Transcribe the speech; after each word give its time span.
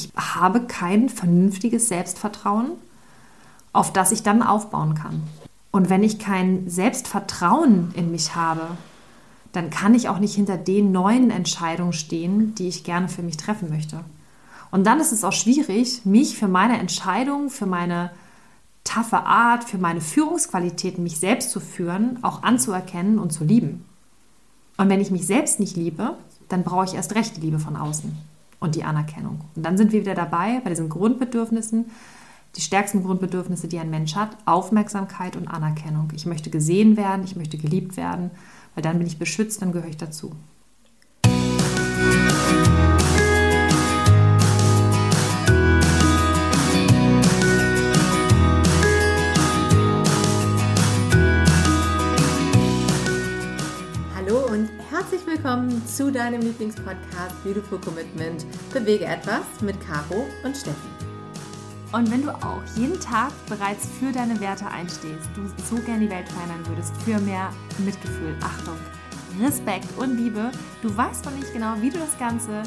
ich 0.00 0.12
habe 0.16 0.62
kein 0.62 1.08
vernünftiges 1.08 1.88
Selbstvertrauen, 1.88 2.72
auf 3.72 3.92
das 3.92 4.12
ich 4.12 4.22
dann 4.22 4.42
aufbauen 4.42 4.94
kann. 4.94 5.22
Und 5.70 5.90
wenn 5.90 6.02
ich 6.02 6.18
kein 6.18 6.68
Selbstvertrauen 6.68 7.92
in 7.94 8.10
mich 8.10 8.34
habe, 8.34 8.62
dann 9.52 9.70
kann 9.70 9.94
ich 9.94 10.08
auch 10.08 10.18
nicht 10.18 10.34
hinter 10.34 10.56
den 10.56 10.92
neuen 10.92 11.30
Entscheidungen 11.30 11.92
stehen, 11.92 12.54
die 12.54 12.68
ich 12.68 12.84
gerne 12.84 13.08
für 13.08 13.22
mich 13.22 13.36
treffen 13.36 13.68
möchte. 13.68 14.00
Und 14.70 14.86
dann 14.86 15.00
ist 15.00 15.12
es 15.12 15.24
auch 15.24 15.32
schwierig, 15.32 16.04
mich 16.04 16.36
für 16.36 16.48
meine 16.48 16.78
Entscheidungen, 16.78 17.50
für 17.50 17.66
meine 17.66 18.10
taffe 18.84 19.18
Art, 19.18 19.64
für 19.64 19.78
meine 19.78 20.00
Führungsqualitäten, 20.00 21.02
mich 21.02 21.18
selbst 21.18 21.50
zu 21.50 21.60
führen, 21.60 22.18
auch 22.22 22.42
anzuerkennen 22.42 23.18
und 23.18 23.32
zu 23.32 23.44
lieben. 23.44 23.84
Und 24.76 24.88
wenn 24.88 25.00
ich 25.00 25.10
mich 25.10 25.26
selbst 25.26 25.60
nicht 25.60 25.76
liebe, 25.76 26.16
dann 26.48 26.64
brauche 26.64 26.86
ich 26.86 26.94
erst 26.94 27.14
recht 27.14 27.36
die 27.36 27.40
Liebe 27.40 27.58
von 27.58 27.76
außen 27.76 28.29
und 28.60 28.74
die 28.74 28.84
Anerkennung. 28.84 29.40
Und 29.56 29.64
dann 29.64 29.76
sind 29.76 29.92
wir 29.92 30.02
wieder 30.02 30.14
dabei 30.14 30.60
bei 30.62 30.70
diesen 30.70 30.88
Grundbedürfnissen, 30.88 31.86
die 32.56 32.60
stärksten 32.60 33.02
Grundbedürfnisse, 33.02 33.68
die 33.68 33.78
ein 33.78 33.90
Mensch 33.90 34.14
hat, 34.14 34.36
Aufmerksamkeit 34.44 35.36
und 35.36 35.48
Anerkennung. 35.48 36.12
Ich 36.14 36.26
möchte 36.26 36.50
gesehen 36.50 36.96
werden, 36.96 37.24
ich 37.24 37.36
möchte 37.36 37.58
geliebt 37.58 37.96
werden, 37.96 38.30
weil 38.74 38.82
dann 38.82 38.98
bin 38.98 39.06
ich 39.06 39.18
beschützt, 39.18 39.62
dann 39.62 39.72
gehöre 39.72 39.88
ich 39.88 39.96
dazu. 39.96 40.34
Hallo 41.24 42.79
herzlich 55.10 55.26
willkommen 55.26 55.84
zu 55.88 56.12
deinem 56.12 56.40
Lieblingspodcast 56.40 57.42
Beautiful 57.42 57.80
Commitment. 57.80 58.46
Bewege 58.72 59.06
etwas 59.06 59.42
mit 59.60 59.74
Caro 59.80 60.24
und 60.44 60.56
Steffi. 60.56 60.76
Und 61.90 62.08
wenn 62.12 62.22
du 62.22 62.30
auch 62.30 62.62
jeden 62.76 63.00
Tag 63.00 63.32
bereits 63.48 63.88
für 63.98 64.12
deine 64.12 64.38
Werte 64.40 64.68
einstehst, 64.68 65.28
du 65.34 65.48
so 65.64 65.82
gerne 65.82 66.06
die 66.06 66.10
Welt 66.10 66.28
verändern 66.28 66.64
würdest, 66.68 66.92
für 67.02 67.18
mehr 67.18 67.50
Mitgefühl, 67.78 68.36
Achtung, 68.40 68.76
Respekt 69.42 69.88
und 69.98 70.16
Liebe, 70.16 70.52
du 70.80 70.96
weißt 70.96 71.24
noch 71.24 71.34
nicht 71.34 71.52
genau, 71.52 71.74
wie 71.80 71.90
du 71.90 71.98
das 71.98 72.16
Ganze 72.16 72.62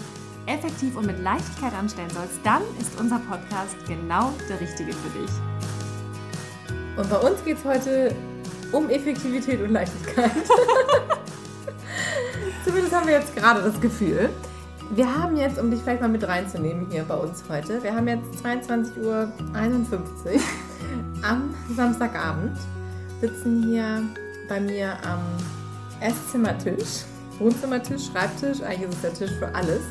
effektiv 0.46 0.98
und 0.98 1.06
mit 1.06 1.24
Leichtigkeit 1.24 1.74
anstellen 1.74 2.10
sollst, 2.10 2.40
dann 2.44 2.64
ist 2.78 3.00
unser 3.00 3.20
Podcast 3.20 3.78
genau 3.88 4.34
der 4.50 4.60
richtige 4.60 4.92
für 4.92 5.18
dich. 5.18 5.32
Und 6.98 7.10
bei 7.10 7.18
uns 7.20 7.42
geht 7.46 7.58
es 7.60 7.64
heute 7.64 8.14
um 8.74 8.90
Effektivität 8.90 9.62
und 9.62 9.72
Leichtigkeit. 9.72 10.32
Zumindest 12.64 12.96
haben 12.96 13.08
wir 13.08 13.16
jetzt 13.16 13.36
gerade 13.36 13.62
das 13.62 13.80
Gefühl. 13.82 14.30
Wir 14.92 15.14
haben 15.14 15.36
jetzt, 15.36 15.60
um 15.60 15.70
dich 15.70 15.82
vielleicht 15.82 16.02
mal 16.02 16.08
mit 16.08 16.26
reinzunehmen 16.26 16.88
hier 16.90 17.04
bei 17.04 17.16
uns 17.16 17.44
heute, 17.50 17.82
wir 17.84 17.94
haben 17.94 18.08
jetzt 18.08 18.44
22.51 18.44 19.04
Uhr 19.04 19.30
am 21.24 21.54
Samstagabend, 21.76 22.58
sitzen 23.20 23.64
hier 23.64 24.02
bei 24.48 24.62
mir 24.62 24.94
am 25.04 25.20
Esszimmertisch, 26.00 27.04
Wohnzimmertisch, 27.40 28.08
Schreibtisch, 28.12 28.62
eigentlich 28.62 28.90
ist 28.90 28.96
es 28.96 29.02
der 29.02 29.14
Tisch 29.14 29.32
für 29.40 29.54
alles, 29.56 29.82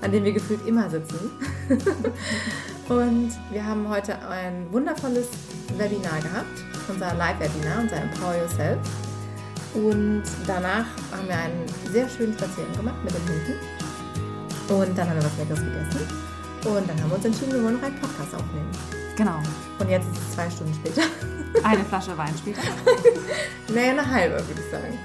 an 0.00 0.12
dem 0.12 0.24
wir 0.24 0.32
gefühlt 0.32 0.66
immer 0.66 0.88
sitzen. 0.90 1.30
Und 2.88 3.32
wir 3.50 3.64
haben 3.64 3.88
heute 3.88 4.16
ein 4.28 4.66
wundervolles 4.70 5.28
Webinar 5.76 6.20
gehabt, 6.20 6.64
unser 6.88 7.14
Live-Webinar, 7.14 7.80
unser 7.80 7.96
Empower 7.96 8.36
Yourself. 8.36 8.78
Und 9.74 10.22
danach 10.46 10.86
haben 11.12 11.28
wir 11.28 11.36
einen 11.36 11.66
sehr 11.92 12.08
schönen 12.08 12.32
Spaziergang 12.32 12.76
gemacht 12.76 13.04
mit 13.04 13.14
den 13.14 13.22
Hunden. 13.28 13.54
Und 14.68 14.98
dann 14.98 15.08
haben 15.08 15.16
wir 15.16 15.24
was 15.24 15.36
Leckeres 15.38 15.60
gegessen. 15.60 16.08
Und 16.64 16.88
dann 16.88 17.00
haben 17.00 17.10
wir 17.10 17.16
uns 17.16 17.24
entschieden, 17.24 17.52
wir 17.52 17.62
wollen 17.62 17.76
noch 17.76 17.82
einen 17.82 18.00
Podcast 18.00 18.34
aufnehmen. 18.34 18.70
Genau. 19.16 19.38
Und 19.78 19.88
jetzt 19.88 20.06
ist 20.10 20.18
es 20.18 20.34
zwei 20.34 20.50
Stunden 20.50 20.74
später. 20.74 21.02
Eine 21.64 21.84
Flasche 21.84 22.16
Wein 22.16 22.32
später. 22.36 22.60
naja, 23.74 23.90
eine 23.92 24.10
halbe, 24.10 24.34
würde 24.34 24.60
ich 24.60 24.70
sagen. 24.70 24.98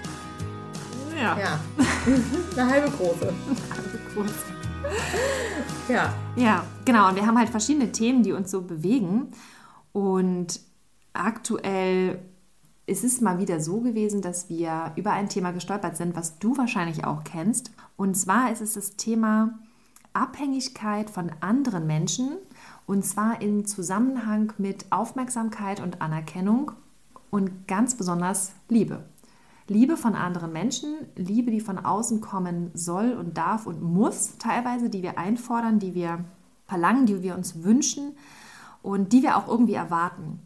Ja. 1.15 1.37
Ja. 1.39 1.59
eine 2.61 2.71
halbe 2.71 2.91
große. 2.91 3.27
Eine 3.27 3.77
halbe 3.77 3.99
große. 4.13 4.33
Ja. 5.87 6.13
Ja, 6.35 6.65
genau. 6.85 7.09
Und 7.09 7.15
wir 7.15 7.25
haben 7.25 7.37
halt 7.37 7.49
verschiedene 7.49 7.91
Themen, 7.91 8.23
die 8.23 8.33
uns 8.33 8.51
so 8.51 8.61
bewegen. 8.61 9.31
Und 9.93 10.59
aktuell 11.13 12.19
ist 12.85 13.03
es 13.03 13.21
mal 13.21 13.39
wieder 13.39 13.59
so 13.59 13.79
gewesen, 13.79 14.21
dass 14.21 14.49
wir 14.49 14.91
über 14.95 15.11
ein 15.11 15.29
Thema 15.29 15.51
gestolpert 15.51 15.95
sind, 15.95 16.15
was 16.15 16.39
du 16.39 16.57
wahrscheinlich 16.57 17.05
auch 17.05 17.23
kennst. 17.23 17.71
Und 17.95 18.15
zwar 18.15 18.51
ist 18.51 18.61
es 18.61 18.73
das 18.73 18.97
Thema 18.97 19.59
Abhängigkeit 20.13 21.09
von 21.09 21.31
anderen 21.39 21.87
Menschen 21.87 22.37
und 22.85 23.05
zwar 23.05 23.41
im 23.41 23.65
Zusammenhang 23.65 24.53
mit 24.57 24.91
Aufmerksamkeit 24.91 25.79
und 25.79 26.01
Anerkennung 26.01 26.71
und 27.29 27.67
ganz 27.67 27.95
besonders 27.95 28.51
Liebe. 28.67 29.03
Liebe 29.69 29.95
von 29.95 30.13
anderen 30.13 30.51
Menschen, 30.51 30.93
Liebe, 31.15 31.49
die 31.49 31.61
von 31.61 31.79
außen 31.79 32.19
kommen 32.19 32.69
soll 32.73 33.13
und 33.13 33.37
darf 33.37 33.65
und 33.65 33.81
muss, 33.81 34.37
teilweise, 34.37 34.89
die 34.89 35.01
wir 35.01 35.17
einfordern, 35.17 35.79
die 35.79 35.95
wir 35.95 36.25
verlangen, 36.67 37.05
die 37.05 37.23
wir 37.23 37.35
uns 37.35 37.63
wünschen 37.63 38.17
und 38.81 39.13
die 39.13 39.23
wir 39.23 39.37
auch 39.37 39.47
irgendwie 39.47 39.75
erwarten 39.75 40.41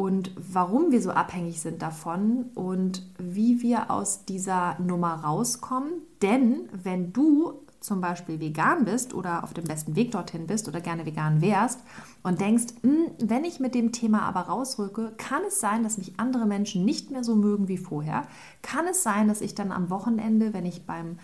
und 0.00 0.30
warum 0.36 0.92
wir 0.92 1.02
so 1.02 1.10
abhängig 1.10 1.60
sind 1.60 1.82
davon 1.82 2.46
und 2.54 3.06
wie 3.18 3.60
wir 3.60 3.90
aus 3.90 4.24
dieser 4.24 4.80
Nummer 4.80 5.16
rauskommen. 5.16 5.92
Denn 6.22 6.70
wenn 6.72 7.12
du 7.12 7.60
zum 7.80 8.00
Beispiel 8.00 8.40
vegan 8.40 8.86
bist 8.86 9.12
oder 9.12 9.44
auf 9.44 9.52
dem 9.52 9.64
besten 9.64 9.96
Weg 9.96 10.12
dorthin 10.12 10.46
bist 10.46 10.68
oder 10.68 10.80
gerne 10.80 11.04
vegan 11.04 11.42
wärst 11.42 11.80
und 12.22 12.40
denkst, 12.40 12.72
hm, 12.80 13.08
wenn 13.22 13.44
ich 13.44 13.60
mit 13.60 13.74
dem 13.74 13.92
Thema 13.92 14.22
aber 14.22 14.40
rausrücke, 14.40 15.12
kann 15.18 15.42
es 15.46 15.60
sein, 15.60 15.82
dass 15.82 15.98
mich 15.98 16.18
andere 16.18 16.46
Menschen 16.46 16.86
nicht 16.86 17.10
mehr 17.10 17.22
so 17.22 17.36
mögen 17.36 17.68
wie 17.68 17.76
vorher. 17.76 18.22
Kann 18.62 18.86
es 18.86 19.02
sein, 19.02 19.28
dass 19.28 19.42
ich 19.42 19.54
dann 19.54 19.70
am 19.70 19.90
Wochenende, 19.90 20.54
wenn 20.54 20.64
ich 20.64 20.86
beim 20.86 21.18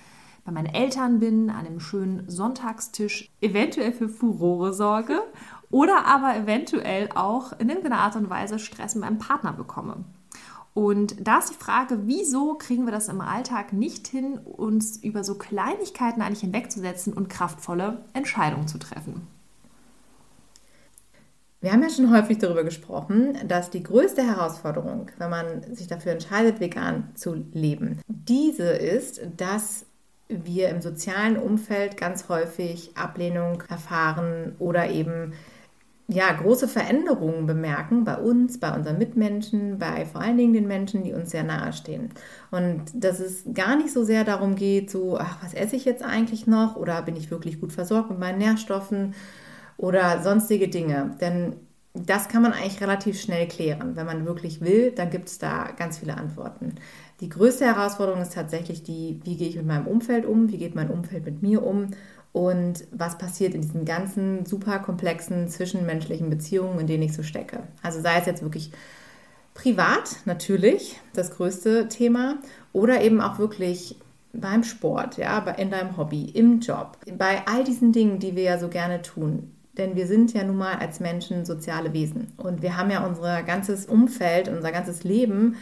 bei 0.47 0.53
meinen 0.53 0.73
Eltern 0.73 1.19
bin, 1.19 1.51
an 1.51 1.67
einem 1.67 1.81
schönen 1.81 2.31
Sonntagstisch 2.31 3.29
eventuell 3.41 3.93
für 3.93 4.09
Furore 4.09 4.73
sorge 4.73 5.21
oder 5.71 6.07
aber 6.07 6.37
eventuell 6.37 7.09
auch 7.15 7.59
in 7.59 7.69
irgendeiner 7.69 7.99
Art 7.99 8.17
und 8.17 8.31
Weise 8.31 8.59
Stress 8.59 8.95
mit 8.95 9.05
meinem 9.05 9.19
Partner 9.19 9.53
bekomme. 9.53 10.05
Und 10.75 11.27
da 11.27 11.39
ist 11.39 11.49
die 11.49 11.55
Frage, 11.55 12.01
wieso 12.05 12.55
kriegen 12.55 12.85
wir 12.85 12.93
das 12.93 13.09
im 13.09 13.23
Alltag 13.23 13.73
nicht 13.73 14.07
hin, 14.09 14.39
uns 14.39 14.99
über 14.99 15.25
so 15.25 15.37
Kleinigkeiten 15.37 16.21
eigentlich 16.21 16.41
hinwegzusetzen 16.41 17.15
und 17.15 17.31
kraftvolle 17.31 18.05
Entscheidungen 18.13 18.69
zu 18.69 18.77
treffen? 18.77 19.27
Wir 21.63 21.73
haben 21.73 21.83
ja 21.83 21.89
schon 21.89 22.13
häufig 22.13 22.37
darüber 22.39 22.63
gesprochen, 22.63 23.39
dass 23.49 23.71
die 23.71 23.83
größte 23.83 24.23
Herausforderung, 24.23 25.11
wenn 25.17 25.31
man 25.31 25.75
sich 25.75 25.87
dafür 25.87 26.13
entscheidet, 26.13 26.61
vegan 26.61 27.09
zu 27.15 27.35
leben, 27.53 28.03
diese 28.07 28.69
ist, 28.69 29.23
dass 29.37 29.87
wir 30.29 30.69
im 30.69 30.83
sozialen 30.83 31.39
Umfeld 31.39 31.97
ganz 31.97 32.29
häufig 32.29 32.97
Ablehnung 32.97 33.63
erfahren 33.69 34.57
oder 34.59 34.91
eben 34.91 35.33
ja, 36.09 36.33
große 36.33 36.69
Veränderungen 36.69 37.47
bemerken 37.47 38.05
bei 38.05 38.17
uns, 38.17 38.61
bei 38.61 38.73
unseren 38.73 38.99
Mitmenschen, 38.99 39.79
bei 39.79 40.07
vor 40.07 40.21
allen 40.21 40.37
Dingen 40.37 40.53
den 40.53 40.69
Menschen, 40.69 41.03
die 41.03 41.13
uns 41.13 41.31
sehr 41.31 41.43
nahe 41.43 41.73
stehen. 41.73 42.11
Und 42.53 42.85
dass 42.95 43.19
es 43.19 43.45
gar 43.55 43.77
nicht 43.77 43.93
so 43.93 44.05
sehr 44.05 44.23
darum 44.25 44.55
geht, 44.55 44.89
so, 44.91 45.19
ach, 45.19 45.39
was 45.43 45.53
esse 45.53 45.75
ich 45.75 45.85
jetzt 45.85 46.05
eigentlich 46.05 46.47
noch 46.47 46.77
oder 46.77 47.03
bin 47.03 47.17
ich 47.17 47.31
wirklich 47.31 47.61
gut 47.61 47.73
versorgt 47.73 48.11
mit 48.11 48.21
meinen 48.21 48.39
Nährstoffen 48.39 49.15
oder 49.77 50.23
sonstige 50.23 50.69
Dinge. 50.69 51.17
Denn 51.21 51.57
das 51.95 52.29
kann 52.29 52.43
man 52.43 52.53
eigentlich 52.53 52.81
relativ 52.81 53.21
schnell 53.21 53.49
klären. 53.49 53.97
Wenn 53.97 54.07
man 54.07 54.27
wirklich 54.27 54.61
will, 54.61 54.93
dann 54.93 55.11
gibt 55.11 55.29
es 55.29 55.39
da 55.39 55.71
ganz 55.77 55.99
viele 55.99 56.17
Antworten. 56.17 56.75
Die 57.21 57.29
größte 57.31 57.65
Herausforderung 57.65 58.21
ist 58.21 58.35
tatsächlich 58.35 58.83
die, 58.83 59.21
wie 59.25 59.37
gehe 59.37 59.49
ich 59.49 59.57
mit 59.57 59.67
meinem 59.67 59.87
Umfeld 59.87 60.27
um, 60.27 60.51
wie 60.51 60.59
geht 60.59 60.75
mein 60.75 60.91
Umfeld 60.91 61.25
mit 61.25 61.43
mir 61.43 61.65
um 61.65 61.89
und 62.37 62.85
was 62.91 63.17
passiert 63.17 63.55
in 63.55 63.63
diesen 63.63 63.87
ganzen 63.87 64.45
super 64.45 64.79
komplexen 64.81 65.49
zwischenmenschlichen 65.49 66.29
Beziehungen, 66.29 66.81
in 66.81 66.87
denen 66.87 67.05
ich 67.05 67.15
so 67.15 67.23
stecke. 67.23 67.61
Also 67.83 68.03
sei 68.03 68.19
es 68.19 68.27
jetzt 68.27 68.43
wirklich 68.43 68.73
privat 69.55 70.17
natürlich 70.27 71.01
das 71.15 71.31
größte 71.31 71.89
Thema 71.89 72.37
oder 72.75 73.01
eben 73.01 73.23
auch 73.23 73.39
wirklich 73.39 73.97
beim 74.35 74.65
Sport, 74.65 75.17
ja, 75.17 75.39
in 75.53 75.71
deinem 75.71 75.97
Hobby, 75.97 76.27
im 76.27 76.61
Job, 76.61 76.99
bei 77.17 77.41
all 77.47 77.65
diesen 77.65 77.93
Dingen, 77.93 78.19
die 78.19 78.37
wir 78.37 78.43
ja 78.43 78.59
so 78.59 78.69
gerne 78.69 79.01
tun. 79.01 79.51
Denn 79.79 79.97
wir 79.97 80.07
sind 80.07 80.35
ja 80.35 80.45
nun 80.45 80.59
mal 80.59 80.75
als 80.75 81.01
Menschen 81.01 81.47
soziale 81.47 81.95
Wesen 81.95 82.35
und 82.37 82.61
wir 82.61 82.77
haben 82.77 82.91
ja 82.91 83.07
unser 83.07 83.45
ganzes 83.45 83.87
Umfeld, 83.87 84.49
unser 84.49 84.73
ganzes 84.73 85.05
Leben 85.05 85.57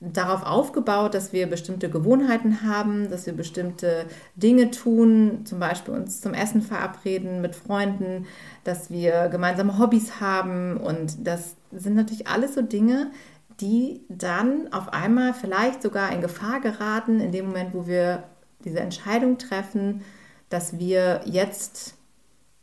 darauf 0.00 0.44
aufgebaut, 0.44 1.14
dass 1.14 1.32
wir 1.32 1.48
bestimmte 1.48 1.90
Gewohnheiten 1.90 2.62
haben, 2.62 3.10
dass 3.10 3.26
wir 3.26 3.32
bestimmte 3.32 4.06
Dinge 4.36 4.70
tun, 4.70 5.44
zum 5.44 5.58
Beispiel 5.58 5.94
uns 5.94 6.20
zum 6.20 6.34
Essen 6.34 6.62
verabreden 6.62 7.40
mit 7.40 7.56
Freunden, 7.56 8.26
dass 8.62 8.90
wir 8.90 9.28
gemeinsame 9.28 9.78
Hobbys 9.78 10.20
haben. 10.20 10.76
Und 10.76 11.26
das 11.26 11.56
sind 11.72 11.96
natürlich 11.96 12.28
alles 12.28 12.54
so 12.54 12.62
Dinge, 12.62 13.10
die 13.60 14.02
dann 14.08 14.72
auf 14.72 14.92
einmal 14.92 15.34
vielleicht 15.34 15.82
sogar 15.82 16.12
in 16.12 16.20
Gefahr 16.20 16.60
geraten, 16.60 17.20
in 17.20 17.32
dem 17.32 17.46
Moment, 17.46 17.74
wo 17.74 17.88
wir 17.88 18.22
diese 18.64 18.78
Entscheidung 18.78 19.38
treffen, 19.38 20.02
dass 20.48 20.78
wir 20.78 21.22
jetzt 21.24 21.94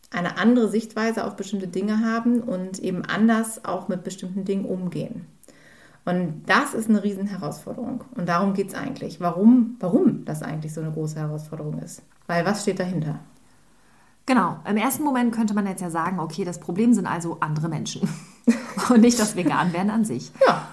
eine 0.09 0.37
andere 0.37 0.69
Sichtweise 0.69 1.25
auf 1.25 1.35
bestimmte 1.35 1.67
Dinge 1.67 1.99
haben 1.99 2.39
und 2.41 2.79
eben 2.79 3.03
anders 3.03 3.65
auch 3.65 3.89
mit 3.89 4.05
bestimmten 4.05 4.45
Dingen 4.45 4.63
umgehen. 4.63 5.27
Und 6.05 6.43
das 6.45 6.75
ist 6.75 6.87
eine 6.87 7.03
Riesenherausforderung. 7.03 8.03
Und 8.15 8.29
darum 8.29 8.53
geht 8.53 8.69
es 8.69 8.75
eigentlich. 8.75 9.19
Warum, 9.19 9.75
warum 9.79 10.23
das 10.25 10.43
eigentlich 10.43 10.73
so 10.73 10.81
eine 10.81 10.91
große 10.91 11.19
Herausforderung 11.19 11.79
ist. 11.79 12.03
Weil 12.27 12.45
was 12.45 12.61
steht 12.61 12.79
dahinter? 12.79 13.19
Genau. 14.27 14.57
Im 14.69 14.77
ersten 14.77 15.03
Moment 15.03 15.33
könnte 15.33 15.53
man 15.53 15.67
jetzt 15.67 15.81
ja 15.81 15.89
sagen, 15.89 16.19
okay, 16.19 16.45
das 16.45 16.59
Problem 16.59 16.93
sind 16.93 17.07
also 17.07 17.37
andere 17.39 17.69
Menschen 17.69 18.07
und 18.89 19.01
nicht 19.01 19.19
das 19.19 19.35
Vegan-Werden 19.35 19.89
an 19.89 20.05
sich. 20.05 20.31
Ja. 20.47 20.67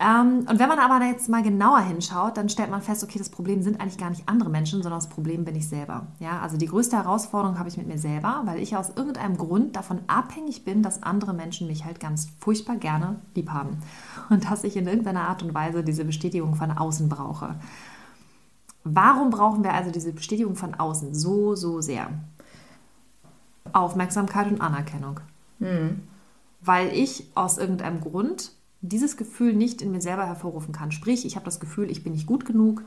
Ähm, 0.00 0.46
und 0.48 0.58
wenn 0.58 0.68
man 0.68 0.78
aber 0.78 1.04
jetzt 1.04 1.28
mal 1.28 1.42
genauer 1.42 1.80
hinschaut, 1.80 2.36
dann 2.36 2.48
stellt 2.48 2.70
man 2.70 2.82
fest, 2.82 3.04
okay, 3.04 3.18
das 3.18 3.28
Problem 3.28 3.62
sind 3.62 3.80
eigentlich 3.80 3.98
gar 3.98 4.10
nicht 4.10 4.28
andere 4.28 4.50
Menschen, 4.50 4.82
sondern 4.82 4.98
das 4.98 5.08
Problem 5.08 5.44
bin 5.44 5.54
ich 5.54 5.68
selber. 5.68 6.08
Ja, 6.18 6.40
also 6.40 6.56
die 6.56 6.66
größte 6.66 6.96
Herausforderung 6.96 7.58
habe 7.58 7.68
ich 7.68 7.76
mit 7.76 7.86
mir 7.86 7.98
selber, 7.98 8.42
weil 8.44 8.58
ich 8.58 8.76
aus 8.76 8.90
irgendeinem 8.96 9.36
Grund 9.36 9.76
davon 9.76 10.00
abhängig 10.08 10.64
bin, 10.64 10.82
dass 10.82 11.02
andere 11.02 11.32
Menschen 11.32 11.68
mich 11.68 11.84
halt 11.84 12.00
ganz 12.00 12.28
furchtbar 12.40 12.76
gerne 12.76 13.20
lieb 13.34 13.50
haben 13.50 13.78
und 14.30 14.50
dass 14.50 14.64
ich 14.64 14.76
in 14.76 14.86
irgendeiner 14.86 15.28
Art 15.28 15.42
und 15.42 15.54
Weise 15.54 15.84
diese 15.84 16.04
Bestätigung 16.04 16.54
von 16.54 16.70
außen 16.70 17.08
brauche. 17.08 17.56
Warum 18.84 19.30
brauchen 19.30 19.64
wir 19.64 19.72
also 19.72 19.90
diese 19.90 20.12
Bestätigung 20.12 20.56
von 20.56 20.74
außen 20.74 21.14
so, 21.14 21.54
so 21.54 21.80
sehr? 21.80 22.10
Aufmerksamkeit 23.72 24.50
und 24.50 24.60
Anerkennung. 24.60 25.20
Mhm. 25.58 26.02
Weil 26.60 26.88
ich 26.92 27.30
aus 27.34 27.58
irgendeinem 27.58 28.00
Grund 28.00 28.52
dieses 28.82 29.16
Gefühl 29.16 29.54
nicht 29.54 29.80
in 29.80 29.90
mir 29.90 30.02
selber 30.02 30.26
hervorrufen 30.26 30.72
kann. 30.72 30.92
Sprich, 30.92 31.24
ich 31.24 31.36
habe 31.36 31.46
das 31.46 31.60
Gefühl, 31.60 31.90
ich 31.90 32.04
bin 32.04 32.12
nicht 32.12 32.26
gut 32.26 32.44
genug, 32.44 32.82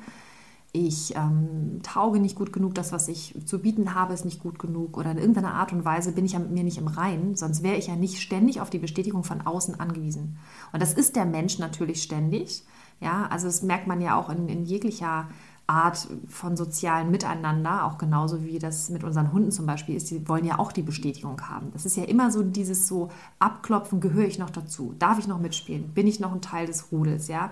ich 0.86 1.16
ähm, 1.16 1.80
tauge 1.82 2.20
nicht 2.20 2.36
gut 2.36 2.54
genug, 2.54 2.76
das, 2.76 2.92
was 2.92 3.08
ich 3.08 3.36
zu 3.46 3.60
bieten 3.60 3.96
habe, 3.96 4.14
ist 4.14 4.26
nicht 4.26 4.42
gut 4.42 4.60
genug 4.60 4.98
oder 4.98 5.12
in 5.12 5.18
irgendeiner 5.18 5.54
Art 5.54 5.74
und 5.74 5.86
Weise 5.86 6.12
bin 6.12 6.26
ich 6.26 6.34
ja 6.34 6.40
mit 6.40 6.52
mir 6.52 6.64
nicht 6.64 6.78
im 6.78 6.88
Reinen, 6.88 7.36
sonst 7.36 7.64
wäre 7.64 7.78
ich 7.78 7.88
ja 7.88 7.96
nicht 7.96 8.22
ständig 8.22 8.62
auf 8.62 8.70
die 8.70 8.80
Bestätigung 8.80 9.24
von 9.24 9.42
außen 9.42 9.80
angewiesen. 9.80 10.38
Und 10.72 10.82
das 10.82 10.94
ist 10.94 11.16
der 11.16 11.26
Mensch 11.26 11.60
natürlich 11.60 12.04
ständig. 12.04 12.64
Ja, 13.00 13.28
also 13.28 13.48
das 13.48 13.62
merkt 13.62 13.88
man 13.88 14.02
ja 14.02 14.20
auch 14.20 14.30
in, 14.30 14.50
in 14.50 14.66
jeglicher 14.66 15.28
Art 15.68 16.08
von 16.30 16.56
sozialen 16.56 17.12
Miteinander, 17.12 17.86
auch 17.86 17.98
genauso 17.98 18.44
wie 18.46 18.58
das 18.58 18.90
mit 18.90 19.04
unseren 19.04 19.34
Hunden 19.34 19.52
zum 19.52 19.66
Beispiel 19.66 19.96
ist, 19.96 20.10
die 20.10 20.28
wollen 20.30 20.46
ja 20.46 20.60
auch 20.60 20.72
die 20.72 20.82
Bestätigung 20.82 21.42
haben. 21.50 21.72
Das 21.74 21.86
ist 21.86 21.98
ja 21.98 22.06
immer 22.06 22.32
so 22.32 22.42
dieses 22.42 22.88
so 22.88 23.10
Abklopfen, 23.40 24.00
gehöre 24.00 24.28
ich 24.28 24.40
noch 24.40 24.50
dazu? 24.50 24.96
Darf 24.98 25.20
ich 25.20 25.28
noch 25.28 25.40
mitspielen? 25.40 25.94
Bin 25.94 26.08
ich 26.08 26.22
noch 26.22 26.32
ein 26.32 26.42
Teil 26.42 26.68
des 26.68 26.92
Rudels? 26.92 27.28
Ja, 27.28 27.52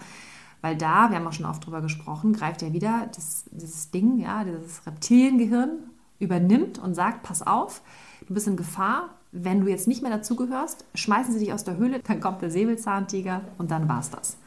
weil 0.65 0.75
da, 0.75 1.11
wir 1.11 1.17
haben 1.17 1.27
auch 1.27 1.33
schon 1.33 1.45
oft 1.45 1.63
drüber 1.63 1.81
gesprochen, 1.81 2.33
greift 2.33 2.63
ja 2.63 2.73
wieder 2.73 3.07
das, 3.15 3.45
dieses 3.51 3.91
Ding, 3.91 4.17
ja, 4.17 4.43
dieses 4.43 4.83
Reptiliengehirn 4.87 5.77
übernimmt 6.17 6.79
und 6.79 6.95
sagt, 6.95 7.21
pass 7.21 7.45
auf, 7.45 7.83
du 8.27 8.33
bist 8.33 8.47
in 8.47 8.57
Gefahr, 8.57 9.11
wenn 9.31 9.61
du 9.61 9.67
jetzt 9.67 9.87
nicht 9.87 10.01
mehr 10.01 10.09
dazugehörst, 10.09 10.85
schmeißen 10.95 11.33
sie 11.33 11.39
dich 11.39 11.53
aus 11.53 11.65
der 11.65 11.77
Höhle, 11.77 11.99
dann 11.99 12.19
kommt 12.19 12.41
der 12.41 12.49
Säbelzahntiger 12.49 13.41
und 13.59 13.69
dann 13.69 13.87
war's 13.87 14.09
das. 14.09 14.37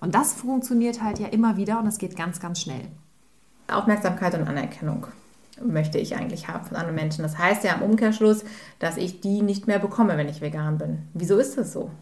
Und 0.00 0.16
das 0.16 0.32
funktioniert 0.32 1.04
halt 1.04 1.20
ja 1.20 1.28
immer 1.28 1.56
wieder 1.56 1.78
und 1.78 1.86
es 1.86 1.98
geht 1.98 2.16
ganz, 2.16 2.40
ganz 2.40 2.60
schnell. 2.60 2.88
Aufmerksamkeit 3.68 4.34
und 4.34 4.48
Anerkennung 4.48 5.06
möchte 5.62 5.98
ich 5.98 6.16
eigentlich 6.16 6.48
haben 6.48 6.64
von 6.64 6.76
anderen 6.76 6.96
Menschen. 6.96 7.22
Das 7.22 7.38
heißt 7.38 7.62
ja 7.62 7.74
im 7.74 7.82
Umkehrschluss, 7.82 8.44
dass 8.80 8.96
ich 8.96 9.20
die 9.20 9.42
nicht 9.42 9.68
mehr 9.68 9.78
bekomme, 9.78 10.16
wenn 10.16 10.28
ich 10.28 10.40
vegan 10.40 10.78
bin. 10.78 11.06
Wieso 11.14 11.38
ist 11.38 11.56
das 11.56 11.72
so? 11.72 11.92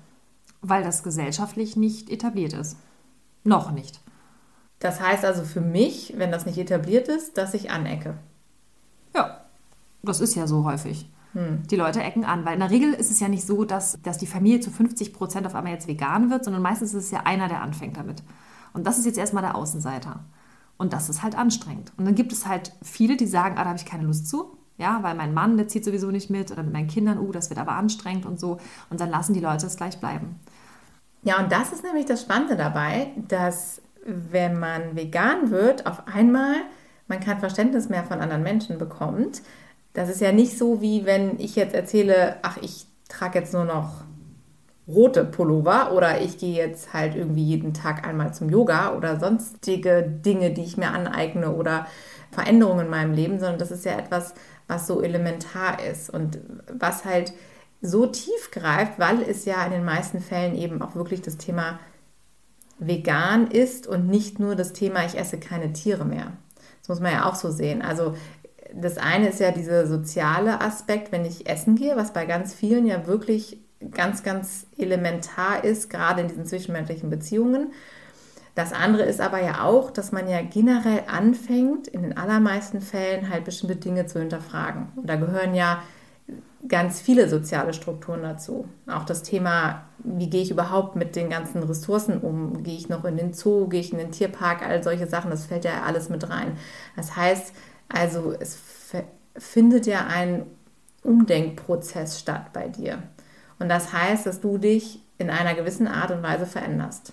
Weil 0.62 0.82
das 0.82 1.02
gesellschaftlich 1.02 1.76
nicht 1.76 2.08
etabliert 2.08 2.54
ist. 2.54 2.78
Noch 3.46 3.70
nicht. 3.70 4.00
Das 4.80 5.00
heißt 5.00 5.24
also 5.24 5.44
für 5.44 5.60
mich, 5.60 6.14
wenn 6.16 6.30
das 6.30 6.46
nicht 6.46 6.58
etabliert 6.58 7.08
ist, 7.08 7.38
dass 7.38 7.54
ich 7.54 7.70
anecke. 7.70 8.18
Ja, 9.14 9.40
das 10.02 10.20
ist 10.20 10.34
ja 10.34 10.46
so 10.46 10.64
häufig. 10.64 11.10
Hm. 11.32 11.62
Die 11.70 11.76
Leute 11.76 12.02
ecken 12.02 12.24
an, 12.24 12.44
weil 12.44 12.54
in 12.54 12.60
der 12.60 12.70
Regel 12.70 12.92
ist 12.92 13.10
es 13.10 13.20
ja 13.20 13.28
nicht 13.28 13.46
so, 13.46 13.64
dass, 13.64 13.98
dass 14.02 14.18
die 14.18 14.26
Familie 14.26 14.60
zu 14.60 14.70
50 14.70 15.12
Prozent 15.12 15.46
auf 15.46 15.54
einmal 15.54 15.72
jetzt 15.72 15.86
vegan 15.86 16.30
wird, 16.30 16.44
sondern 16.44 16.62
meistens 16.62 16.92
ist 16.92 17.04
es 17.04 17.10
ja 17.10 17.20
einer, 17.20 17.48
der 17.48 17.62
anfängt 17.62 17.96
damit. 17.96 18.22
Und 18.74 18.86
das 18.86 18.98
ist 18.98 19.06
jetzt 19.06 19.18
erstmal 19.18 19.42
der 19.42 19.54
Außenseiter. 19.54 20.24
Und 20.76 20.92
das 20.92 21.08
ist 21.08 21.22
halt 21.22 21.38
anstrengend. 21.38 21.92
Und 21.96 22.04
dann 22.04 22.14
gibt 22.14 22.32
es 22.32 22.46
halt 22.46 22.72
viele, 22.82 23.16
die 23.16 23.26
sagen, 23.26 23.56
ah, 23.56 23.62
da 23.62 23.68
habe 23.68 23.78
ich 23.78 23.86
keine 23.86 24.04
Lust 24.04 24.28
zu. 24.28 24.58
Ja, 24.76 25.02
weil 25.02 25.14
mein 25.14 25.32
Mann, 25.32 25.56
der 25.56 25.68
zieht 25.68 25.84
sowieso 25.84 26.10
nicht 26.10 26.28
mit 26.28 26.50
oder 26.50 26.62
mit 26.62 26.72
meinen 26.72 26.88
Kindern, 26.88 27.18
uh, 27.18 27.32
das 27.32 27.48
wird 27.48 27.58
aber 27.58 27.72
anstrengend 27.72 28.26
und 28.26 28.38
so. 28.38 28.58
Und 28.90 29.00
dann 29.00 29.08
lassen 29.08 29.32
die 29.32 29.40
Leute 29.40 29.66
es 29.66 29.76
gleich 29.76 29.98
bleiben. 30.00 30.38
Ja, 31.26 31.40
und 31.40 31.50
das 31.50 31.72
ist 31.72 31.82
nämlich 31.82 32.04
das 32.06 32.22
Spannende 32.22 32.54
dabei, 32.54 33.08
dass 33.16 33.82
wenn 34.04 34.60
man 34.60 34.94
vegan 34.94 35.50
wird, 35.50 35.84
auf 35.84 36.04
einmal 36.06 36.54
man 37.08 37.18
kein 37.18 37.40
Verständnis 37.40 37.88
mehr 37.88 38.04
von 38.04 38.20
anderen 38.20 38.44
Menschen 38.44 38.78
bekommt, 38.78 39.42
das 39.92 40.08
ist 40.08 40.20
ja 40.20 40.30
nicht 40.30 40.56
so, 40.56 40.80
wie 40.80 41.04
wenn 41.04 41.40
ich 41.40 41.56
jetzt 41.56 41.74
erzähle, 41.74 42.36
ach, 42.42 42.58
ich 42.62 42.86
trage 43.08 43.40
jetzt 43.40 43.52
nur 43.52 43.64
noch 43.64 44.04
rote 44.86 45.24
Pullover 45.24 45.92
oder 45.94 46.20
ich 46.20 46.38
gehe 46.38 46.54
jetzt 46.54 46.94
halt 46.94 47.16
irgendwie 47.16 47.42
jeden 47.42 47.74
Tag 47.74 48.06
einmal 48.06 48.32
zum 48.32 48.48
Yoga 48.48 48.94
oder 48.94 49.18
sonstige 49.18 50.04
Dinge, 50.04 50.52
die 50.52 50.62
ich 50.62 50.76
mir 50.76 50.92
aneigne 50.92 51.52
oder 51.56 51.88
Veränderungen 52.30 52.84
in 52.84 52.90
meinem 52.90 53.12
Leben, 53.12 53.40
sondern 53.40 53.58
das 53.58 53.72
ist 53.72 53.84
ja 53.84 53.98
etwas, 53.98 54.34
was 54.68 54.86
so 54.86 55.02
elementar 55.02 55.82
ist. 55.82 56.08
Und 56.08 56.38
was 56.72 57.04
halt 57.04 57.32
so 57.80 58.06
tief 58.06 58.50
greift, 58.50 58.98
weil 58.98 59.22
es 59.22 59.44
ja 59.44 59.64
in 59.64 59.72
den 59.72 59.84
meisten 59.84 60.20
Fällen 60.20 60.54
eben 60.56 60.82
auch 60.82 60.94
wirklich 60.94 61.22
das 61.22 61.36
Thema 61.36 61.78
vegan 62.78 63.46
ist 63.50 63.86
und 63.86 64.08
nicht 64.08 64.38
nur 64.38 64.54
das 64.54 64.72
Thema, 64.72 65.04
ich 65.04 65.18
esse 65.18 65.38
keine 65.38 65.72
Tiere 65.72 66.04
mehr. 66.04 66.32
Das 66.80 66.88
muss 66.88 67.00
man 67.00 67.12
ja 67.12 67.26
auch 67.26 67.34
so 67.34 67.50
sehen. 67.50 67.82
Also 67.82 68.14
das 68.74 68.98
eine 68.98 69.28
ist 69.28 69.40
ja 69.40 69.50
dieser 69.50 69.86
soziale 69.86 70.60
Aspekt, 70.60 71.12
wenn 71.12 71.24
ich 71.24 71.48
essen 71.48 71.76
gehe, 71.76 71.96
was 71.96 72.12
bei 72.12 72.26
ganz 72.26 72.54
vielen 72.54 72.86
ja 72.86 73.06
wirklich 73.06 73.58
ganz, 73.90 74.22
ganz 74.22 74.66
elementar 74.78 75.64
ist, 75.64 75.90
gerade 75.90 76.22
in 76.22 76.28
diesen 76.28 76.46
zwischenmenschlichen 76.46 77.10
Beziehungen. 77.10 77.72
Das 78.54 78.72
andere 78.72 79.02
ist 79.02 79.20
aber 79.20 79.42
ja 79.42 79.64
auch, 79.64 79.90
dass 79.90 80.12
man 80.12 80.28
ja 80.28 80.40
generell 80.40 81.02
anfängt, 81.08 81.88
in 81.88 82.02
den 82.02 82.16
allermeisten 82.16 82.80
Fällen 82.80 83.28
halt 83.28 83.44
bestimmte 83.44 83.76
Dinge 83.76 84.06
zu 84.06 84.18
hinterfragen. 84.18 84.88
Und 84.96 85.08
da 85.10 85.16
gehören 85.16 85.54
ja 85.54 85.82
ganz 86.68 87.00
viele 87.00 87.28
soziale 87.28 87.72
Strukturen 87.72 88.22
dazu. 88.22 88.66
Auch 88.86 89.04
das 89.04 89.22
Thema, 89.22 89.82
wie 89.98 90.28
gehe 90.28 90.42
ich 90.42 90.50
überhaupt 90.50 90.96
mit 90.96 91.16
den 91.16 91.30
ganzen 91.30 91.62
Ressourcen 91.62 92.18
um? 92.18 92.62
Gehe 92.62 92.76
ich 92.76 92.88
noch 92.88 93.04
in 93.04 93.16
den 93.16 93.32
Zoo, 93.32 93.68
gehe 93.68 93.80
ich 93.80 93.92
in 93.92 93.98
den 93.98 94.12
Tierpark, 94.12 94.62
all 94.62 94.82
solche 94.82 95.06
Sachen, 95.06 95.30
das 95.30 95.46
fällt 95.46 95.64
ja 95.64 95.82
alles 95.82 96.08
mit 96.08 96.28
rein. 96.28 96.56
Das 96.96 97.16
heißt, 97.16 97.52
also 97.88 98.34
es 98.38 98.58
findet 99.36 99.86
ja 99.86 100.06
ein 100.06 100.46
Umdenkprozess 101.02 102.18
statt 102.18 102.52
bei 102.52 102.68
dir. 102.68 103.02
Und 103.58 103.68
das 103.68 103.92
heißt, 103.92 104.26
dass 104.26 104.40
du 104.40 104.58
dich 104.58 105.02
in 105.18 105.30
einer 105.30 105.54
gewissen 105.54 105.86
Art 105.86 106.10
und 106.10 106.22
Weise 106.22 106.46
veränderst. 106.46 107.12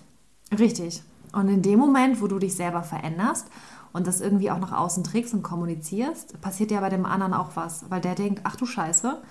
Richtig. 0.58 1.02
Und 1.32 1.48
in 1.48 1.62
dem 1.62 1.78
Moment, 1.78 2.20
wo 2.20 2.26
du 2.26 2.38
dich 2.38 2.54
selber 2.54 2.82
veränderst 2.82 3.48
und 3.92 4.06
das 4.06 4.20
irgendwie 4.20 4.50
auch 4.50 4.58
nach 4.58 4.72
außen 4.72 5.04
trägst 5.04 5.34
und 5.34 5.42
kommunizierst, 5.42 6.40
passiert 6.40 6.70
ja 6.70 6.80
bei 6.80 6.90
dem 6.90 7.06
anderen 7.06 7.34
auch 7.34 7.50
was, 7.54 7.90
weil 7.90 8.00
der 8.00 8.14
denkt, 8.14 8.42
ach 8.44 8.56
du 8.56 8.66
Scheiße, 8.66 9.22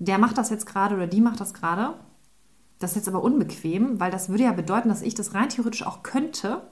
der 0.00 0.18
macht 0.18 0.38
das 0.38 0.50
jetzt 0.50 0.66
gerade 0.66 0.96
oder 0.96 1.06
die 1.06 1.20
macht 1.20 1.40
das 1.40 1.54
gerade. 1.54 1.94
Das 2.78 2.92
ist 2.92 2.96
jetzt 2.96 3.08
aber 3.08 3.22
unbequem, 3.22 4.00
weil 4.00 4.10
das 4.10 4.30
würde 4.30 4.44
ja 4.44 4.52
bedeuten, 4.52 4.88
dass 4.88 5.02
ich 5.02 5.14
das 5.14 5.34
rein 5.34 5.50
theoretisch 5.50 5.86
auch 5.86 6.02
könnte, 6.02 6.62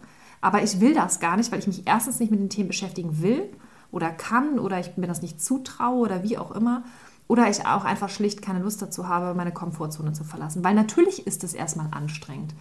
aber 0.40 0.62
ich 0.62 0.80
will 0.80 0.94
das 0.94 1.20
gar 1.20 1.36
nicht, 1.36 1.52
weil 1.52 1.58
ich 1.58 1.66
mich 1.66 1.86
erstens 1.86 2.18
nicht 2.18 2.30
mit 2.30 2.40
den 2.40 2.48
Themen 2.48 2.68
beschäftigen 2.68 3.20
will 3.20 3.50
oder 3.92 4.10
kann 4.10 4.58
oder 4.58 4.80
ich 4.80 4.96
mir 4.96 5.06
das 5.06 5.20
nicht 5.22 5.42
zutraue 5.42 5.98
oder 5.98 6.22
wie 6.22 6.38
auch 6.38 6.50
immer. 6.50 6.84
Oder 7.26 7.50
ich 7.50 7.66
auch 7.66 7.84
einfach 7.84 8.08
schlicht 8.08 8.40
keine 8.40 8.60
Lust 8.60 8.80
dazu 8.80 9.06
habe, 9.06 9.34
meine 9.34 9.52
Komfortzone 9.52 10.14
zu 10.14 10.24
verlassen. 10.24 10.64
Weil 10.64 10.74
natürlich 10.74 11.26
ist 11.26 11.44
es 11.44 11.52
erstmal 11.52 11.88
anstrengend. 11.90 12.54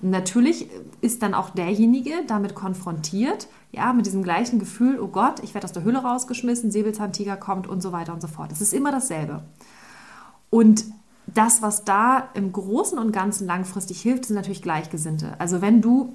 Und 0.00 0.10
natürlich 0.10 0.68
ist 1.00 1.24
dann 1.24 1.34
auch 1.34 1.50
derjenige 1.50 2.12
damit 2.28 2.54
konfrontiert, 2.54 3.48
ja, 3.72 3.92
mit 3.92 4.06
diesem 4.06 4.22
gleichen 4.22 4.60
Gefühl, 4.60 5.00
oh 5.00 5.08
Gott, 5.08 5.40
ich 5.42 5.54
werde 5.54 5.64
aus 5.64 5.72
der 5.72 5.82
Hülle 5.82 5.98
rausgeschmissen, 5.98 6.70
Säbelzahntiger 6.70 7.36
kommt 7.36 7.66
und 7.66 7.82
so 7.82 7.90
weiter 7.90 8.12
und 8.12 8.20
so 8.20 8.28
fort. 8.28 8.52
Es 8.52 8.60
ist 8.60 8.72
immer 8.72 8.92
dasselbe. 8.92 9.42
Und 10.52 10.84
das, 11.26 11.62
was 11.62 11.84
da 11.84 12.28
im 12.34 12.52
Großen 12.52 12.98
und 12.98 13.10
Ganzen 13.10 13.46
langfristig 13.46 14.02
hilft, 14.02 14.26
sind 14.26 14.36
natürlich 14.36 14.60
Gleichgesinnte. 14.60 15.34
Also 15.38 15.62
wenn 15.62 15.80
du 15.80 16.14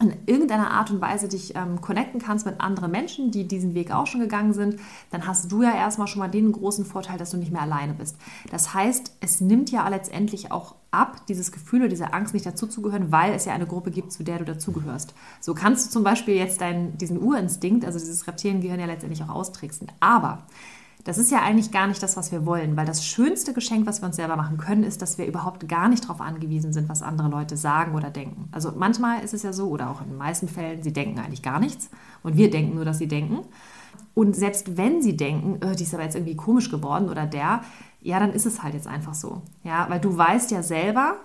in 0.00 0.14
irgendeiner 0.26 0.70
Art 0.70 0.92
und 0.92 1.00
Weise 1.00 1.26
dich 1.26 1.56
ähm, 1.56 1.80
connecten 1.80 2.20
kannst 2.20 2.46
mit 2.46 2.60
anderen 2.60 2.92
Menschen, 2.92 3.32
die 3.32 3.48
diesen 3.48 3.74
Weg 3.74 3.90
auch 3.90 4.06
schon 4.06 4.20
gegangen 4.20 4.52
sind, 4.52 4.76
dann 5.10 5.26
hast 5.26 5.50
du 5.50 5.64
ja 5.64 5.74
erstmal 5.74 6.06
schon 6.06 6.20
mal 6.20 6.28
den 6.28 6.52
großen 6.52 6.84
Vorteil, 6.84 7.18
dass 7.18 7.30
du 7.30 7.36
nicht 7.36 7.50
mehr 7.50 7.62
alleine 7.62 7.94
bist. 7.94 8.16
Das 8.52 8.74
heißt, 8.74 9.16
es 9.18 9.40
nimmt 9.40 9.72
ja 9.72 9.88
letztendlich 9.88 10.52
auch 10.52 10.76
ab, 10.92 11.26
dieses 11.26 11.50
Gefühl 11.50 11.80
oder 11.80 11.88
diese 11.88 12.12
Angst, 12.12 12.32
nicht 12.32 12.46
dazuzugehören, 12.46 13.10
weil 13.10 13.32
es 13.32 13.44
ja 13.44 13.54
eine 13.54 13.66
Gruppe 13.66 13.90
gibt, 13.90 14.12
zu 14.12 14.22
der 14.22 14.38
du 14.38 14.44
dazugehörst. 14.44 15.14
So 15.40 15.52
kannst 15.52 15.86
du 15.86 15.90
zum 15.90 16.04
Beispiel 16.04 16.36
jetzt 16.36 16.60
deinen, 16.60 16.96
diesen 16.96 17.20
Urinstinkt, 17.20 17.84
also 17.84 17.98
dieses 17.98 18.28
Reptiliengehirn 18.28 18.78
ja 18.78 18.86
letztendlich 18.86 19.24
auch 19.24 19.34
austricksen. 19.34 19.90
Aber 19.98 20.44
das 21.08 21.16
ist 21.16 21.30
ja 21.30 21.40
eigentlich 21.40 21.70
gar 21.70 21.86
nicht 21.86 22.02
das, 22.02 22.18
was 22.18 22.32
wir 22.32 22.44
wollen, 22.44 22.76
weil 22.76 22.84
das 22.84 23.02
schönste 23.02 23.54
Geschenk, 23.54 23.86
was 23.86 24.02
wir 24.02 24.06
uns 24.08 24.16
selber 24.16 24.36
machen 24.36 24.58
können, 24.58 24.82
ist, 24.82 25.00
dass 25.00 25.16
wir 25.16 25.24
überhaupt 25.24 25.66
gar 25.66 25.88
nicht 25.88 26.04
darauf 26.04 26.20
angewiesen 26.20 26.74
sind, 26.74 26.90
was 26.90 27.00
andere 27.00 27.30
Leute 27.30 27.56
sagen 27.56 27.94
oder 27.94 28.10
denken. 28.10 28.50
Also 28.52 28.72
manchmal 28.76 29.24
ist 29.24 29.32
es 29.32 29.42
ja 29.42 29.54
so, 29.54 29.70
oder 29.70 29.88
auch 29.88 30.02
in 30.02 30.08
den 30.08 30.18
meisten 30.18 30.48
Fällen, 30.48 30.82
sie 30.82 30.92
denken 30.92 31.18
eigentlich 31.18 31.40
gar 31.40 31.60
nichts 31.60 31.88
und 32.22 32.36
wir 32.36 32.50
denken 32.50 32.74
nur, 32.74 32.84
dass 32.84 32.98
sie 32.98 33.08
denken. 33.08 33.38
Und 34.12 34.36
selbst 34.36 34.76
wenn 34.76 35.00
sie 35.00 35.16
denken, 35.16 35.58
oh, 35.64 35.74
die 35.74 35.84
ist 35.84 35.94
aber 35.94 36.02
jetzt 36.02 36.14
irgendwie 36.14 36.36
komisch 36.36 36.70
geworden 36.70 37.08
oder 37.08 37.24
der, 37.24 37.62
ja, 38.02 38.20
dann 38.20 38.34
ist 38.34 38.44
es 38.44 38.62
halt 38.62 38.74
jetzt 38.74 38.86
einfach 38.86 39.14
so. 39.14 39.40
Ja, 39.64 39.86
weil 39.88 40.00
du 40.00 40.14
weißt 40.14 40.50
ja 40.50 40.62
selber, 40.62 41.16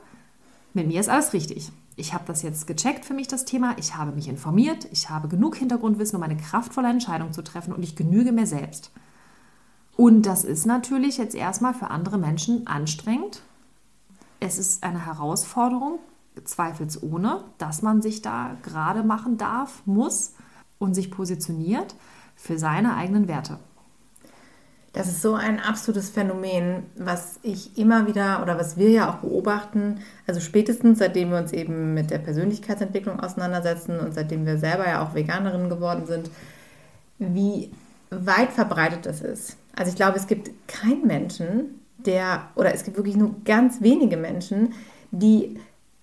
mit 0.74 0.88
mir 0.88 1.02
ist 1.02 1.10
alles 1.10 1.34
richtig. 1.34 1.74
Ich 1.98 2.14
habe 2.14 2.24
das 2.26 2.42
jetzt 2.42 2.68
gecheckt 2.68 3.04
für 3.04 3.14
mich, 3.14 3.28
das 3.28 3.44
Thema. 3.44 3.76
Ich 3.78 3.98
habe 3.98 4.14
mich 4.14 4.30
informiert. 4.30 4.88
Ich 4.94 5.10
habe 5.10 5.28
genug 5.28 5.58
Hintergrundwissen, 5.58 6.16
um 6.16 6.24
eine 6.24 6.38
kraftvolle 6.38 6.88
Entscheidung 6.88 7.34
zu 7.34 7.44
treffen 7.44 7.74
und 7.74 7.84
ich 7.84 7.98
genüge 7.98 8.32
mir 8.32 8.48
selbst. 8.48 8.94
Und 9.96 10.24
das 10.24 10.44
ist 10.44 10.66
natürlich 10.66 11.18
jetzt 11.18 11.36
erstmal 11.36 11.74
für 11.74 11.90
andere 11.90 12.18
Menschen 12.18 12.68
anstrengend. 12.68 13.42
Es 14.40 14.58
ist 14.58 14.84
eine 14.84 15.06
Herausforderung, 15.06 16.00
zweifelsohne, 16.44 17.44
dass 17.58 17.82
man 17.82 18.02
sich 18.02 18.22
da 18.22 18.58
gerade 18.64 19.04
machen 19.04 19.38
darf, 19.38 19.84
muss 19.86 20.34
und 20.80 20.96
sich 20.96 21.12
positioniert 21.12 21.96
für 22.36 22.58
seine 22.58 22.96
eigenen 22.96 23.28
Werte. 23.28 23.60
Das 24.94 25.08
ist 25.08 25.24
so 25.24 25.34
ein 25.34 25.60
absolutes 25.60 26.10
Phänomen, 26.10 26.84
was 26.96 27.40
ich 27.42 27.80
immer 27.80 28.06
wieder 28.08 28.44
oder 28.44 28.60
was 28.60 28.78
wir 28.78 28.92
ja 28.92 29.10
auch 29.10 29.16
beobachten, 29.18 30.02
also 30.28 30.40
spätestens 30.40 31.00
seitdem 31.00 31.32
wir 31.32 31.40
uns 31.40 31.52
eben 31.52 31.96
mit 31.96 32.12
der 32.12 32.20
Persönlichkeitsentwicklung 32.20 33.20
auseinandersetzen 33.20 34.00
und 34.00 34.14
seitdem 34.14 34.46
wir 34.46 34.60
selber 34.60 34.88
ja 34.88 35.04
auch 35.04 35.16
Veganerinnen 35.16 35.70
geworden 35.70 36.06
sind, 36.06 36.30
wie 37.18 37.72
weit 38.12 38.52
verbreitet 38.52 39.08
das 39.08 39.22
ist. 39.22 39.58
Also 39.76 39.90
ich 39.90 39.96
glaube, 39.96 40.18
es 40.18 40.28
gibt 40.28 40.52
keinen 40.68 41.08
Menschen, 41.08 41.80
der, 41.98 42.50
oder 42.56 42.74
es 42.74 42.84
gibt 42.84 42.98
wirklich 42.98 43.16
nur 43.16 43.36
ganz 43.46 43.82
wenige 43.82 44.18
Menschen, 44.18 44.74
die 45.12 45.58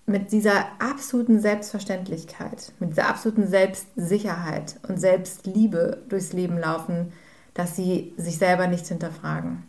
mit 0.05 0.31
dieser 0.31 0.65
absoluten 0.79 1.39
Selbstverständlichkeit, 1.39 2.73
mit 2.79 2.91
dieser 2.91 3.07
absoluten 3.07 3.47
Selbstsicherheit 3.47 4.79
und 4.87 4.99
Selbstliebe 4.99 6.01
durchs 6.09 6.33
Leben 6.33 6.57
laufen, 6.57 7.13
dass 7.53 7.75
sie 7.75 8.13
sich 8.17 8.37
selber 8.37 8.67
nichts 8.67 8.89
hinterfragen. 8.89 9.63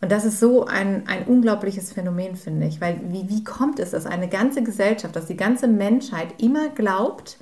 Und 0.00 0.12
das 0.12 0.24
ist 0.24 0.38
so 0.38 0.66
ein, 0.66 1.08
ein 1.08 1.24
unglaubliches 1.24 1.92
Phänomen, 1.92 2.36
finde 2.36 2.66
ich, 2.66 2.80
weil 2.80 3.00
wie, 3.08 3.28
wie 3.28 3.42
kommt 3.42 3.80
es, 3.80 3.90
dass 3.90 4.06
eine 4.06 4.28
ganze 4.28 4.62
Gesellschaft, 4.62 5.16
dass 5.16 5.26
die 5.26 5.36
ganze 5.36 5.66
Menschheit 5.66 6.40
immer 6.40 6.68
glaubt, 6.68 7.38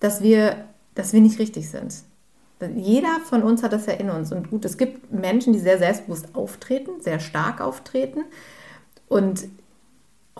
dass 0.00 0.22
wir, 0.22 0.64
dass 0.94 1.12
wir 1.12 1.20
nicht 1.20 1.38
richtig 1.38 1.68
sind, 1.68 2.02
jeder 2.74 3.20
von 3.24 3.42
uns 3.42 3.62
hat 3.62 3.72
das 3.72 3.86
ja 3.86 3.94
in 3.94 4.10
uns. 4.10 4.32
Und 4.32 4.50
gut, 4.50 4.64
es 4.64 4.78
gibt 4.78 5.12
Menschen, 5.12 5.52
die 5.52 5.58
sehr 5.58 5.78
selbstbewusst 5.78 6.34
auftreten, 6.34 7.00
sehr 7.00 7.20
stark 7.20 7.60
auftreten. 7.60 8.24
Und 9.08 9.48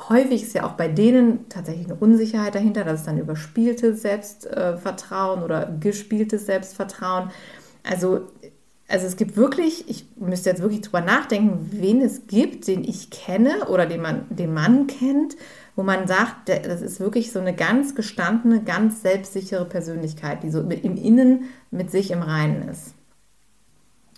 häufig 0.09 0.43
ist 0.43 0.55
ja 0.55 0.65
auch 0.65 0.73
bei 0.73 0.89
denen 0.89 1.49
tatsächlich 1.49 1.87
eine 1.87 1.97
Unsicherheit 1.97 2.55
dahinter, 2.55 2.85
dass 2.85 3.01
es 3.01 3.07
dann 3.07 3.19
überspieltes 3.19 4.03
Selbstvertrauen 4.03 5.43
oder 5.43 5.67
gespieltes 5.81 6.47
Selbstvertrauen. 6.47 7.31
Also, 7.83 8.23
also 8.89 9.07
es 9.07 9.17
gibt 9.17 9.37
wirklich, 9.37 9.89
ich 9.89 10.07
müsste 10.17 10.51
jetzt 10.51 10.63
wirklich 10.63 10.83
drüber 10.83 11.01
nachdenken, 11.01 11.69
wen 11.73 12.01
es 12.01 12.27
gibt, 12.27 12.67
den 12.67 12.85
ich 12.85 13.11
kenne 13.11 13.69
oder 13.69 13.87
den 13.87 14.01
man, 14.01 14.27
den 14.31 14.55
Mann 14.55 14.87
kennt, 14.87 15.37
wo 15.77 15.83
man 15.83 16.09
sagt, 16.09 16.49
das 16.49 16.81
ist 16.81 17.01
wirklich 17.01 17.31
so 17.31 17.39
eine 17.39 17.55
ganz 17.55 17.95
gestandene, 17.95 18.63
ganz 18.63 19.03
selbstsichere 19.03 19.67
Persönlichkeit, 19.67 20.43
die 20.43 20.51
so 20.51 20.61
im 20.61 20.97
Innen 20.97 21.45
mit 21.71 21.91
sich 21.91 22.11
im 22.11 22.23
Reinen 22.23 22.69
ist. 22.69 22.95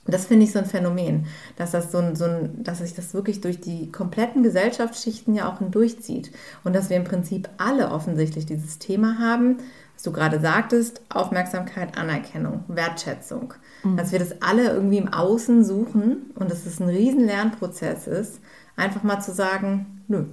Und 0.08 0.14
das 0.14 0.24
finde 0.24 0.44
ich 0.44 0.52
so 0.52 0.58
ein 0.58 0.64
Phänomen, 0.64 1.26
dass 1.56 1.72
das 1.72 1.92
so 1.92 1.98
ein, 1.98 2.16
so 2.16 2.24
ein, 2.24 2.62
dass 2.62 2.78
sich 2.78 2.94
das 2.94 3.12
wirklich 3.12 3.42
durch 3.42 3.60
die 3.60 3.92
kompletten 3.92 4.42
Gesellschaftsschichten 4.42 5.34
ja 5.34 5.52
auch 5.52 5.58
hindurchzieht. 5.58 6.30
Und 6.64 6.74
dass 6.74 6.88
wir 6.88 6.96
im 6.96 7.04
Prinzip 7.04 7.46
alle 7.58 7.90
offensichtlich 7.90 8.46
dieses 8.46 8.78
Thema 8.78 9.18
haben, 9.18 9.58
was 9.94 10.04
du 10.04 10.12
gerade 10.12 10.40
sagtest, 10.40 11.02
Aufmerksamkeit, 11.10 11.98
Anerkennung, 11.98 12.64
Wertschätzung. 12.68 13.52
Mhm. 13.82 13.98
Dass 13.98 14.12
wir 14.12 14.18
das 14.18 14.40
alle 14.40 14.70
irgendwie 14.70 14.96
im 14.96 15.12
Außen 15.12 15.62
suchen 15.62 16.30
und 16.36 16.50
dass 16.50 16.64
es 16.64 16.80
ein 16.80 16.88
riesen 16.88 17.26
Lernprozess 17.26 18.06
ist, 18.06 18.40
einfach 18.76 19.02
mal 19.02 19.20
zu 19.20 19.32
sagen, 19.32 20.04
nö, 20.08 20.24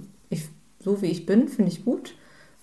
so 0.86 1.02
wie 1.02 1.06
ich 1.06 1.26
bin, 1.26 1.48
finde 1.48 1.72
ich 1.72 1.84
gut. 1.84 2.14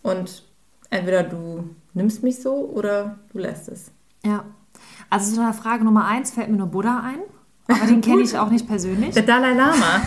Und 0.02 0.44
entweder 0.90 1.24
du 1.24 1.76
nimmst 1.94 2.24
mich 2.24 2.42
so 2.42 2.54
oder 2.54 3.20
du 3.34 3.40
lässt 3.40 3.68
es. 3.68 3.92
Ja. 4.24 4.46
Also 5.10 5.36
zu 5.36 5.42
der 5.42 5.52
Frage 5.52 5.84
Nummer 5.84 6.06
eins 6.06 6.32
fällt 6.32 6.50
mir 6.50 6.56
nur 6.56 6.68
Buddha 6.68 7.02
ein. 7.02 7.20
Aber 7.68 7.86
den 7.86 8.00
kenne 8.08 8.22
ich 8.22 8.38
auch 8.38 8.50
nicht 8.50 8.66
persönlich. 8.66 9.14
Der 9.14 9.24
Dalai 9.24 9.54
Lama. 9.56 10.02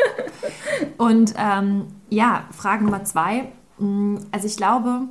Und 0.96 1.34
ähm, 1.36 1.88
ja, 2.08 2.44
Frage 2.50 2.84
Nummer 2.84 3.04
zwei. 3.04 3.52
Mm, 3.78 4.16
also 4.32 4.46
ich 4.46 4.56
glaube, 4.56 5.02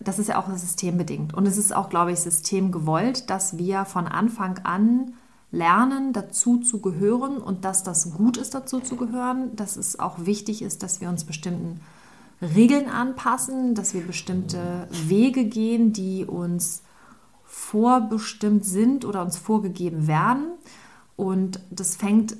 das 0.00 0.18
ist 0.18 0.28
ja 0.28 0.40
auch 0.40 0.50
systembedingt. 0.50 1.34
Und 1.34 1.46
es 1.46 1.56
ist 1.56 1.72
auch, 1.74 1.88
glaube 1.88 2.10
ich, 2.10 2.18
systemgewollt, 2.18 3.30
dass 3.30 3.58
wir 3.58 3.84
von 3.84 4.08
Anfang 4.08 4.58
an 4.64 5.12
lernen, 5.50 6.12
dazu 6.12 6.58
zu 6.58 6.80
gehören 6.80 7.38
und 7.38 7.64
dass 7.64 7.82
das 7.82 8.12
gut 8.12 8.36
ist, 8.36 8.54
dazu 8.54 8.80
zu 8.80 8.96
gehören, 8.96 9.56
dass 9.56 9.76
es 9.76 9.98
auch 9.98 10.26
wichtig 10.26 10.62
ist, 10.62 10.82
dass 10.82 11.00
wir 11.00 11.08
uns 11.08 11.24
bestimmten 11.24 11.80
Regeln 12.42 12.88
anpassen, 12.88 13.74
dass 13.74 13.94
wir 13.94 14.06
bestimmte 14.06 14.88
Wege 14.90 15.44
gehen, 15.44 15.92
die 15.92 16.24
uns 16.24 16.82
vorbestimmt 17.44 18.64
sind 18.64 19.04
oder 19.04 19.22
uns 19.22 19.36
vorgegeben 19.36 20.06
werden. 20.06 20.52
Und 21.16 21.60
das 21.70 21.96
fängt 21.96 22.36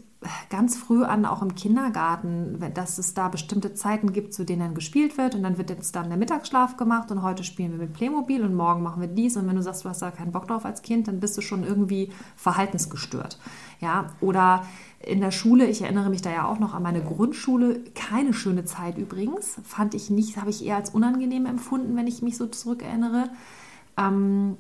ganz 0.51 0.77
früh 0.77 1.05
an, 1.05 1.25
auch 1.25 1.43
im 1.43 1.55
Kindergarten, 1.55 2.59
dass 2.75 2.99
es 2.99 3.15
da 3.15 3.29
bestimmte 3.29 3.75
Zeiten 3.75 4.13
gibt, 4.13 4.35
zu 4.35 4.45
denen 4.45 4.75
gespielt 4.75 5.17
wird 5.17 5.37
und 5.37 5.45
dann 5.45 5.59
wird 5.59 5.71
jetzt 5.71 5.95
dann 5.95 6.09
der 6.09 6.19
Mittagsschlaf 6.19 6.77
gemacht 6.77 7.13
und 7.13 7.23
heute 7.23 7.45
spielen 7.45 7.73
wir 7.73 7.79
mit 7.79 7.93
Playmobil 7.93 8.43
und 8.43 8.55
morgen 8.55 8.83
machen 8.83 9.01
wir 9.01 9.09
dies 9.09 9.37
und 9.37 9.47
wenn 9.47 9.55
du 9.55 9.63
sagst, 9.63 9.85
du 9.85 9.89
hast 9.89 10.03
da 10.03 10.11
keinen 10.11 10.33
Bock 10.33 10.49
drauf 10.49 10.65
als 10.65 10.83
Kind, 10.83 11.07
dann 11.07 11.21
bist 11.21 11.37
du 11.37 11.41
schon 11.41 11.63
irgendwie 11.63 12.11
verhaltensgestört. 12.37 13.39
Ja, 13.81 14.09
oder 14.21 14.65
in 15.01 15.21
der 15.21 15.31
Schule, 15.31 15.67
ich 15.67 15.83
erinnere 15.83 16.11
mich 16.11 16.23
da 16.23 16.31
ja 16.31 16.49
auch 16.49 16.59
noch 16.59 16.75
an 16.75 16.83
meine 16.83 17.03
Grundschule, 17.03 17.81
keine 17.95 18.35
schöne 18.35 18.65
Zeit 18.65 18.99
übrigens, 18.99 19.61
fand 19.63 19.95
ich 19.95 20.11
nicht, 20.11 20.37
habe 20.37 20.51
ich 20.51 20.65
eher 20.65 20.77
als 20.77 20.91
unangenehm 20.91 21.47
empfunden, 21.47 21.95
wenn 21.97 22.09
ich 22.09 22.23
mich 22.23 22.37
so 22.37 22.47
zurückerinnere. 22.47 23.31
Ähm, 23.97 24.57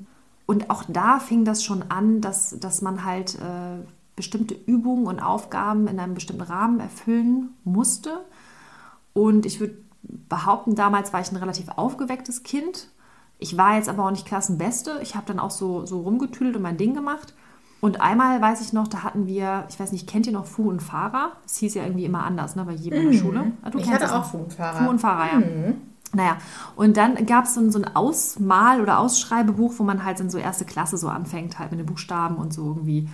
und 0.47 0.71
auch 0.71 0.85
da 0.87 1.19
fing 1.19 1.45
das 1.45 1.65
schon 1.65 1.83
an, 1.91 2.21
dass, 2.21 2.59
dass 2.61 2.81
man 2.81 3.05
halt 3.05 3.35
äh, 3.35 3.85
bestimmte 4.19 4.55
Übungen 4.55 5.07
und 5.07 5.21
Aufgaben 5.21 5.89
in 5.89 5.99
einem 5.99 6.15
bestimmten 6.15 6.43
Rahmen 6.43 6.81
erfüllen 6.81 7.55
musste. 7.65 8.25
Und 9.15 9.47
ich 9.47 9.61
würde 9.61 9.79
behaupten, 10.03 10.75
damals 10.75 11.13
war 11.13 11.21
ich 11.21 11.33
ein 11.33 11.37
relativ 11.37 11.69
aufgewecktes 11.77 12.43
Kind. 12.43 12.89
Ich 13.39 13.57
war 13.57 13.77
jetzt 13.77 13.89
aber 13.89 14.05
auch 14.05 14.11
nicht 14.11 14.27
Klassenbeste. 14.27 14.99
Ich 15.03 15.15
habe 15.15 15.27
dann 15.27 15.39
auch 15.39 15.51
so, 15.51 15.87
so 15.87 16.01
rumgetüdelt 16.01 16.57
und 16.57 16.63
mein 16.63 16.77
Ding 16.77 16.95
gemacht. 16.95 17.35
Und 17.81 18.01
einmal 18.01 18.41
weiß 18.41 18.61
ich 18.61 18.73
noch, 18.73 18.89
da 18.89 19.05
hatten 19.05 19.27
wir, 19.27 19.65
ich 19.69 19.79
weiß 19.79 19.93
nicht, 19.93 20.09
kennt 20.09 20.27
ihr 20.27 20.33
noch 20.33 20.47
Fu 20.47 20.69
und 20.69 20.83
Fahrer? 20.83 21.33
Das 21.45 21.57
hieß 21.59 21.75
ja 21.75 21.85
irgendwie 21.85 22.05
immer 22.05 22.25
anders, 22.25 22.57
ne, 22.57 22.65
bei 22.65 22.73
jedem 22.73 23.01
in 23.01 23.05
der 23.07 23.15
mhm. 23.15 23.19
Schule. 23.19 23.53
Ah, 23.63 23.71
du 23.71 23.79
ich 23.79 23.89
hatte 23.89 24.13
auch 24.13 24.25
Fu 24.25 24.39
und 24.39 24.53
Fahrer. 24.53 24.79
Fu 24.79 24.91
und 24.91 24.99
Fahrer, 24.99 25.33
ja. 25.33 25.39
Mhm. 25.39 25.75
Naja, 26.13 26.39
und 26.75 26.97
dann 26.97 27.27
gab 27.27 27.45
es 27.45 27.55
so, 27.55 27.71
so 27.71 27.79
ein 27.79 27.95
Ausmal- 27.95 28.81
oder 28.81 28.99
Ausschreibebuch, 28.99 29.75
wo 29.77 29.85
man 29.85 30.05
halt 30.05 30.19
in 30.21 30.31
so 30.31 30.39
erste 30.39 30.65
Klasse 30.65 30.97
so 30.97 31.09
anfängt, 31.09 31.59
halt 31.59 31.71
mit 31.71 31.79
den 31.79 31.87
Buchstaben 31.87 32.37
und 32.37 32.53
so 32.53 32.67
irgendwie 32.67 33.09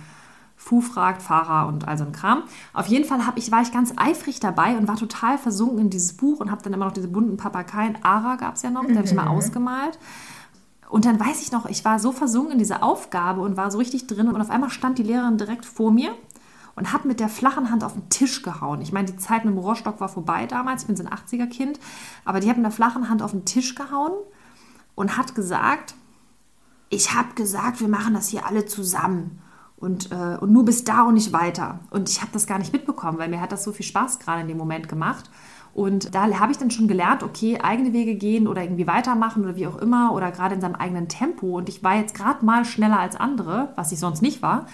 Fu 0.55 0.81
fragt, 0.81 1.21
Fahrer 1.21 1.67
und 1.67 1.87
all 1.87 1.97
so 1.97 2.05
ein 2.05 2.11
Kram. 2.11 2.43
Auf 2.73 2.87
jeden 2.87 3.05
Fall 3.05 3.19
ich, 3.35 3.51
war 3.51 3.61
ich 3.61 3.71
ganz 3.71 3.93
eifrig 3.97 4.39
dabei 4.39 4.77
und 4.77 4.87
war 4.87 4.95
total 4.95 5.37
versunken 5.37 5.79
in 5.79 5.89
dieses 5.89 6.13
Buch 6.13 6.39
und 6.39 6.49
habe 6.49 6.61
dann 6.63 6.73
immer 6.73 6.85
noch 6.85 6.93
diese 6.93 7.07
bunten 7.07 7.37
Papageien. 7.37 7.97
Ara 8.03 8.35
gab 8.35 8.55
es 8.55 8.61
ja 8.61 8.69
noch, 8.69 8.83
mhm. 8.83 8.87
die 8.89 8.97
habe 8.97 9.07
ich 9.07 9.13
mal 9.13 9.27
ausgemalt. 9.27 9.99
Und 10.89 11.05
dann 11.05 11.19
weiß 11.19 11.41
ich 11.41 11.51
noch, 11.51 11.65
ich 11.65 11.83
war 11.83 11.99
so 11.99 12.11
versunken 12.11 12.53
in 12.53 12.59
diese 12.59 12.81
Aufgabe 12.81 13.41
und 13.41 13.57
war 13.57 13.69
so 13.71 13.77
richtig 13.77 14.07
drin 14.07 14.27
und 14.27 14.39
auf 14.39 14.49
einmal 14.49 14.69
stand 14.69 14.97
die 14.97 15.03
Lehrerin 15.03 15.37
direkt 15.37 15.65
vor 15.65 15.91
mir 15.91 16.11
und 16.75 16.93
hat 16.93 17.05
mit 17.05 17.19
der 17.19 17.29
flachen 17.29 17.71
Hand 17.71 17.83
auf 17.83 17.93
den 17.93 18.09
Tisch 18.09 18.43
gehauen. 18.43 18.81
Ich 18.81 18.91
meine, 18.91 19.07
die 19.07 19.17
Zeit 19.17 19.45
mit 19.45 19.53
dem 19.53 19.57
Rohrstock 19.57 19.99
war 19.99 20.09
vorbei 20.09 20.45
damals, 20.45 20.83
ich 20.83 20.87
bin 20.87 20.95
so 20.95 21.03
ein 21.03 21.09
80er-Kind, 21.09 21.79
aber 22.23 22.39
die 22.39 22.49
hat 22.49 22.57
mit 22.57 22.65
der 22.65 22.71
flachen 22.71 23.09
Hand 23.09 23.21
auf 23.21 23.31
den 23.31 23.45
Tisch 23.45 23.75
gehauen 23.75 24.13
und 24.93 25.17
hat 25.17 25.35
gesagt, 25.35 25.95
ich 26.89 27.13
habe 27.13 27.33
gesagt, 27.33 27.81
wir 27.81 27.87
machen 27.87 28.13
das 28.13 28.29
hier 28.29 28.45
alle 28.45 28.65
zusammen 28.65 29.41
und, 29.77 30.11
äh, 30.11 30.37
und 30.39 30.51
nur 30.51 30.65
bis 30.65 30.83
da 30.83 31.03
und 31.03 31.15
nicht 31.15 31.33
weiter. 31.33 31.79
Und 31.91 32.09
ich 32.09 32.21
habe 32.21 32.31
das 32.31 32.47
gar 32.47 32.59
nicht 32.59 32.73
mitbekommen, 32.73 33.17
weil 33.17 33.29
mir 33.29 33.41
hat 33.41 33.51
das 33.51 33.63
so 33.63 33.71
viel 33.71 33.85
Spaß 33.85 34.19
gerade 34.19 34.41
in 34.41 34.47
dem 34.47 34.57
Moment 34.57 34.87
gemacht. 34.87 35.29
Und 35.73 36.15
da 36.15 36.39
habe 36.39 36.53
ich 36.53 36.57
dann 36.57 36.71
schon 36.71 36.87
gelernt, 36.87 37.21
okay, 37.21 37.59
eigene 37.61 37.91
Wege 37.91 38.15
gehen 38.15 38.47
oder 38.47 38.63
irgendwie 38.63 38.87
weitermachen 38.87 39.43
oder 39.43 39.57
wie 39.57 39.67
auch 39.67 39.75
immer 39.75 40.13
oder 40.13 40.31
gerade 40.31 40.55
in 40.55 40.61
seinem 40.61 40.75
eigenen 40.75 41.09
Tempo. 41.09 41.57
Und 41.57 41.67
ich 41.67 41.83
war 41.83 41.97
jetzt 41.97 42.15
gerade 42.15 42.45
mal 42.45 42.63
schneller 42.63 42.99
als 42.99 43.17
andere, 43.17 43.73
was 43.75 43.91
ich 43.91 43.99
sonst 43.99 44.21
nicht 44.21 44.41
war, 44.41 44.67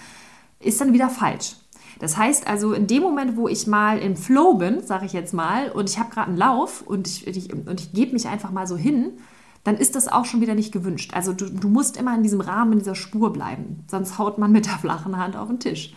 ist 0.60 0.80
dann 0.80 0.92
wieder 0.92 1.08
falsch. 1.08 1.56
Das 1.98 2.16
heißt 2.16 2.46
also, 2.46 2.72
in 2.72 2.86
dem 2.86 3.02
Moment, 3.02 3.36
wo 3.36 3.48
ich 3.48 3.66
mal 3.66 3.98
im 3.98 4.16
Flow 4.16 4.54
bin, 4.54 4.80
sage 4.80 5.06
ich 5.06 5.12
jetzt 5.12 5.34
mal, 5.34 5.72
und 5.72 5.90
ich 5.90 5.98
habe 5.98 6.10
gerade 6.10 6.28
einen 6.28 6.36
Lauf 6.36 6.82
und 6.82 7.08
ich, 7.08 7.26
ich, 7.26 7.52
und 7.52 7.80
ich 7.80 7.92
gebe 7.92 8.12
mich 8.12 8.28
einfach 8.28 8.52
mal 8.52 8.68
so 8.68 8.76
hin, 8.76 9.14
dann 9.64 9.76
ist 9.76 9.94
das 9.94 10.08
auch 10.08 10.24
schon 10.24 10.40
wieder 10.40 10.54
nicht 10.54 10.72
gewünscht. 10.72 11.14
Also 11.14 11.32
du, 11.32 11.48
du 11.48 11.68
musst 11.68 11.96
immer 11.96 12.14
in 12.14 12.22
diesem 12.22 12.40
Rahmen, 12.40 12.72
in 12.72 12.78
dieser 12.78 12.94
Spur 12.94 13.32
bleiben, 13.32 13.84
sonst 13.88 14.18
haut 14.18 14.38
man 14.38 14.52
mit 14.52 14.66
der 14.66 14.78
flachen 14.78 15.16
Hand 15.16 15.36
auf 15.36 15.48
den 15.48 15.60
Tisch. 15.60 15.94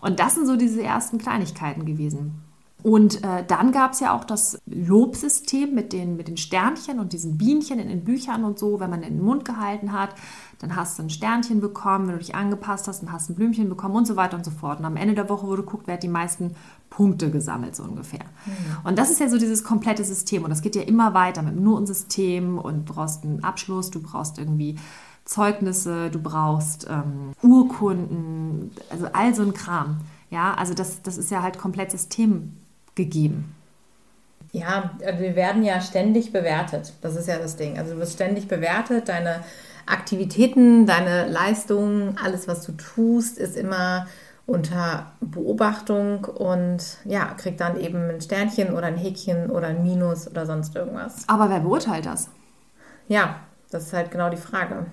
Und 0.00 0.20
das 0.20 0.34
sind 0.34 0.46
so 0.46 0.56
diese 0.56 0.82
ersten 0.82 1.18
Kleinigkeiten 1.18 1.84
gewesen. 1.84 2.42
Und 2.82 3.22
äh, 3.24 3.44
dann 3.46 3.72
gab 3.72 3.92
es 3.92 4.00
ja 4.00 4.14
auch 4.14 4.24
das 4.24 4.58
Lobsystem 4.66 5.74
mit 5.74 5.92
den, 5.92 6.16
mit 6.16 6.28
den 6.28 6.36
Sternchen 6.36 6.98
und 6.98 7.12
diesen 7.12 7.38
Bienchen 7.38 7.78
in 7.78 7.88
den 7.88 8.04
Büchern 8.04 8.44
und 8.44 8.58
so, 8.58 8.80
wenn 8.80 8.90
man 8.90 9.02
in 9.02 9.16
den 9.16 9.24
Mund 9.24 9.44
gehalten 9.44 9.92
hat, 9.92 10.14
dann 10.60 10.76
hast 10.76 10.98
du 10.98 11.02
ein 11.02 11.10
Sternchen 11.10 11.60
bekommen, 11.60 12.06
wenn 12.06 12.14
du 12.14 12.20
dich 12.20 12.34
angepasst 12.34 12.86
hast, 12.86 13.02
dann 13.02 13.12
hast 13.12 13.28
du 13.28 13.32
ein 13.32 13.36
Blümchen 13.36 13.68
bekommen 13.68 13.96
und 13.96 14.06
so 14.06 14.16
weiter 14.16 14.36
und 14.36 14.44
so 14.44 14.50
fort. 14.50 14.78
Und 14.78 14.84
am 14.84 14.96
Ende 14.96 15.14
der 15.14 15.28
Woche 15.28 15.46
wurde 15.46 15.62
geguckt, 15.62 15.86
wer 15.86 15.94
hat 15.94 16.02
die 16.02 16.08
meisten 16.08 16.54
Punkte 16.90 17.30
gesammelt, 17.30 17.76
so 17.76 17.82
ungefähr. 17.82 18.24
Mhm. 18.44 18.88
Und 18.88 18.98
das 18.98 19.10
ist 19.10 19.20
ja 19.20 19.28
so 19.28 19.38
dieses 19.38 19.64
komplette 19.64 20.04
System 20.04 20.44
und 20.44 20.50
das 20.50 20.60
geht 20.60 20.76
ja 20.76 20.82
immer 20.82 21.14
weiter 21.14 21.42
mit 21.42 21.54
dem 21.54 21.62
Notensystem 21.62 22.58
und 22.58 22.88
du 22.88 22.94
brauchst 22.94 23.24
einen 23.24 23.42
Abschluss, 23.42 23.90
du 23.90 24.02
brauchst 24.02 24.38
irgendwie 24.38 24.76
Zeugnisse, 25.24 26.10
du 26.10 26.18
brauchst 26.20 26.86
ähm, 26.90 27.32
Urkunden, 27.42 28.72
also 28.90 29.06
all 29.12 29.34
so 29.34 29.42
ein 29.42 29.54
Kram. 29.54 29.98
Ja, 30.30 30.54
also 30.54 30.74
das, 30.74 31.02
das 31.02 31.18
ist 31.18 31.30
ja 31.30 31.42
halt 31.42 31.58
komplett 31.58 31.90
System 31.90 32.56
gegeben. 32.94 33.54
Ja, 34.52 34.90
also 35.04 35.20
wir 35.20 35.36
werden 35.36 35.62
ja 35.62 35.80
ständig 35.80 36.32
bewertet. 36.32 36.92
Das 37.02 37.14
ist 37.14 37.28
ja 37.28 37.38
das 37.38 37.56
Ding. 37.56 37.78
Also 37.78 37.94
du 37.94 38.00
wirst 38.00 38.14
ständig 38.14 38.48
bewertet. 38.48 39.08
Deine 39.08 39.44
Aktivitäten, 39.86 40.86
deine 40.86 41.28
Leistungen, 41.28 42.18
alles, 42.22 42.48
was 42.48 42.64
du 42.64 42.72
tust, 42.72 43.38
ist 43.38 43.56
immer 43.56 44.06
unter 44.46 45.12
Beobachtung 45.20 46.24
und 46.24 46.82
ja, 47.04 47.26
kriegt 47.36 47.60
dann 47.60 47.78
eben 47.78 48.10
ein 48.10 48.20
Sternchen 48.20 48.72
oder 48.72 48.88
ein 48.88 48.96
Häkchen 48.96 49.48
oder 49.48 49.68
ein 49.68 49.82
Minus 49.84 50.26
oder 50.28 50.44
sonst 50.44 50.74
irgendwas. 50.74 51.24
Aber 51.28 51.48
wer 51.50 51.60
beurteilt 51.60 52.06
das? 52.06 52.28
Ja, 53.06 53.36
das 53.70 53.84
ist 53.84 53.92
halt 53.92 54.10
genau 54.10 54.28
die 54.28 54.36
Frage. 54.36 54.86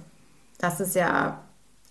Das 0.60 0.80
ist 0.80 0.96
ja 0.96 1.40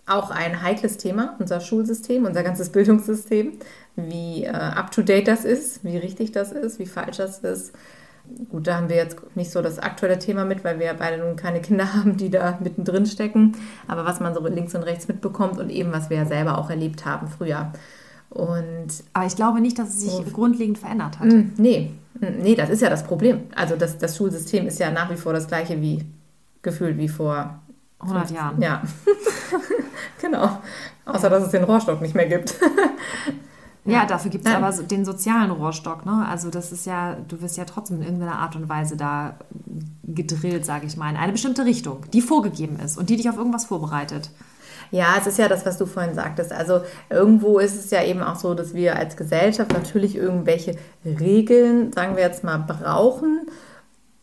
auch 0.07 0.31
ein 0.31 0.63
heikles 0.63 0.97
Thema, 0.97 1.35
unser 1.41 1.61
Schulsystem, 1.61 2.25
unser 2.25 2.45
ganzes 2.45 2.69
Bildungssystem, 2.73 3.59
wie 3.97 4.45
äh, 4.45 4.51
up-to-date 4.51 5.27
das 5.27 5.45
ist, 5.45 5.83
wie 5.85 5.97
richtig 5.97 6.33
das 6.33 6.53
ist, 6.53 6.79
wie 6.79 6.87
falsch 6.87 7.17
das 7.17 7.39
ist. 7.39 7.73
Gut, 8.51 8.67
da 8.67 8.77
haben 8.77 8.89
wir 8.89 8.97
jetzt 8.97 9.17
nicht 9.37 9.51
so 9.51 9.63
das 9.63 9.79
aktuelle 9.79 10.19
Thema 10.19 10.45
mit, 10.45 10.65
weil 10.65 10.79
wir 10.79 10.93
beide 10.95 11.19
nun 11.19 11.37
keine 11.37 11.61
Kinder 11.63 11.95
haben, 11.95 12.17
die 12.17 12.31
da 12.31 12.59
mittendrin 12.63 13.07
stecken. 13.07 13.57
Aber 13.89 14.05
was 14.05 14.21
man 14.21 14.35
so 14.35 14.47
links 14.47 14.75
und 14.75 14.83
rechts 14.83 15.09
mitbekommt 15.09 15.59
und 15.59 15.71
eben, 15.71 15.93
was 15.93 16.11
wir 16.11 16.19
ja 16.19 16.27
selber 16.27 16.59
auch 16.59 16.71
erlebt 16.71 17.05
haben 17.05 17.29
früher. 17.29 17.73
Und 18.31 18.89
Aber 19.13 19.27
ich 19.27 19.37
glaube 19.37 19.61
nicht, 19.61 19.79
dass 19.79 19.89
es 19.89 20.01
sich 20.01 20.13
oh, 20.13 20.25
grundlegend 20.31 20.79
verändert 20.79 21.21
hat. 21.21 21.29
Mm, 21.29 21.53
nee, 21.57 21.93
mm, 22.21 22.43
nee, 22.43 22.55
das 22.55 22.69
ist 22.69 22.83
ja 22.83 22.91
das 22.91 23.05
Problem. 23.05 23.43
Also 23.55 23.77
das, 23.77 23.97
das 23.99 24.17
Schulsystem 24.17 24.67
ist 24.67 24.79
ja 24.79 24.91
nach 24.91 25.11
wie 25.11 25.17
vor 25.17 25.33
das 25.33 25.47
gleiche 25.47 25.81
wie 25.81 26.05
gefühlt 26.61 26.99
wie 26.99 27.09
vor 27.09 27.61
100 28.01 28.31
Jahren. 28.33 28.61
Ja, 28.61 28.83
genau. 30.21 30.61
Außer, 31.07 31.31
dass 31.31 31.45
es 31.45 31.51
den 31.51 31.65
Rohrstock 31.65 32.03
nicht 32.03 32.15
mehr 32.15 32.27
gibt. 32.27 32.57
Ja, 33.87 34.05
dafür 34.05 34.31
gibt 34.31 34.47
es 34.47 34.53
aber 34.53 34.73
so 34.73 34.83
den 34.83 35.05
sozialen 35.05 35.51
Rohrstock. 35.51 36.05
Ne? 36.07 36.27
Also 36.29 36.51
das 36.51 36.73
ist 36.73 36.87
ja, 36.87 37.17
du 37.29 37.41
wirst 37.41 37.57
ja 37.57 37.65
trotzdem 37.65 37.99
in 37.99 38.03
irgendeiner 38.03 38.39
Art 38.39 38.57
und 38.57 38.69
Weise 38.69 38.97
da 38.97 39.39
gedrillt, 40.05 40.65
sage 40.65 40.87
ich 40.87 40.97
mal, 40.97 41.11
in 41.11 41.17
eine 41.17 41.33
bestimmte 41.33 41.65
Richtung, 41.65 42.01
die 42.13 42.21
vorgegeben 42.21 42.79
ist 42.79 42.99
und 42.99 43.11
die 43.11 43.17
dich 43.17 43.29
auf 43.29 43.37
irgendwas 43.37 43.67
vorbereitet. 43.67 44.31
Ja, 44.91 45.17
es 45.19 45.27
ist 45.27 45.39
ja 45.39 45.49
das, 45.49 45.67
was 45.67 45.79
du 45.79 45.87
vorhin 45.87 46.15
sagtest. 46.15 46.53
Also 46.53 46.81
irgendwo 47.11 47.59
ist 47.59 47.77
es 47.77 47.91
ja 47.91 48.05
eben 48.05 48.23
auch 48.23 48.37
so, 48.37 48.55
dass 48.55 48.75
wir 48.75 48.97
als 48.97 49.17
Gesellschaft 49.17 49.73
natürlich 49.73 50.17
irgendwelche 50.17 50.77
Regeln, 51.05 51.93
sagen 51.93 52.17
wir 52.17 52.23
jetzt 52.23 52.45
mal, 52.45 52.59
brauchen, 52.59 53.47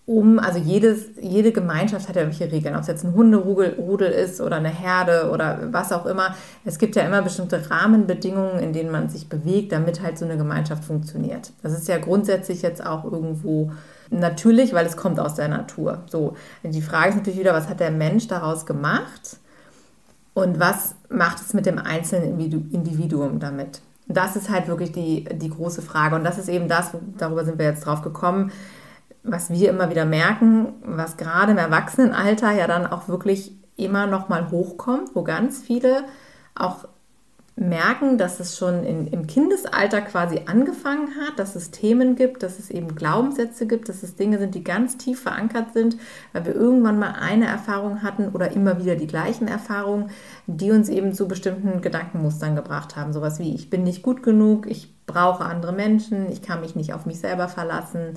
um, 0.06 0.38
also 0.38 0.60
jedes, 0.60 1.06
jede 1.22 1.54
Gemeinschaft 1.54 2.10
hat 2.10 2.18
ja 2.18 2.24
welche 2.24 2.52
Regeln, 2.52 2.76
ob 2.76 2.82
es 2.82 2.88
jetzt 2.88 3.06
ein 3.06 3.14
Hunderudel 3.14 4.12
ist 4.12 4.42
oder 4.42 4.58
eine 4.58 4.70
Herde 4.70 5.30
oder 5.32 5.70
was 5.72 5.94
auch 5.94 6.06
immer. 6.06 6.36
Es 6.66 6.78
gibt 6.78 6.98
ja 6.98 7.04
immer 7.04 7.22
bestimmte 7.22 7.70
Rahmenbedingungen, 7.70 8.60
in 8.60 8.74
denen 8.74 8.92
man 8.92 9.08
sich 9.08 9.30
bewegt, 9.30 9.72
damit 9.72 10.02
halt 10.02 10.18
so 10.18 10.26
eine 10.26 10.36
Gemeinschaft 10.36 10.84
funktioniert. 10.84 11.54
Das 11.62 11.72
ist 11.72 11.88
ja 11.88 12.00
grundsätzlich 12.00 12.62
jetzt 12.62 12.86
auch 12.86 13.06
irgendwo 13.06 13.72
natürlich, 14.10 14.74
weil 14.74 14.86
es 14.86 14.98
kommt 14.98 15.22
aus 15.22 15.36
der 15.36 15.48
Natur. 15.48 16.00
So, 16.08 16.36
die 16.64 16.82
Frage 16.82 17.10
ist 17.10 17.16
natürlich 17.16 17.40
wieder, 17.40 17.54
was 17.54 17.70
hat 17.70 17.80
der 17.80 17.92
Mensch 17.92 18.28
daraus 18.28 18.66
gemacht 18.66 19.38
und 20.34 20.60
was 20.60 20.96
macht 21.10 21.40
es 21.40 21.54
mit 21.54 21.66
dem 21.66 21.80
einzelnen 21.80 22.38
Individuum 22.40 23.40
damit? 23.40 23.82
Das 24.10 24.36
ist 24.36 24.50
halt 24.50 24.68
wirklich 24.68 24.92
die, 24.92 25.24
die 25.24 25.50
große 25.50 25.82
Frage 25.82 26.16
und 26.18 26.26
das 26.26 26.38
ist 26.38 26.50
eben 26.50 26.68
das, 26.68 26.92
darüber 27.18 27.46
sind 27.46 27.58
wir 27.58 27.66
jetzt 27.66 27.86
drauf 27.86 28.02
gekommen, 28.02 28.52
was 29.24 29.50
wir 29.50 29.70
immer 29.70 29.90
wieder 29.90 30.06
merken, 30.06 30.74
was 30.84 31.18
gerade 31.18 31.54
im 31.54 31.58
Erwachsenenalter 31.58 32.52
ja 32.52 32.68
dann 32.68 32.86
auch 32.86 33.08
wirklich 33.08 33.58
immer 33.76 34.06
noch 34.06 34.30
mal 34.30 34.52
hochkommt, 34.52 35.16
wo 35.16 35.24
ganz 35.24 35.60
viele 35.62 36.04
auch 36.56 36.86
merken, 37.56 38.18
dass 38.18 38.40
es 38.40 38.58
schon 38.58 38.84
in, 38.84 39.08
im 39.08 39.28
Kindesalter 39.28 40.02
quasi 40.02 40.42
angefangen 40.48 41.10
hat, 41.20 41.38
dass 41.38 41.56
es 41.56 41.70
Themen 41.70 42.16
gibt, 42.16 42.42
dass 42.42 42.58
es 42.58 42.72
eben 42.72 42.96
Glaubenssätze 42.96 43.68
gibt, 43.68 43.90
dass 43.90 44.02
es 44.02 44.16
Dinge 44.16 44.40
sind, 44.40 44.56
die 44.56 44.64
ganz 44.64 44.98
tief 44.98 45.22
verankert 45.22 45.74
sind, 45.74 45.98
weil 46.32 46.46
wir 46.46 46.56
irgendwann 46.56 46.98
mal 46.98 47.14
eine 47.20 47.46
Erfahrung 47.46 48.02
hatten 48.02 48.30
oder 48.30 48.52
immer 48.52 48.80
wieder 48.80 48.96
die 48.96 49.08
gleichen 49.08 49.48
Erfahrungen, 49.48 50.10
die 50.48 50.72
uns 50.72 50.90
eben 50.90 51.14
zu 51.14 51.28
bestimmten 51.28 51.82
Gedankenmustern 51.82 52.56
gebracht 52.56 52.96
haben. 52.96 53.14
Sowas 53.14 53.38
wie, 53.38 53.54
ich 53.54 53.70
bin 53.70 53.84
nicht 53.84 54.02
gut 54.02 54.24
genug, 54.24 54.66
ich 54.68 54.92
brauche 55.06 55.46
andere 55.46 55.74
Menschen, 55.74 56.32
ich 56.32 56.42
kann 56.42 56.62
mich 56.62 56.76
nicht 56.76 56.94
auf 56.94 57.06
mich 57.06 57.20
selber 57.20 57.48
verlassen, 57.50 58.16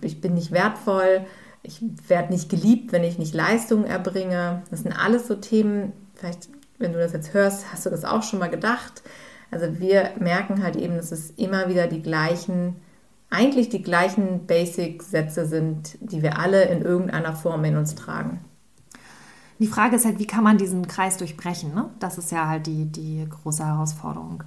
ich 0.00 0.22
bin 0.22 0.32
nicht 0.32 0.50
wertvoll, 0.50 1.26
ich 1.62 1.82
werde 2.06 2.32
nicht 2.32 2.48
geliebt, 2.48 2.92
wenn 2.92 3.04
ich 3.04 3.18
nicht 3.18 3.34
Leistungen 3.34 3.84
erbringe. 3.84 4.62
Das 4.70 4.80
sind 4.80 4.92
alles 4.92 5.26
so 5.26 5.34
Themen, 5.34 5.92
vielleicht, 6.14 6.48
wenn 6.78 6.92
du 6.92 6.98
das 6.98 7.12
jetzt 7.12 7.34
hörst, 7.34 7.72
hast 7.72 7.86
du 7.86 7.90
das 7.90 8.04
auch 8.04 8.22
schon 8.22 8.38
mal 8.38 8.50
gedacht. 8.50 9.02
Also 9.50 9.78
wir 9.78 10.10
merken 10.18 10.62
halt 10.62 10.76
eben, 10.76 10.96
dass 10.96 11.12
es 11.12 11.30
immer 11.30 11.68
wieder 11.68 11.86
die 11.86 12.02
gleichen, 12.02 12.76
eigentlich 13.30 13.68
die 13.68 13.82
gleichen 13.82 14.46
Basic-Sätze 14.46 15.46
sind, 15.46 15.98
die 16.00 16.22
wir 16.22 16.38
alle 16.38 16.64
in 16.64 16.82
irgendeiner 16.82 17.34
Form 17.34 17.64
in 17.64 17.76
uns 17.76 17.94
tragen. 17.94 18.40
Die 19.58 19.66
Frage 19.66 19.96
ist 19.96 20.04
halt, 20.04 20.20
wie 20.20 20.26
kann 20.26 20.44
man 20.44 20.56
diesen 20.56 20.86
Kreis 20.86 21.16
durchbrechen? 21.16 21.74
Ne? 21.74 21.90
Das 21.98 22.16
ist 22.16 22.30
ja 22.30 22.46
halt 22.46 22.66
die, 22.66 22.86
die 22.86 23.26
große 23.28 23.66
Herausforderung. 23.66 24.44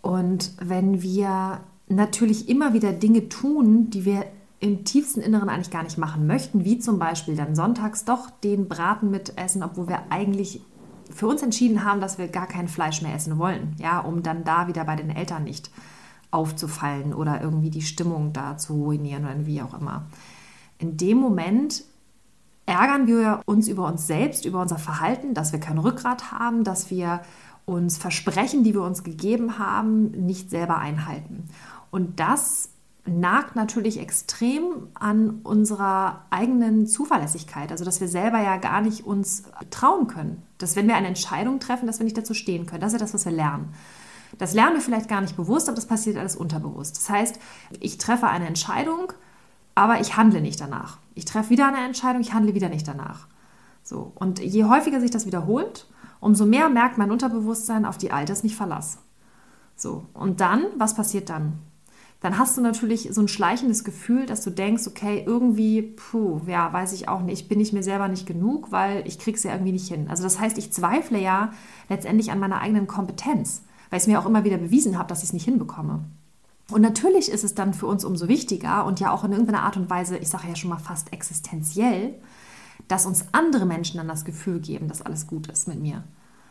Und 0.00 0.52
wenn 0.60 1.02
wir 1.02 1.60
natürlich 1.88 2.48
immer 2.48 2.72
wieder 2.72 2.92
Dinge 2.92 3.28
tun, 3.28 3.90
die 3.90 4.04
wir 4.04 4.24
im 4.60 4.84
tiefsten 4.84 5.20
Inneren 5.20 5.48
eigentlich 5.48 5.70
gar 5.70 5.82
nicht 5.82 5.98
machen 5.98 6.26
möchten, 6.26 6.64
wie 6.64 6.78
zum 6.78 6.98
Beispiel 6.98 7.36
dann 7.36 7.54
sonntags 7.54 8.04
doch 8.04 8.30
den 8.30 8.68
Braten 8.68 9.10
mitessen, 9.10 9.62
obwohl 9.62 9.88
wir 9.88 10.10
eigentlich 10.10 10.62
für 11.10 11.26
uns 11.26 11.42
entschieden 11.42 11.84
haben, 11.84 12.00
dass 12.00 12.18
wir 12.18 12.28
gar 12.28 12.46
kein 12.46 12.68
Fleisch 12.68 13.02
mehr 13.02 13.14
essen 13.14 13.38
wollen, 13.38 13.74
ja, 13.78 14.00
um 14.00 14.22
dann 14.22 14.44
da 14.44 14.68
wieder 14.68 14.84
bei 14.84 14.96
den 14.96 15.10
Eltern 15.10 15.44
nicht 15.44 15.70
aufzufallen 16.30 17.14
oder 17.14 17.40
irgendwie 17.40 17.70
die 17.70 17.82
Stimmung 17.82 18.32
da 18.32 18.56
zu 18.56 18.74
ruinieren 18.74 19.24
oder 19.24 19.46
wie 19.46 19.62
auch 19.62 19.78
immer. 19.78 20.06
In 20.78 20.96
dem 20.96 21.18
Moment 21.18 21.84
ärgern 22.66 23.06
wir 23.06 23.40
uns 23.46 23.66
über 23.66 23.86
uns 23.86 24.06
selbst, 24.06 24.44
über 24.44 24.60
unser 24.60 24.78
Verhalten, 24.78 25.32
dass 25.34 25.52
wir 25.52 25.60
kein 25.60 25.78
Rückgrat 25.78 26.30
haben, 26.32 26.64
dass 26.64 26.90
wir 26.90 27.22
uns 27.64 27.98
Versprechen, 27.98 28.62
die 28.62 28.74
wir 28.74 28.82
uns 28.82 29.04
gegeben 29.04 29.58
haben, 29.58 30.10
nicht 30.10 30.50
selber 30.50 30.78
einhalten. 30.78 31.48
Und 31.90 32.20
das 32.20 32.70
nagt 33.06 33.56
natürlich 33.56 33.98
extrem 33.98 34.88
an 34.94 35.40
unserer 35.42 36.24
eigenen 36.30 36.86
Zuverlässigkeit. 36.86 37.72
Also, 37.72 37.84
dass 37.84 38.00
wir 38.00 38.08
selber 38.08 38.40
ja 38.40 38.56
gar 38.58 38.80
nicht 38.80 39.06
uns 39.06 39.44
trauen 39.70 40.06
können. 40.06 40.42
Dass, 40.58 40.76
wenn 40.76 40.88
wir 40.88 40.96
eine 40.96 41.06
Entscheidung 41.08 41.60
treffen, 41.60 41.86
dass 41.86 41.98
wir 41.98 42.04
nicht 42.04 42.18
dazu 42.18 42.34
stehen 42.34 42.66
können. 42.66 42.80
Das 42.80 42.92
ist 42.92 43.00
ja 43.00 43.04
das, 43.04 43.14
was 43.14 43.24
wir 43.24 43.32
lernen. 43.32 43.74
Das 44.36 44.52
lernen 44.52 44.74
wir 44.74 44.82
vielleicht 44.82 45.08
gar 45.08 45.20
nicht 45.20 45.36
bewusst, 45.36 45.68
aber 45.68 45.76
das 45.76 45.86
passiert 45.86 46.16
alles 46.16 46.36
unterbewusst. 46.36 46.96
Das 46.96 47.08
heißt, 47.08 47.38
ich 47.80 47.96
treffe 47.98 48.26
eine 48.26 48.46
Entscheidung, 48.46 49.12
aber 49.74 50.00
ich 50.00 50.16
handle 50.16 50.40
nicht 50.40 50.60
danach. 50.60 50.98
Ich 51.14 51.24
treffe 51.24 51.50
wieder 51.50 51.68
eine 51.68 51.84
Entscheidung, 51.84 52.20
ich 52.20 52.34
handle 52.34 52.54
wieder 52.54 52.68
nicht 52.68 52.86
danach. 52.86 53.26
So. 53.82 54.12
Und 54.16 54.40
je 54.40 54.64
häufiger 54.64 55.00
sich 55.00 55.10
das 55.10 55.24
wiederholt, 55.24 55.86
umso 56.20 56.44
mehr 56.44 56.68
merkt 56.68 56.98
mein 56.98 57.10
Unterbewusstsein 57.10 57.86
auf 57.86 57.96
die 57.96 58.10
Alters 58.10 58.42
nicht 58.42 58.56
Verlass. 58.56 58.98
So. 59.76 60.06
Und 60.12 60.40
dann, 60.40 60.66
was 60.76 60.94
passiert 60.94 61.30
dann? 61.30 61.60
Dann 62.20 62.36
hast 62.36 62.56
du 62.56 62.60
natürlich 62.60 63.08
so 63.12 63.20
ein 63.20 63.28
schleichendes 63.28 63.84
Gefühl, 63.84 64.26
dass 64.26 64.42
du 64.42 64.50
denkst, 64.50 64.88
okay, 64.88 65.22
irgendwie, 65.24 65.82
puh, 65.82 66.40
ja, 66.46 66.72
weiß 66.72 66.92
ich 66.92 67.08
auch 67.08 67.20
nicht, 67.20 67.48
bin 67.48 67.60
ich 67.60 67.72
mir 67.72 67.84
selber 67.84 68.08
nicht 68.08 68.26
genug, 68.26 68.72
weil 68.72 69.06
ich 69.06 69.20
krieg's 69.20 69.44
ja 69.44 69.52
irgendwie 69.52 69.72
nicht 69.72 69.88
hin. 69.88 70.08
Also 70.08 70.24
das 70.24 70.40
heißt, 70.40 70.58
ich 70.58 70.72
zweifle 70.72 71.20
ja 71.20 71.52
letztendlich 71.88 72.32
an 72.32 72.40
meiner 72.40 72.60
eigenen 72.60 72.88
Kompetenz, 72.88 73.62
weil 73.90 73.98
ich 73.98 74.02
es 74.02 74.06
mir 74.08 74.18
auch 74.18 74.26
immer 74.26 74.42
wieder 74.42 74.58
bewiesen 74.58 74.98
habe, 74.98 75.08
dass 75.08 75.20
ich 75.20 75.28
es 75.28 75.32
nicht 75.32 75.44
hinbekomme. 75.44 76.04
Und 76.70 76.82
natürlich 76.82 77.30
ist 77.30 77.44
es 77.44 77.54
dann 77.54 77.72
für 77.72 77.86
uns 77.86 78.04
umso 78.04 78.28
wichtiger 78.28 78.84
und 78.84 79.00
ja 79.00 79.12
auch 79.12 79.24
in 79.24 79.32
irgendeiner 79.32 79.62
Art 79.62 79.76
und 79.76 79.88
Weise, 79.88 80.18
ich 80.18 80.28
sage 80.28 80.48
ja 80.48 80.56
schon 80.56 80.70
mal 80.70 80.78
fast 80.78 81.12
existenziell, 81.12 82.14
dass 82.88 83.06
uns 83.06 83.26
andere 83.32 83.64
Menschen 83.64 83.98
dann 83.98 84.08
das 84.08 84.24
Gefühl 84.24 84.60
geben, 84.60 84.88
dass 84.88 85.02
alles 85.02 85.26
gut 85.26 85.46
ist 85.46 85.68
mit 85.68 85.80
mir. 85.80 86.02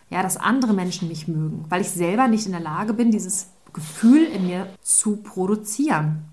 Ja, 0.09 0.23
dass 0.23 0.37
andere 0.37 0.73
Menschen 0.73 1.09
mich 1.09 1.27
mögen, 1.27 1.65
weil 1.67 1.81
ich 1.81 1.89
selber 1.89 2.29
nicht 2.29 2.45
in 2.45 2.53
der 2.53 2.61
Lage 2.61 2.93
bin, 2.93 3.11
dieses 3.11 3.47
Gefühl 3.73 4.23
in 4.23 4.47
mir 4.47 4.67
zu 4.81 5.17
produzieren 5.17 6.25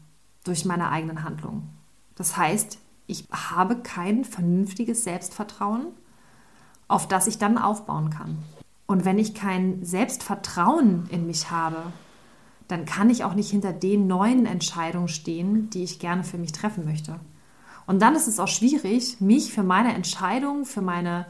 durch 0.44 0.64
meine 0.64 0.90
eigenen 0.90 1.24
Handlungen. 1.24 1.70
Das 2.14 2.36
heißt, 2.36 2.78
ich 3.06 3.26
habe 3.30 3.76
kein 3.76 4.24
vernünftiges 4.24 5.04
Selbstvertrauen, 5.04 5.86
auf 6.88 7.08
das 7.08 7.26
ich 7.26 7.38
dann 7.38 7.58
aufbauen 7.58 8.10
kann. 8.10 8.38
Und 8.86 9.04
wenn 9.04 9.18
ich 9.18 9.34
kein 9.34 9.84
Selbstvertrauen 9.84 11.06
in 11.10 11.26
mich 11.26 11.50
habe, 11.50 11.92
dann 12.68 12.84
kann 12.84 13.10
ich 13.10 13.24
auch 13.24 13.34
nicht 13.34 13.50
hinter 13.50 13.72
den 13.72 14.06
neuen 14.06 14.46
Entscheidungen 14.46 15.08
stehen, 15.08 15.70
die 15.70 15.84
ich 15.84 15.98
gerne 15.98 16.24
für 16.24 16.38
mich 16.38 16.52
treffen 16.52 16.84
möchte. 16.84 17.20
Und 17.86 18.00
dann 18.00 18.14
ist 18.14 18.26
es 18.26 18.40
auch 18.40 18.48
schwierig, 18.48 19.20
mich 19.20 19.52
für 19.52 19.62
meine 19.62 19.94
Entscheidungen, 19.94 20.64
für 20.64 20.80
meine 20.80 21.26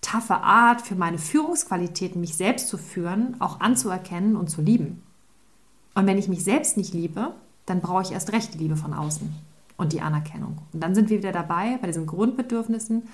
taffe 0.00 0.38
Art, 0.38 0.82
für 0.82 0.96
meine 0.96 1.18
Führungsqualitäten, 1.18 2.20
mich 2.20 2.36
selbst 2.36 2.68
zu 2.68 2.78
führen, 2.78 3.40
auch 3.40 3.60
anzuerkennen 3.60 4.36
und 4.36 4.50
zu 4.50 4.60
lieben. 4.60 5.02
Und 5.96 6.06
wenn 6.06 6.18
ich 6.18 6.28
mich 6.28 6.44
selbst 6.44 6.76
nicht 6.76 6.92
liebe, 6.92 7.32
dann 7.64 7.80
brauche 7.80 8.02
ich 8.02 8.12
erst 8.12 8.32
recht 8.32 8.52
die 8.52 8.58
Liebe 8.58 8.76
von 8.76 8.92
außen 8.92 9.34
und 9.78 9.94
die 9.94 10.02
Anerkennung. 10.02 10.58
Und 10.74 10.82
dann 10.82 10.94
sind 10.94 11.08
wir 11.08 11.18
wieder 11.18 11.32
dabei 11.32 11.78
bei 11.80 11.86
diesen 11.86 12.06
Grundbedürfnissen, 12.06 13.08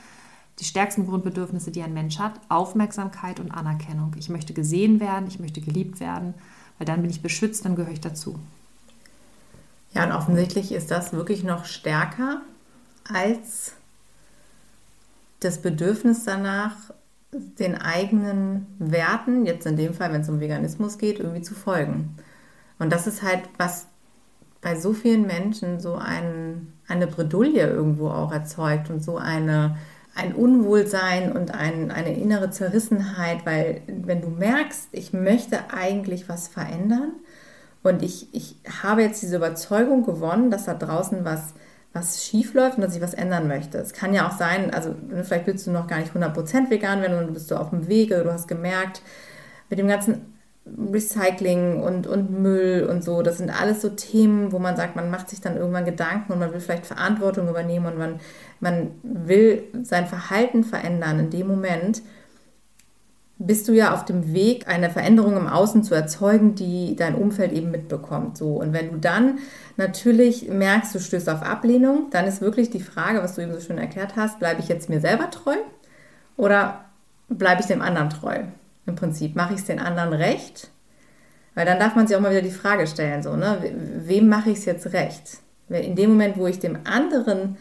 die 0.59 0.65
stärksten 0.65 1.07
Grundbedürfnisse, 1.07 1.71
die 1.71 1.83
ein 1.83 1.95
Mensch 1.95 2.19
hat, 2.19 2.33
Aufmerksamkeit 2.49 3.39
und 3.39 3.53
Anerkennung. 3.53 4.17
Ich 4.19 4.29
möchte 4.29 4.53
gesehen 4.53 4.99
werden, 4.99 5.29
ich 5.29 5.39
möchte 5.39 5.61
geliebt 5.61 6.01
werden, 6.01 6.35
weil 6.79 6.87
dann 6.87 7.03
bin 7.03 7.11
ich 7.11 7.23
beschützt, 7.23 7.65
dann 7.65 7.77
gehöre 7.77 7.93
ich 7.93 8.01
dazu. 8.01 8.37
Ja, 9.95 10.05
und 10.05 10.13
offensichtlich 10.13 10.73
ist 10.73 10.91
das 10.91 11.13
wirklich 11.13 11.45
noch 11.45 11.67
stärker 11.67 12.41
als 13.05 13.75
das 15.39 15.63
Bedürfnis 15.63 16.25
danach, 16.25 16.75
den 17.31 17.77
eigenen 17.77 18.67
Werten, 18.81 19.47
jetzt 19.47 19.67
in 19.67 19.77
dem 19.77 19.95
Fall, 19.95 20.13
wenn 20.13 20.23
es 20.23 20.29
um 20.29 20.41
Veganismus 20.41 20.99
geht, 20.99 21.21
irgendwie 21.21 21.43
zu 21.43 21.55
folgen. 21.55 22.17
Und 22.83 22.91
das 22.91 23.07
ist 23.07 23.23
halt, 23.23 23.43
was 23.59 23.87
bei 24.61 24.75
so 24.75 24.93
vielen 24.93 25.25
Menschen 25.25 25.79
so 25.79 25.95
ein, 25.95 26.73
eine 26.89 27.07
Bredouille 27.07 27.71
irgendwo 27.71 28.09
auch 28.09 28.33
erzeugt 28.33 28.91
und 28.91 29.05
so 29.05 29.19
eine, 29.19 29.77
ein 30.17 30.35
Unwohlsein 30.35 31.31
und 31.31 31.55
ein, 31.55 31.93
eine 31.93 32.13
innere 32.17 32.51
Zerrissenheit, 32.51 33.47
weil 33.47 33.83
wenn 33.87 34.21
du 34.21 34.31
merkst, 34.31 34.89
ich 34.91 35.13
möchte 35.13 35.73
eigentlich 35.73 36.29
was 36.29 36.49
verändern 36.49 37.13
und 37.85 38.03
ich, 38.03 38.35
ich 38.35 38.57
habe 38.83 39.03
jetzt 39.03 39.23
diese 39.23 39.37
Überzeugung 39.37 40.05
gewonnen, 40.05 40.51
dass 40.51 40.65
da 40.65 40.75
draußen 40.75 41.25
was 41.25 41.55
was 41.95 42.25
schief 42.25 42.55
läuft 42.55 42.79
und 42.79 42.83
dass 42.83 42.97
ich 42.97 43.03
was 43.03 43.13
ändern 43.13 43.47
möchte. 43.47 43.77
Es 43.77 43.93
kann 43.93 44.15
ja 44.15 44.27
auch 44.27 44.39
sein, 44.39 44.73
also 44.73 44.95
vielleicht 45.25 45.47
willst 45.47 45.67
du 45.67 45.71
noch 45.71 45.87
gar 45.87 45.99
nicht 45.99 46.15
100% 46.15 46.71
vegan 46.71 47.05
und 47.05 47.27
du 47.27 47.35
bist 47.35 47.49
so 47.49 47.57
auf 47.57 47.69
dem 47.69 47.87
Weg 47.87 48.11
oder 48.13 48.25
du 48.25 48.33
hast 48.33 48.49
gemerkt, 48.49 49.03
mit 49.69 49.79
dem 49.79 49.89
ganzen 49.89 50.32
Recycling 50.65 51.83
und, 51.83 52.07
und 52.07 52.31
Müll 52.31 52.87
und 52.89 53.03
so, 53.03 53.23
das 53.23 53.39
sind 53.39 53.51
alles 53.51 53.83
so 53.83 53.89
Themen, 53.89 54.53
wo 54.53 54.59
man 54.59 54.77
sagt, 54.77 54.95
man 54.95 55.11
macht 55.11 55.29
sich 55.29 55.41
dann 55.41 55.57
irgendwann 55.57 55.85
Gedanken 55.85 56.33
und 56.33 56.39
man 56.39 56.53
will 56.53 56.61
vielleicht 56.61 56.87
Verantwortung 56.87 57.49
übernehmen 57.49 57.87
und 57.87 57.99
man, 57.99 58.21
man 58.61 58.93
will 59.03 59.65
sein 59.83 60.07
Verhalten 60.07 60.63
verändern 60.63 61.19
in 61.19 61.31
dem 61.31 61.49
Moment 61.49 62.03
bist 63.47 63.69
du 63.69 63.73
ja 63.73 63.93
auf 63.93 64.05
dem 64.05 64.33
Weg, 64.33 64.69
eine 64.69 64.91
Veränderung 64.91 65.37
im 65.37 65.49
Außen 65.49 65.83
zu 65.83 65.95
erzeugen, 65.95 66.55
die 66.55 66.97
dein 66.97 67.15
Umfeld 67.15 67.53
eben 67.53 67.71
mitbekommt. 67.71 68.39
So. 68.39 68.55
Und 68.55 68.73
wenn 68.73 68.93
du 68.93 68.99
dann 68.99 69.39
natürlich 69.77 70.49
merkst, 70.49 70.95
du 70.95 71.01
stößt 71.01 71.29
auf 71.29 71.43
Ablehnung, 71.43 72.09
dann 72.11 72.27
ist 72.27 72.41
wirklich 72.41 72.71
die 72.71 72.81
Frage, 72.81 73.23
was 73.23 73.35
du 73.35 73.43
eben 73.43 73.53
so 73.53 73.61
schön 73.61 73.79
erklärt 73.79 74.17
hast, 74.17 74.39
bleibe 74.39 74.61
ich 74.61 74.69
jetzt 74.69 74.89
mir 74.89 75.01
selber 75.01 75.31
treu 75.31 75.57
oder 76.37 76.85
bleibe 77.29 77.61
ich 77.61 77.67
dem 77.67 77.83
anderen 77.83 78.11
treu? 78.11 78.45
Im 78.87 78.97
Prinzip, 78.97 79.37
mache 79.37 79.55
ich 79.55 79.61
es 79.61 79.67
den 79.67 79.79
anderen 79.79 80.13
recht? 80.13 80.71
Weil 81.55 81.67
dann 81.67 81.79
darf 81.79 81.95
man 81.95 82.07
sich 82.07 82.17
auch 82.17 82.21
mal 82.21 82.31
wieder 82.31 82.43
die 82.43 82.51
Frage 82.51 82.87
stellen, 82.87 83.23
so, 83.23 83.37
ne? 83.37 83.59
wem 84.05 84.29
mache 84.29 84.51
ich 84.51 84.59
es 84.59 84.65
jetzt 84.65 84.93
recht? 84.93 85.39
In 85.69 85.97
dem 85.97 86.11
Moment, 86.11 86.37
wo 86.37 86.47
ich 86.47 86.59
dem 86.59 86.79
anderen 86.85 87.57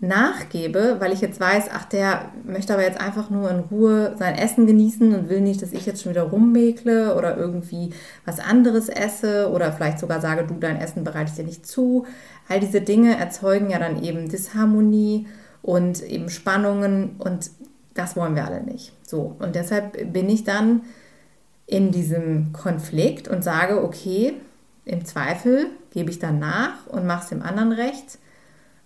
nachgebe, 0.00 0.96
weil 0.98 1.12
ich 1.12 1.20
jetzt 1.20 1.40
weiß, 1.40 1.66
ach, 1.72 1.84
der 1.84 2.30
möchte 2.44 2.72
aber 2.72 2.82
jetzt 2.82 3.00
einfach 3.00 3.28
nur 3.28 3.50
in 3.50 3.60
Ruhe 3.60 4.14
sein 4.18 4.34
Essen 4.34 4.66
genießen 4.66 5.14
und 5.14 5.28
will 5.28 5.42
nicht, 5.42 5.60
dass 5.60 5.72
ich 5.72 5.84
jetzt 5.84 6.02
schon 6.02 6.12
wieder 6.12 6.22
rummäkle 6.22 7.14
oder 7.16 7.36
irgendwie 7.36 7.90
was 8.24 8.40
anderes 8.40 8.88
esse 8.88 9.50
oder 9.50 9.72
vielleicht 9.72 9.98
sogar 9.98 10.20
sage, 10.20 10.46
du, 10.46 10.54
dein 10.54 10.78
Essen 10.78 11.04
bereite 11.04 11.30
ich 11.30 11.36
dir 11.36 11.44
nicht 11.44 11.66
zu. 11.66 12.06
All 12.48 12.60
diese 12.60 12.80
Dinge 12.80 13.18
erzeugen 13.18 13.70
ja 13.70 13.78
dann 13.78 14.02
eben 14.02 14.28
Disharmonie 14.28 15.26
und 15.60 16.02
eben 16.02 16.30
Spannungen 16.30 17.16
und 17.18 17.50
das 18.00 18.16
wollen 18.16 18.34
wir 18.34 18.44
alle 18.44 18.62
nicht. 18.62 18.92
So, 19.06 19.36
und 19.38 19.54
deshalb 19.54 20.12
bin 20.12 20.28
ich 20.28 20.44
dann 20.44 20.82
in 21.66 21.92
diesem 21.92 22.52
Konflikt 22.52 23.28
und 23.28 23.44
sage, 23.44 23.82
okay, 23.82 24.34
im 24.84 25.04
Zweifel 25.04 25.66
gebe 25.90 26.10
ich 26.10 26.18
dann 26.18 26.38
nach 26.38 26.86
und 26.88 27.06
mache 27.06 27.24
es 27.24 27.28
dem 27.28 27.42
anderen 27.42 27.72
recht 27.72 28.18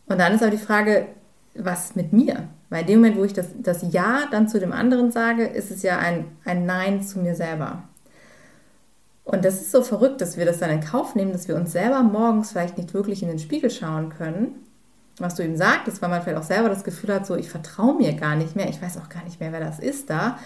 und 0.06 0.18
dann 0.18 0.34
ist 0.34 0.42
aber 0.42 0.50
die 0.50 0.58
Frage, 0.58 1.06
was 1.54 1.94
mit 1.94 2.12
mir? 2.12 2.48
Weil 2.70 2.82
in 2.82 2.86
dem 2.86 2.98
Moment, 3.00 3.16
wo 3.16 3.24
ich 3.24 3.32
das, 3.32 3.48
das 3.58 3.84
Ja 3.92 4.24
dann 4.30 4.48
zu 4.48 4.58
dem 4.58 4.72
anderen 4.72 5.12
sage, 5.12 5.44
ist 5.44 5.70
es 5.70 5.82
ja 5.82 5.98
ein, 5.98 6.26
ein 6.44 6.66
Nein 6.66 7.02
zu 7.02 7.20
mir 7.20 7.34
selber. 7.34 7.84
Und 9.24 9.44
das 9.44 9.54
ist 9.54 9.70
so 9.70 9.82
verrückt, 9.82 10.20
dass 10.20 10.36
wir 10.36 10.44
das 10.44 10.58
dann 10.58 10.70
in 10.70 10.80
Kauf 10.80 11.14
nehmen, 11.14 11.32
dass 11.32 11.48
wir 11.48 11.56
uns 11.56 11.72
selber 11.72 12.02
morgens 12.02 12.50
vielleicht 12.50 12.76
nicht 12.76 12.92
wirklich 12.92 13.22
in 13.22 13.28
den 13.28 13.38
Spiegel 13.38 13.70
schauen 13.70 14.10
können. 14.10 14.63
Was 15.18 15.36
du 15.36 15.44
eben 15.44 15.56
sagtest, 15.56 16.02
weil 16.02 16.08
man 16.08 16.22
vielleicht 16.22 16.38
auch 16.38 16.46
selber 16.46 16.68
das 16.68 16.84
Gefühl 16.84 17.14
hat, 17.14 17.26
so 17.26 17.36
ich 17.36 17.48
vertraue 17.48 17.96
mir 17.96 18.14
gar 18.14 18.34
nicht 18.34 18.56
mehr, 18.56 18.68
ich 18.68 18.82
weiß 18.82 18.98
auch 18.98 19.08
gar 19.08 19.22
nicht 19.24 19.40
mehr, 19.40 19.52
wer 19.52 19.60
das 19.60 19.78
ist 19.78 20.10
da. 20.10 20.38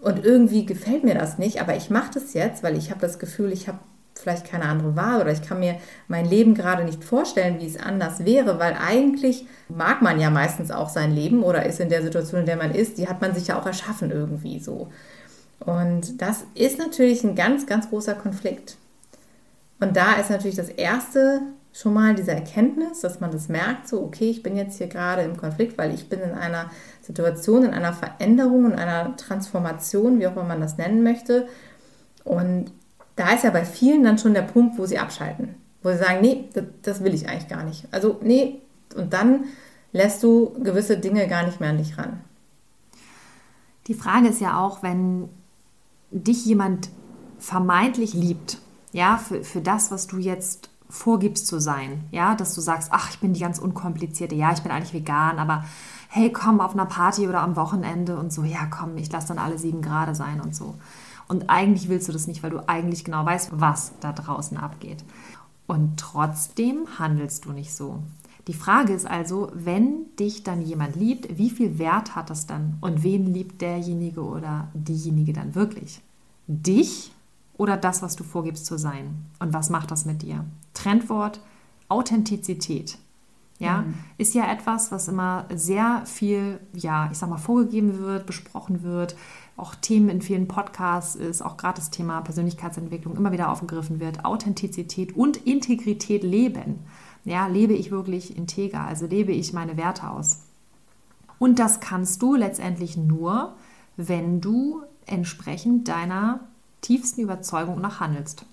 Und 0.00 0.24
irgendwie 0.24 0.64
gefällt 0.64 1.04
mir 1.04 1.14
das 1.14 1.38
nicht, 1.38 1.60
aber 1.60 1.76
ich 1.76 1.90
mache 1.90 2.12
das 2.14 2.32
jetzt, 2.32 2.62
weil 2.62 2.76
ich 2.76 2.90
habe 2.90 3.00
das 3.00 3.18
Gefühl, 3.18 3.52
ich 3.52 3.68
habe 3.68 3.78
vielleicht 4.14 4.46
keine 4.46 4.64
andere 4.64 4.96
Wahl 4.96 5.20
oder 5.20 5.32
ich 5.32 5.42
kann 5.42 5.60
mir 5.60 5.76
mein 6.08 6.26
Leben 6.26 6.54
gerade 6.54 6.84
nicht 6.84 7.04
vorstellen, 7.04 7.60
wie 7.60 7.66
es 7.66 7.78
anders 7.78 8.24
wäre, 8.24 8.58
weil 8.58 8.74
eigentlich 8.74 9.46
mag 9.68 10.02
man 10.02 10.20
ja 10.20 10.30
meistens 10.30 10.70
auch 10.70 10.88
sein 10.88 11.12
Leben 11.12 11.42
oder 11.42 11.66
ist 11.66 11.80
in 11.80 11.88
der 11.88 12.02
Situation, 12.02 12.40
in 12.40 12.46
der 12.46 12.56
man 12.56 12.72
ist, 12.72 12.98
die 12.98 13.08
hat 13.08 13.20
man 13.20 13.34
sich 13.34 13.48
ja 13.48 13.58
auch 13.58 13.66
erschaffen 13.66 14.10
irgendwie 14.10 14.58
so. 14.58 14.88
Und 15.60 16.20
das 16.20 16.44
ist 16.54 16.78
natürlich 16.78 17.24
ein 17.24 17.34
ganz, 17.34 17.66
ganz 17.66 17.88
großer 17.88 18.14
Konflikt. 18.14 18.76
Und 19.80 19.96
da 19.96 20.14
ist 20.14 20.30
natürlich 20.30 20.56
das 20.56 20.68
Erste 20.68 21.40
schon 21.78 21.94
mal 21.94 22.14
diese 22.16 22.32
Erkenntnis, 22.32 23.00
dass 23.00 23.20
man 23.20 23.30
das 23.30 23.48
merkt, 23.48 23.86
so, 23.86 24.02
okay, 24.02 24.28
ich 24.30 24.42
bin 24.42 24.56
jetzt 24.56 24.78
hier 24.78 24.88
gerade 24.88 25.22
im 25.22 25.36
Konflikt, 25.36 25.78
weil 25.78 25.94
ich 25.94 26.08
bin 26.08 26.18
in 26.18 26.32
einer 26.32 26.70
Situation, 27.02 27.62
in 27.62 27.70
einer 27.70 27.92
Veränderung, 27.92 28.66
in 28.66 28.78
einer 28.78 29.16
Transformation, 29.16 30.18
wie 30.18 30.26
auch 30.26 30.32
immer 30.32 30.42
man 30.42 30.60
das 30.60 30.76
nennen 30.76 31.04
möchte. 31.04 31.46
Und 32.24 32.72
da 33.14 33.32
ist 33.32 33.44
ja 33.44 33.50
bei 33.50 33.64
vielen 33.64 34.02
dann 34.02 34.18
schon 34.18 34.34
der 34.34 34.42
Punkt, 34.42 34.76
wo 34.76 34.86
sie 34.86 34.98
abschalten, 34.98 35.54
wo 35.82 35.90
sie 35.90 35.98
sagen, 35.98 36.20
nee, 36.20 36.48
das, 36.52 36.64
das 36.82 37.04
will 37.04 37.14
ich 37.14 37.28
eigentlich 37.28 37.48
gar 37.48 37.62
nicht. 37.62 37.86
Also 37.92 38.18
nee, 38.22 38.60
und 38.96 39.12
dann 39.12 39.44
lässt 39.92 40.24
du 40.24 40.50
gewisse 40.60 40.98
Dinge 40.98 41.28
gar 41.28 41.46
nicht 41.46 41.60
mehr 41.60 41.70
an 41.70 41.78
dich 41.78 41.96
ran. 41.96 42.20
Die 43.86 43.94
Frage 43.94 44.28
ist 44.28 44.40
ja 44.40 44.58
auch, 44.58 44.82
wenn 44.82 45.28
dich 46.10 46.44
jemand 46.44 46.90
vermeintlich 47.38 48.14
liebt, 48.14 48.58
ja, 48.92 49.16
für, 49.16 49.44
für 49.44 49.60
das, 49.60 49.92
was 49.92 50.08
du 50.08 50.18
jetzt 50.18 50.70
vorgibst 50.90 51.46
zu 51.46 51.60
sein, 51.60 52.04
ja, 52.10 52.34
dass 52.34 52.54
du 52.54 52.60
sagst, 52.60 52.90
ach, 52.92 53.10
ich 53.10 53.18
bin 53.18 53.34
die 53.34 53.40
ganz 53.40 53.58
unkomplizierte, 53.58 54.34
ja, 54.34 54.52
ich 54.52 54.62
bin 54.62 54.72
eigentlich 54.72 54.94
vegan, 54.94 55.38
aber 55.38 55.64
hey, 56.08 56.32
komm 56.32 56.60
auf 56.60 56.72
einer 56.72 56.86
Party 56.86 57.28
oder 57.28 57.42
am 57.42 57.56
Wochenende 57.56 58.18
und 58.18 58.32
so, 58.32 58.42
ja, 58.44 58.66
komm, 58.66 58.96
ich 58.96 59.12
lasse 59.12 59.28
dann 59.28 59.38
alle 59.38 59.58
sieben 59.58 59.82
Grade 59.82 60.14
sein 60.14 60.40
und 60.40 60.54
so. 60.54 60.74
Und 61.28 61.50
eigentlich 61.50 61.90
willst 61.90 62.08
du 62.08 62.12
das 62.12 62.26
nicht, 62.26 62.42
weil 62.42 62.50
du 62.50 62.66
eigentlich 62.68 63.04
genau 63.04 63.24
weißt, 63.26 63.50
was 63.52 63.92
da 64.00 64.12
draußen 64.12 64.56
abgeht. 64.56 65.04
Und 65.66 66.00
trotzdem 66.00 66.86
handelst 66.98 67.44
du 67.44 67.52
nicht 67.52 67.74
so. 67.74 68.02
Die 68.46 68.54
Frage 68.54 68.94
ist 68.94 69.06
also, 69.06 69.50
wenn 69.52 70.06
dich 70.18 70.42
dann 70.42 70.62
jemand 70.62 70.96
liebt, 70.96 71.36
wie 71.36 71.50
viel 71.50 71.78
Wert 71.78 72.16
hat 72.16 72.30
das 72.30 72.46
dann? 72.46 72.78
Und 72.80 73.02
wen 73.02 73.26
liebt 73.26 73.60
derjenige 73.60 74.22
oder 74.22 74.68
diejenige 74.72 75.34
dann 75.34 75.54
wirklich? 75.54 76.00
Dich 76.46 77.12
oder 77.58 77.76
das, 77.76 78.00
was 78.00 78.16
du 78.16 78.24
vorgibst 78.24 78.64
zu 78.64 78.78
sein? 78.78 79.26
Und 79.38 79.52
was 79.52 79.68
macht 79.68 79.90
das 79.90 80.06
mit 80.06 80.22
dir? 80.22 80.46
Trendwort 80.78 81.40
Authentizität. 81.88 82.98
Ja, 83.58 83.82
mhm. 83.82 83.94
ist 84.18 84.34
ja 84.34 84.48
etwas, 84.50 84.92
was 84.92 85.08
immer 85.08 85.46
sehr 85.52 86.02
viel, 86.06 86.60
ja, 86.74 87.08
ich 87.10 87.18
sag 87.18 87.28
mal, 87.28 87.38
vorgegeben 87.38 87.98
wird, 87.98 88.24
besprochen 88.24 88.84
wird, 88.84 89.16
auch 89.56 89.74
Themen 89.74 90.08
in 90.10 90.22
vielen 90.22 90.46
Podcasts 90.46 91.16
ist, 91.16 91.42
auch 91.42 91.56
gerade 91.56 91.78
das 91.78 91.90
Thema 91.90 92.20
Persönlichkeitsentwicklung 92.20 93.16
immer 93.16 93.32
wieder 93.32 93.50
aufgegriffen 93.50 93.98
wird, 93.98 94.24
Authentizität 94.24 95.16
und 95.16 95.38
Integrität 95.38 96.22
leben. 96.22 96.78
Ja, 97.24 97.48
lebe 97.48 97.72
ich 97.72 97.90
wirklich 97.90 98.36
integer, 98.36 98.82
also 98.82 99.06
lebe 99.06 99.32
ich 99.32 99.52
meine 99.52 99.76
Werte 99.76 100.08
aus. 100.08 100.44
Und 101.40 101.58
das 101.58 101.80
kannst 101.80 102.22
du 102.22 102.36
letztendlich 102.36 102.96
nur, 102.96 103.56
wenn 103.96 104.40
du 104.40 104.82
entsprechend 105.06 105.88
deiner 105.88 106.40
tiefsten 106.80 107.22
Überzeugung 107.22 107.80
nach 107.80 107.98
handelst. 107.98 108.46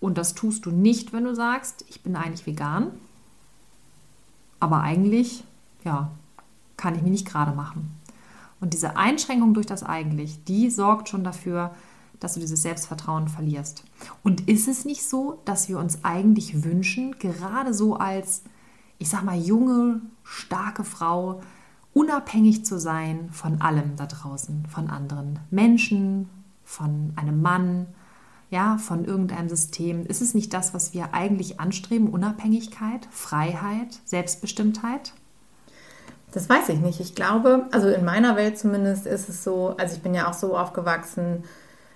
Und 0.00 0.18
das 0.18 0.34
tust 0.34 0.66
du 0.66 0.70
nicht, 0.70 1.12
wenn 1.12 1.24
du 1.24 1.34
sagst, 1.34 1.84
ich 1.88 2.02
bin 2.02 2.16
eigentlich 2.16 2.46
vegan, 2.46 2.92
aber 4.60 4.80
eigentlich, 4.80 5.44
ja, 5.84 6.10
kann 6.76 6.94
ich 6.94 7.02
mich 7.02 7.10
nicht 7.10 7.28
gerade 7.28 7.52
machen. 7.52 7.98
Und 8.60 8.74
diese 8.74 8.96
Einschränkung 8.96 9.54
durch 9.54 9.66
das 9.66 9.82
eigentlich, 9.82 10.44
die 10.44 10.70
sorgt 10.70 11.08
schon 11.08 11.24
dafür, 11.24 11.74
dass 12.20 12.34
du 12.34 12.40
dieses 12.40 12.62
Selbstvertrauen 12.62 13.28
verlierst. 13.28 13.84
Und 14.24 14.48
ist 14.48 14.66
es 14.66 14.84
nicht 14.84 15.08
so, 15.08 15.40
dass 15.44 15.68
wir 15.68 15.78
uns 15.78 16.04
eigentlich 16.04 16.64
wünschen, 16.64 17.16
gerade 17.18 17.72
so 17.72 17.96
als, 17.96 18.42
ich 18.98 19.08
sag 19.08 19.22
mal, 19.24 19.38
junge, 19.38 20.00
starke 20.24 20.82
Frau, 20.82 21.40
unabhängig 21.94 22.64
zu 22.64 22.78
sein 22.78 23.30
von 23.32 23.60
allem 23.60 23.96
da 23.96 24.06
draußen, 24.06 24.66
von 24.66 24.90
anderen 24.90 25.38
Menschen, 25.50 26.28
von 26.64 27.12
einem 27.16 27.40
Mann, 27.40 27.86
ja, 28.50 28.78
von 28.78 29.04
irgendeinem 29.04 29.48
System? 29.48 30.06
Ist 30.06 30.22
es 30.22 30.34
nicht 30.34 30.54
das, 30.54 30.74
was 30.74 30.94
wir 30.94 31.12
eigentlich 31.12 31.60
anstreben? 31.60 32.08
Unabhängigkeit, 32.08 33.06
Freiheit, 33.10 34.00
Selbstbestimmtheit? 34.04 35.12
Das 36.32 36.48
weiß 36.48 36.68
ich 36.70 36.80
nicht. 36.80 37.00
Ich 37.00 37.14
glaube, 37.14 37.66
also 37.72 37.88
in 37.88 38.04
meiner 38.04 38.36
Welt 38.36 38.58
zumindest 38.58 39.06
ist 39.06 39.28
es 39.28 39.44
so, 39.44 39.74
also 39.78 39.96
ich 39.96 40.02
bin 40.02 40.14
ja 40.14 40.28
auch 40.28 40.34
so 40.34 40.56
aufgewachsen, 40.56 41.44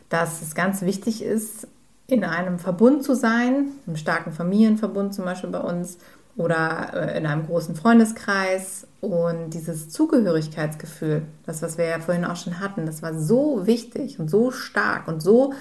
dass 0.09 0.43
es 0.43 0.55
ganz 0.55 0.83
wichtig 0.83 1.23
ist, 1.23 1.69
in 2.07 2.25
einem 2.25 2.59
Verbund 2.59 3.03
zu 3.03 3.15
sein, 3.15 3.69
einem 3.87 3.97
starken 3.97 4.33
Familienverbund 4.33 5.15
zum 5.15 5.25
Beispiel 5.25 5.51
bei 5.51 5.61
uns 5.61 5.99
oder 6.37 6.91
äh, 6.95 7.19
in 7.19 7.27
einem 7.27 7.47
großen 7.47 7.75
Freundeskreis. 7.75 8.87
Und 9.01 9.51
dieses 9.51 9.89
Zugehörigkeitsgefühl, 9.91 11.23
das, 11.47 11.63
was 11.63 11.79
wir 11.79 11.87
ja 11.87 11.99
vorhin 12.01 12.25
auch 12.25 12.37
schon 12.37 12.61
hatten, 12.61 12.87
das 12.87 13.03
war 13.03 13.19
so 13.19 13.67
wichtig 13.67 14.21
und 14.21 14.29
so 14.29 14.51
stark 14.51 15.09
und 15.09 15.23
so 15.23 15.55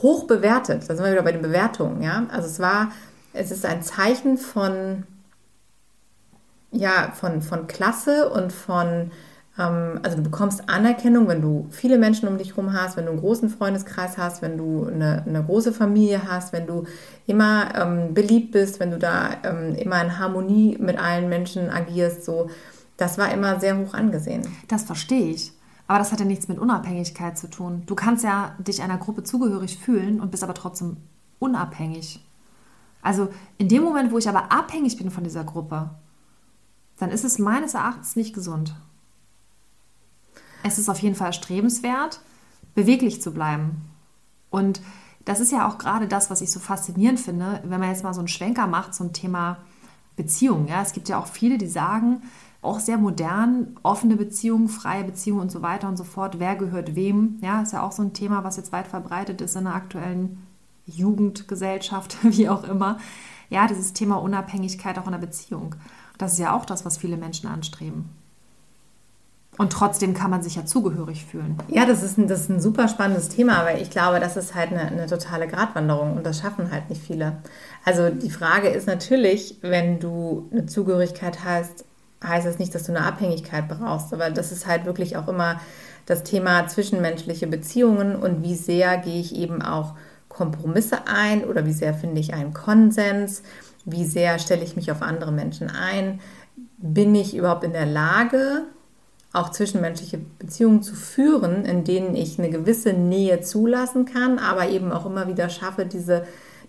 hoch 0.00 0.26
bewertet. 0.26 0.84
Da 0.88 0.94
sind 0.94 1.04
wir 1.04 1.12
wieder 1.12 1.22
bei 1.22 1.32
den 1.32 1.42
Bewertungen, 1.42 2.02
ja. 2.02 2.26
Also 2.30 2.46
es 2.46 2.60
war, 2.60 2.92
es 3.32 3.50
ist 3.50 3.66
ein 3.66 3.82
Zeichen 3.82 4.38
von, 4.38 5.04
ja, 6.70 7.12
von, 7.14 7.42
von 7.42 7.66
Klasse 7.66 8.30
und 8.30 8.52
von, 8.52 9.10
ähm, 9.58 10.00
also 10.02 10.16
du 10.16 10.22
bekommst 10.22 10.68
Anerkennung, 10.68 11.28
wenn 11.28 11.42
du 11.42 11.66
viele 11.70 11.98
Menschen 11.98 12.28
um 12.28 12.38
dich 12.38 12.50
herum 12.50 12.72
hast, 12.72 12.96
wenn 12.96 13.04
du 13.04 13.12
einen 13.12 13.20
großen 13.20 13.50
Freundeskreis 13.50 14.16
hast, 14.16 14.42
wenn 14.42 14.56
du 14.56 14.86
eine, 14.86 15.24
eine 15.26 15.42
große 15.44 15.72
Familie 15.72 16.22
hast, 16.26 16.52
wenn 16.52 16.66
du 16.66 16.84
immer 17.26 17.68
ähm, 17.74 18.14
beliebt 18.14 18.52
bist, 18.52 18.80
wenn 18.80 18.90
du 18.90 18.98
da 18.98 19.30
ähm, 19.44 19.74
immer 19.74 20.02
in 20.02 20.18
Harmonie 20.18 20.78
mit 20.80 20.98
allen 20.98 21.28
Menschen 21.28 21.70
agierst, 21.70 22.24
so. 22.24 22.48
Das 22.98 23.18
war 23.18 23.32
immer 23.32 23.58
sehr 23.58 23.78
hoch 23.78 23.94
angesehen. 23.94 24.42
Das 24.68 24.84
verstehe 24.84 25.30
ich. 25.30 25.52
Aber 25.92 25.98
das 25.98 26.10
hat 26.10 26.20
ja 26.20 26.24
nichts 26.24 26.48
mit 26.48 26.58
Unabhängigkeit 26.58 27.36
zu 27.36 27.50
tun. 27.50 27.82
Du 27.84 27.94
kannst 27.94 28.24
ja 28.24 28.56
dich 28.58 28.80
einer 28.82 28.96
Gruppe 28.96 29.24
zugehörig 29.24 29.76
fühlen 29.76 30.22
und 30.22 30.30
bist 30.30 30.42
aber 30.42 30.54
trotzdem 30.54 30.96
unabhängig. 31.38 32.24
Also 33.02 33.28
in 33.58 33.68
dem 33.68 33.82
Moment, 33.82 34.10
wo 34.10 34.16
ich 34.16 34.26
aber 34.26 34.50
abhängig 34.50 34.96
bin 34.96 35.10
von 35.10 35.22
dieser 35.22 35.44
Gruppe, 35.44 35.90
dann 36.96 37.10
ist 37.10 37.24
es 37.24 37.38
meines 37.38 37.74
Erachtens 37.74 38.16
nicht 38.16 38.34
gesund. 38.34 38.74
Es 40.62 40.78
ist 40.78 40.88
auf 40.88 40.98
jeden 41.00 41.14
Fall 41.14 41.26
erstrebenswert, 41.26 42.22
beweglich 42.74 43.20
zu 43.20 43.34
bleiben. 43.34 43.82
Und 44.48 44.80
das 45.26 45.40
ist 45.40 45.52
ja 45.52 45.68
auch 45.68 45.76
gerade 45.76 46.08
das, 46.08 46.30
was 46.30 46.40
ich 46.40 46.50
so 46.50 46.58
faszinierend 46.58 47.20
finde, 47.20 47.60
wenn 47.64 47.80
man 47.80 47.90
jetzt 47.90 48.02
mal 48.02 48.14
so 48.14 48.20
einen 48.20 48.28
Schwenker 48.28 48.66
macht 48.66 48.94
zum 48.94 49.12
Thema 49.12 49.58
Beziehung. 50.16 50.68
Ja, 50.68 50.80
es 50.80 50.94
gibt 50.94 51.10
ja 51.10 51.18
auch 51.18 51.26
viele, 51.26 51.58
die 51.58 51.68
sagen, 51.68 52.22
auch 52.62 52.78
sehr 52.78 52.96
modern, 52.96 53.76
offene 53.82 54.16
Beziehungen, 54.16 54.68
freie 54.68 55.02
Beziehungen 55.04 55.42
und 55.42 55.52
so 55.52 55.62
weiter 55.62 55.88
und 55.88 55.96
so 55.96 56.04
fort. 56.04 56.38
Wer 56.38 56.54
gehört 56.54 56.94
wem? 56.94 57.38
Ja, 57.42 57.60
ist 57.60 57.72
ja 57.72 57.82
auch 57.82 57.92
so 57.92 58.02
ein 58.02 58.12
Thema, 58.12 58.44
was 58.44 58.56
jetzt 58.56 58.72
weit 58.72 58.86
verbreitet 58.86 59.40
ist 59.40 59.56
in 59.56 59.64
der 59.64 59.74
aktuellen 59.74 60.46
Jugendgesellschaft, 60.86 62.18
wie 62.22 62.48
auch 62.48 62.64
immer. 62.64 62.98
Ja, 63.50 63.66
dieses 63.66 63.92
Thema 63.92 64.16
Unabhängigkeit 64.16 64.98
auch 64.98 65.06
in 65.06 65.12
der 65.12 65.18
Beziehung. 65.18 65.74
Das 66.18 66.34
ist 66.34 66.38
ja 66.38 66.56
auch 66.56 66.64
das, 66.64 66.84
was 66.84 66.98
viele 66.98 67.16
Menschen 67.16 67.48
anstreben. 67.48 68.08
Und 69.58 69.70
trotzdem 69.70 70.14
kann 70.14 70.30
man 70.30 70.42
sich 70.42 70.54
ja 70.54 70.64
zugehörig 70.64 71.26
fühlen. 71.26 71.58
Ja, 71.68 71.84
das 71.84 72.02
ist 72.02 72.16
ein, 72.16 72.26
das 72.26 72.42
ist 72.42 72.48
ein 72.48 72.60
super 72.60 72.88
spannendes 72.88 73.28
Thema, 73.28 73.58
aber 73.58 73.78
ich 73.78 73.90
glaube, 73.90 74.18
das 74.18 74.36
ist 74.36 74.54
halt 74.54 74.72
eine, 74.72 74.80
eine 74.80 75.06
totale 75.06 75.46
Gratwanderung 75.46 76.16
und 76.16 76.24
das 76.24 76.38
schaffen 76.40 76.70
halt 76.70 76.88
nicht 76.88 77.02
viele. 77.02 77.36
Also 77.84 78.08
die 78.08 78.30
Frage 78.30 78.68
ist 78.68 78.86
natürlich, 78.86 79.58
wenn 79.60 80.00
du 80.00 80.48
eine 80.52 80.64
Zugehörigkeit 80.64 81.44
hast, 81.44 81.84
heißt 82.22 82.46
das 82.46 82.58
nicht, 82.58 82.74
dass 82.74 82.84
du 82.84 82.92
eine 82.92 83.04
Abhängigkeit 83.04 83.68
brauchst, 83.68 84.12
aber 84.12 84.30
das 84.30 84.52
ist 84.52 84.66
halt 84.66 84.84
wirklich 84.84 85.16
auch 85.16 85.28
immer 85.28 85.60
das 86.06 86.24
Thema 86.24 86.66
zwischenmenschliche 86.66 87.46
Beziehungen 87.46 88.16
und 88.16 88.42
wie 88.42 88.56
sehr 88.56 88.98
gehe 88.98 89.20
ich 89.20 89.34
eben 89.34 89.62
auch 89.62 89.94
Kompromisse 90.28 91.06
ein 91.06 91.44
oder 91.44 91.66
wie 91.66 91.72
sehr 91.72 91.94
finde 91.94 92.20
ich 92.20 92.34
einen 92.34 92.54
Konsens, 92.54 93.42
wie 93.84 94.04
sehr 94.04 94.38
stelle 94.38 94.64
ich 94.64 94.76
mich 94.76 94.90
auf 94.90 95.02
andere 95.02 95.32
Menschen 95.32 95.70
ein, 95.70 96.20
bin 96.78 97.14
ich 97.14 97.36
überhaupt 97.36 97.64
in 97.64 97.72
der 97.72 97.86
Lage, 97.86 98.64
auch 99.32 99.50
zwischenmenschliche 99.50 100.18
Beziehungen 100.38 100.82
zu 100.82 100.94
führen, 100.94 101.64
in 101.64 101.84
denen 101.84 102.14
ich 102.14 102.38
eine 102.38 102.50
gewisse 102.50 102.92
Nähe 102.92 103.40
zulassen 103.40 104.04
kann, 104.04 104.38
aber 104.38 104.68
eben 104.68 104.92
auch 104.92 105.06
immer 105.06 105.26
wieder 105.26 105.48
schaffe, 105.48 105.86
diese 105.86 106.24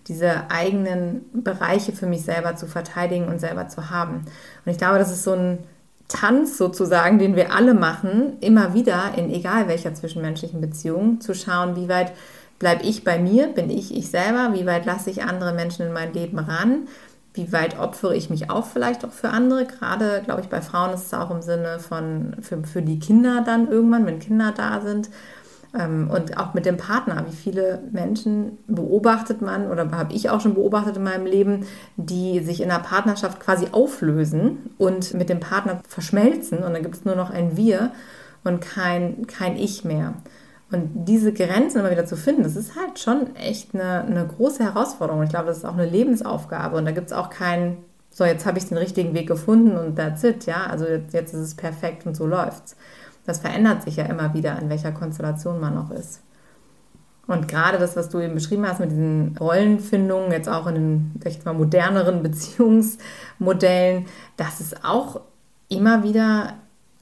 diese 0.06 0.50
eigenen 0.50 1.24
Bereiche 1.32 1.92
für 1.92 2.06
mich 2.06 2.22
selber 2.22 2.56
zu 2.56 2.66
verteidigen 2.66 3.28
und 3.28 3.40
selber 3.40 3.68
zu 3.68 3.90
haben. 3.90 4.24
Und 4.64 4.72
ich 4.72 4.78
glaube, 4.78 4.98
das 4.98 5.10
ist 5.10 5.24
so 5.24 5.32
ein 5.32 5.58
Tanz 6.08 6.58
sozusagen, 6.58 7.18
den 7.18 7.34
wir 7.36 7.54
alle 7.54 7.74
machen, 7.74 8.36
immer 8.40 8.74
wieder 8.74 9.12
in 9.16 9.30
egal 9.30 9.68
welcher 9.68 9.94
zwischenmenschlichen 9.94 10.60
Beziehung, 10.60 11.20
zu 11.20 11.34
schauen, 11.34 11.76
wie 11.76 11.88
weit 11.88 12.12
bleibe 12.58 12.84
ich 12.84 13.04
bei 13.04 13.18
mir, 13.18 13.48
bin 13.48 13.70
ich 13.70 13.96
ich 13.96 14.10
selber, 14.10 14.50
wie 14.52 14.66
weit 14.66 14.84
lasse 14.84 15.10
ich 15.10 15.24
andere 15.24 15.54
Menschen 15.54 15.86
in 15.86 15.92
mein 15.92 16.12
Leben 16.12 16.38
ran, 16.38 16.86
wie 17.32 17.52
weit 17.52 17.78
opfere 17.78 18.14
ich 18.14 18.30
mich 18.30 18.50
auch 18.50 18.66
vielleicht 18.66 19.04
auch 19.04 19.10
für 19.10 19.30
andere. 19.30 19.64
Gerade, 19.64 20.22
glaube 20.24 20.42
ich, 20.42 20.48
bei 20.48 20.60
Frauen 20.60 20.94
ist 20.94 21.06
es 21.06 21.14
auch 21.14 21.30
im 21.30 21.42
Sinne 21.42 21.80
von 21.80 22.36
für, 22.40 22.62
für 22.62 22.82
die 22.82 23.00
Kinder 23.00 23.42
dann 23.44 23.68
irgendwann, 23.68 24.06
wenn 24.06 24.20
Kinder 24.20 24.52
da 24.54 24.80
sind 24.82 25.08
und 25.74 26.38
auch 26.38 26.54
mit 26.54 26.66
dem 26.66 26.76
Partner, 26.76 27.24
wie 27.28 27.34
viele 27.34 27.82
Menschen 27.90 28.58
beobachtet 28.68 29.42
man 29.42 29.68
oder 29.68 29.90
habe 29.90 30.14
ich 30.14 30.30
auch 30.30 30.40
schon 30.40 30.54
beobachtet 30.54 30.96
in 30.96 31.02
meinem 31.02 31.26
Leben, 31.26 31.66
die 31.96 32.38
sich 32.40 32.62
in 32.62 32.70
einer 32.70 32.82
Partnerschaft 32.82 33.40
quasi 33.40 33.66
auflösen 33.72 34.70
und 34.78 35.14
mit 35.14 35.28
dem 35.28 35.40
Partner 35.40 35.80
verschmelzen 35.88 36.58
und 36.58 36.74
dann 36.74 36.82
gibt 36.82 36.94
es 36.94 37.04
nur 37.04 37.16
noch 37.16 37.30
ein 37.30 37.56
Wir 37.56 37.90
und 38.44 38.60
kein, 38.60 39.26
kein 39.26 39.56
Ich 39.56 39.84
mehr. 39.84 40.14
Und 40.70 41.06
diese 41.08 41.32
Grenzen 41.32 41.80
immer 41.80 41.90
wieder 41.90 42.06
zu 42.06 42.16
finden, 42.16 42.44
das 42.44 42.54
ist 42.54 42.76
halt 42.76 43.00
schon 43.00 43.34
echt 43.34 43.74
eine, 43.74 44.04
eine 44.04 44.26
große 44.26 44.62
Herausforderung. 44.62 45.24
Ich 45.24 45.30
glaube, 45.30 45.46
das 45.46 45.58
ist 45.58 45.64
auch 45.64 45.74
eine 45.74 45.86
Lebensaufgabe 45.86 46.76
und 46.76 46.84
da 46.84 46.92
gibt 46.92 47.08
es 47.08 47.12
auch 47.12 47.30
keinen, 47.30 47.78
so 48.10 48.24
jetzt 48.24 48.46
habe 48.46 48.58
ich 48.58 48.68
den 48.68 48.78
richtigen 48.78 49.12
Weg 49.12 49.26
gefunden 49.26 49.76
und 49.76 49.96
that's 49.96 50.22
it, 50.22 50.46
ja, 50.46 50.66
also 50.68 50.86
jetzt, 50.86 51.12
jetzt 51.14 51.34
ist 51.34 51.40
es 51.40 51.54
perfekt 51.56 52.06
und 52.06 52.14
so 52.14 52.26
läuft's 52.26 52.76
das 53.26 53.38
verändert 53.38 53.82
sich 53.82 53.96
ja 53.96 54.04
immer 54.04 54.34
wieder, 54.34 54.58
in 54.60 54.68
welcher 54.68 54.92
Konstellation 54.92 55.60
man 55.60 55.74
noch 55.74 55.90
ist. 55.90 56.20
Und 57.26 57.48
gerade 57.48 57.78
das, 57.78 57.96
was 57.96 58.10
du 58.10 58.20
eben 58.20 58.34
beschrieben 58.34 58.68
hast 58.68 58.80
mit 58.80 58.90
diesen 58.90 59.36
Rollenfindungen, 59.38 60.30
jetzt 60.30 60.48
auch 60.48 60.66
in 60.66 60.74
den 60.74 61.20
echt 61.24 61.44
mal 61.44 61.54
moderneren 61.54 62.22
Beziehungsmodellen, 62.22 64.06
das 64.36 64.60
ist 64.60 64.84
auch 64.84 65.20
immer 65.68 66.02
wieder 66.02 66.54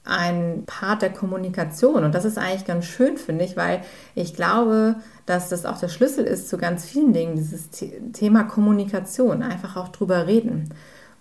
ein 0.05 0.65
Part 0.67 1.03
der 1.03 1.13
Kommunikation. 1.13 2.05
Und 2.05 2.15
das 2.15 2.25
ist 2.25 2.39
eigentlich 2.39 2.65
ganz 2.65 2.87
schön, 2.87 3.17
finde 3.17 3.45
ich, 3.45 3.57
weil 3.57 3.83
ich 4.15 4.35
glaube, 4.35 4.97
dass 5.27 5.49
das 5.49 5.65
auch 5.65 5.79
der 5.79 5.89
Schlüssel 5.89 6.25
ist 6.25 6.49
zu 6.49 6.59
ganz 6.59 6.85
vielen 6.85 7.13
Dingen, 7.13 7.37
dieses 7.37 7.71
Thema 8.13 8.45
Kommunikation, 8.45 9.43
einfach 9.43 9.77
auch 9.77 9.89
drüber 9.89 10.27
reden. 10.27 10.71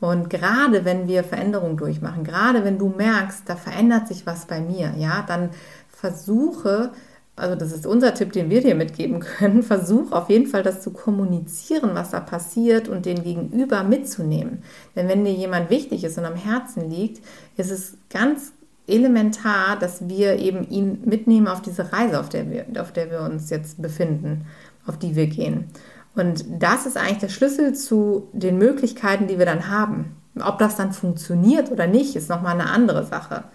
Und 0.02 0.32
gerade 0.32 0.84
wenn 0.84 1.08
wir 1.08 1.24
Veränderungen 1.24 1.78
durchmachen, 1.78 2.24
gerade 2.24 2.66
wenn 2.66 2.80
du 2.80 2.90
merkst, 2.90 3.44
da 3.46 3.56
verändert 3.56 4.08
sich 4.08 4.26
was 4.26 4.48
bei 4.48 4.60
mir, 4.60 4.94
ja, 4.98 5.24
dann 5.28 5.52
versuche, 5.88 6.92
also 7.36 7.56
das 7.56 7.72
ist 7.72 7.86
unser 7.86 8.16
Tipp, 8.16 8.34
den 8.34 8.50
wir 8.50 8.62
dir 8.62 8.74
mitgeben 8.74 9.20
können, 9.20 9.62
versuch 9.64 10.12
auf 10.12 10.30
jeden 10.32 10.48
Fall 10.48 10.64
das 10.64 10.82
zu 10.82 10.90
kommunizieren, 10.90 11.92
was 11.94 12.10
da 12.10 12.20
passiert 12.20 12.90
und 12.90 13.06
den 13.06 13.22
Gegenüber 13.22 13.84
mitzunehmen. 13.84 14.64
Denn 14.96 15.08
wenn 15.08 15.24
dir 15.24 15.34
jemand 15.34 15.70
wichtig 15.70 16.04
ist 16.04 16.18
und 16.18 16.26
am 16.26 16.36
Herzen 16.36 16.90
liegt, 16.90 17.24
ist 17.56 17.70
es 17.70 17.96
ganz 18.10 18.54
elementar, 18.88 19.78
dass 19.78 20.10
wir 20.10 20.40
eben 20.40 20.68
ihn 20.68 21.04
mitnehmen 21.06 21.48
auf 21.48 21.62
diese 21.62 21.94
Reise, 21.94 22.20
auf 22.20 22.30
der 22.30 22.50
wir, 22.50 22.66
auf 22.82 22.92
der 22.92 23.12
wir 23.12 23.22
uns 23.22 23.52
jetzt 23.52 23.80
befinden, 23.80 24.48
auf 24.88 24.98
die 24.98 25.16
wir 25.16 25.28
gehen. 25.28 25.66
Und 26.16 26.46
das 26.62 26.86
ist 26.86 26.98
eigentlich 26.98 27.20
der 27.20 27.30
Schlüssel 27.30 27.74
zu 27.74 28.30
den 28.34 28.58
Möglichkeiten, 28.58 29.28
die 29.28 29.40
wir 29.40 29.46
dann 29.46 29.70
haben. 29.70 30.18
Ob 30.40 30.60
das 30.60 30.76
dann 30.76 30.94
funktioniert 30.94 31.72
oder 31.72 31.88
nicht, 31.88 32.16
ist 32.16 32.30
nochmal 32.30 32.54
eine 32.54 32.70
andere 32.70 33.06
Sache. 33.06 33.46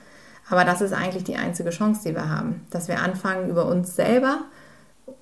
Aber 0.49 0.65
das 0.65 0.81
ist 0.81 0.93
eigentlich 0.93 1.25
die 1.25 1.37
einzige 1.37 1.71
Chance, 1.71 2.03
die 2.07 2.15
wir 2.15 2.31
haben, 2.31 2.63
dass 2.71 2.89
wir 2.89 3.01
anfangen, 3.01 3.51
über 3.51 3.67
uns 3.67 3.97
selber 3.97 4.41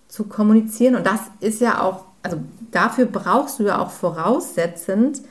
zu 0.09 0.25
kommunizieren. 0.25 0.95
Und 0.95 1.07
das 1.07 1.21
ist 1.41 1.61
ja 1.61 1.81
auch, 1.81 2.05
also 2.23 2.41
dafür 2.71 3.07
brauchst 3.07 3.59
du 3.59 3.65
ja 3.65 3.79
auch 3.79 3.91
voraussetzend 3.91 5.23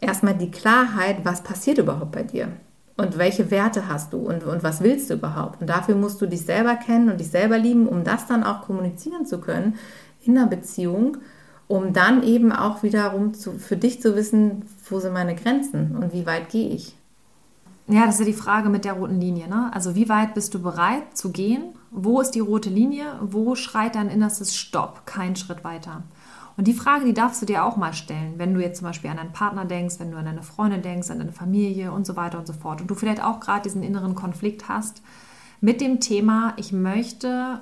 erstmal 0.00 0.34
die 0.34 0.50
Klarheit, 0.50 1.24
was 1.24 1.42
passiert 1.42 1.78
überhaupt 1.78 2.12
bei 2.12 2.22
dir 2.22 2.48
und 2.96 3.16
welche 3.16 3.50
Werte 3.50 3.88
hast 3.88 4.12
du 4.12 4.18
und, 4.18 4.44
und 4.44 4.62
was 4.62 4.82
willst 4.82 5.08
du 5.08 5.14
überhaupt. 5.14 5.60
Und 5.60 5.68
dafür 5.68 5.94
musst 5.94 6.20
du 6.20 6.26
dich 6.26 6.44
selber 6.44 6.74
kennen 6.74 7.08
und 7.08 7.18
dich 7.18 7.30
selber 7.30 7.58
lieben, 7.58 7.88
um 7.88 8.04
das 8.04 8.26
dann 8.26 8.44
auch 8.44 8.62
kommunizieren 8.62 9.24
zu 9.24 9.38
können 9.40 9.78
in 10.24 10.36
einer 10.36 10.48
Beziehung 10.48 11.18
um 11.68 11.92
dann 11.92 12.22
eben 12.22 12.50
auch 12.50 12.82
wiederum 12.82 13.34
zu, 13.34 13.58
für 13.58 13.76
dich 13.76 14.00
zu 14.00 14.16
wissen, 14.16 14.64
wo 14.88 14.98
sind 14.98 15.12
meine 15.12 15.34
Grenzen 15.34 15.96
und 15.96 16.12
wie 16.12 16.26
weit 16.26 16.48
gehe 16.48 16.70
ich. 16.70 16.96
Ja, 17.86 18.04
das 18.04 18.16
ist 18.16 18.20
ja 18.20 18.26
die 18.26 18.32
Frage 18.32 18.68
mit 18.68 18.84
der 18.84 18.94
roten 18.94 19.20
Linie. 19.20 19.48
Ne? 19.48 19.70
Also 19.72 19.94
wie 19.94 20.08
weit 20.08 20.34
bist 20.34 20.52
du 20.54 20.62
bereit 20.62 21.16
zu 21.16 21.30
gehen? 21.30 21.74
Wo 21.90 22.20
ist 22.20 22.32
die 22.32 22.40
rote 22.40 22.68
Linie? 22.68 23.18
Wo 23.22 23.54
schreit 23.54 23.94
dein 23.94 24.10
innerstes 24.10 24.56
Stopp? 24.56 25.06
Kein 25.06 25.36
Schritt 25.36 25.64
weiter. 25.64 26.02
Und 26.58 26.66
die 26.66 26.74
Frage, 26.74 27.06
die 27.06 27.14
darfst 27.14 27.40
du 27.40 27.46
dir 27.46 27.64
auch 27.64 27.76
mal 27.76 27.94
stellen, 27.94 28.34
wenn 28.36 28.52
du 28.52 28.60
jetzt 28.60 28.78
zum 28.78 28.88
Beispiel 28.88 29.10
an 29.10 29.16
deinen 29.16 29.32
Partner 29.32 29.64
denkst, 29.64 30.00
wenn 30.00 30.10
du 30.10 30.18
an 30.18 30.24
deine 30.24 30.42
Freundin 30.42 30.82
denkst, 30.82 31.10
an 31.10 31.18
deine 31.18 31.32
Familie 31.32 31.92
und 31.92 32.04
so 32.04 32.16
weiter 32.16 32.38
und 32.38 32.46
so 32.46 32.52
fort. 32.52 32.80
Und 32.80 32.90
du 32.90 32.94
vielleicht 32.94 33.22
auch 33.22 33.40
gerade 33.40 33.62
diesen 33.62 33.82
inneren 33.82 34.14
Konflikt 34.14 34.68
hast 34.68 35.00
mit 35.60 35.80
dem 35.80 36.00
Thema, 36.00 36.54
ich 36.56 36.72
möchte 36.72 37.60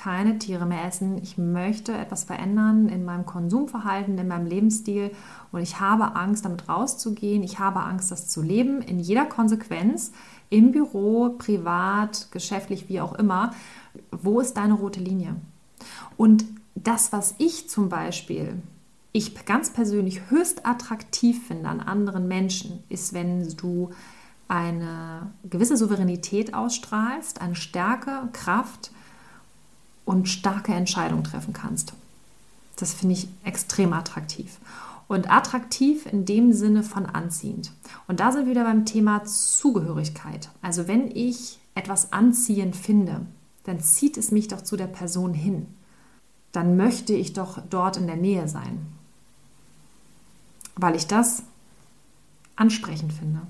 keine 0.00 0.38
Tiere 0.38 0.64
mehr 0.64 0.86
essen. 0.86 1.18
Ich 1.22 1.36
möchte 1.36 1.92
etwas 1.92 2.24
verändern 2.24 2.88
in 2.88 3.04
meinem 3.04 3.26
Konsumverhalten, 3.26 4.16
in 4.16 4.28
meinem 4.28 4.46
Lebensstil 4.46 5.10
und 5.52 5.60
ich 5.60 5.78
habe 5.78 6.16
Angst, 6.16 6.46
damit 6.46 6.70
rauszugehen. 6.70 7.42
Ich 7.42 7.58
habe 7.58 7.80
Angst, 7.80 8.10
das 8.10 8.26
zu 8.26 8.40
leben 8.40 8.80
in 8.80 8.98
jeder 8.98 9.26
Konsequenz, 9.26 10.12
im 10.48 10.72
Büro, 10.72 11.34
privat, 11.36 12.28
geschäftlich, 12.30 12.88
wie 12.88 13.02
auch 13.02 13.12
immer. 13.12 13.52
Wo 14.10 14.40
ist 14.40 14.56
deine 14.56 14.72
rote 14.72 15.00
Linie? 15.00 15.36
Und 16.16 16.46
das, 16.74 17.12
was 17.12 17.34
ich 17.36 17.68
zum 17.68 17.90
Beispiel, 17.90 18.54
ich 19.12 19.44
ganz 19.44 19.70
persönlich 19.70 20.30
höchst 20.30 20.64
attraktiv 20.64 21.46
finde 21.46 21.68
an 21.68 21.80
anderen 21.80 22.26
Menschen, 22.26 22.82
ist, 22.88 23.12
wenn 23.12 23.54
du 23.56 23.90
eine 24.48 25.30
gewisse 25.44 25.76
Souveränität 25.76 26.54
ausstrahlst, 26.54 27.42
eine 27.42 27.54
Stärke, 27.54 28.30
Kraft 28.32 28.92
und 30.10 30.28
starke 30.28 30.72
Entscheidungen 30.72 31.24
treffen 31.24 31.52
kannst. 31.52 31.92
Das 32.76 32.92
finde 32.92 33.14
ich 33.14 33.28
extrem 33.44 33.92
attraktiv. 33.92 34.58
Und 35.06 35.30
attraktiv 35.30 36.06
in 36.06 36.24
dem 36.24 36.52
Sinne 36.52 36.82
von 36.82 37.06
anziehend. 37.06 37.72
Und 38.08 38.20
da 38.20 38.32
sind 38.32 38.44
wir 38.44 38.50
wieder 38.50 38.64
beim 38.64 38.84
Thema 38.84 39.24
Zugehörigkeit. 39.24 40.50
Also 40.62 40.88
wenn 40.88 41.10
ich 41.14 41.58
etwas 41.74 42.12
anziehend 42.12 42.74
finde, 42.74 43.26
dann 43.64 43.80
zieht 43.80 44.16
es 44.16 44.32
mich 44.32 44.48
doch 44.48 44.62
zu 44.62 44.76
der 44.76 44.86
Person 44.86 45.32
hin. 45.32 45.66
Dann 46.52 46.76
möchte 46.76 47.12
ich 47.12 47.32
doch 47.32 47.60
dort 47.70 47.96
in 47.96 48.06
der 48.06 48.16
Nähe 48.16 48.48
sein. 48.48 48.86
Weil 50.74 50.96
ich 50.96 51.06
das 51.06 51.44
ansprechend 52.56 53.12
finde 53.12 53.42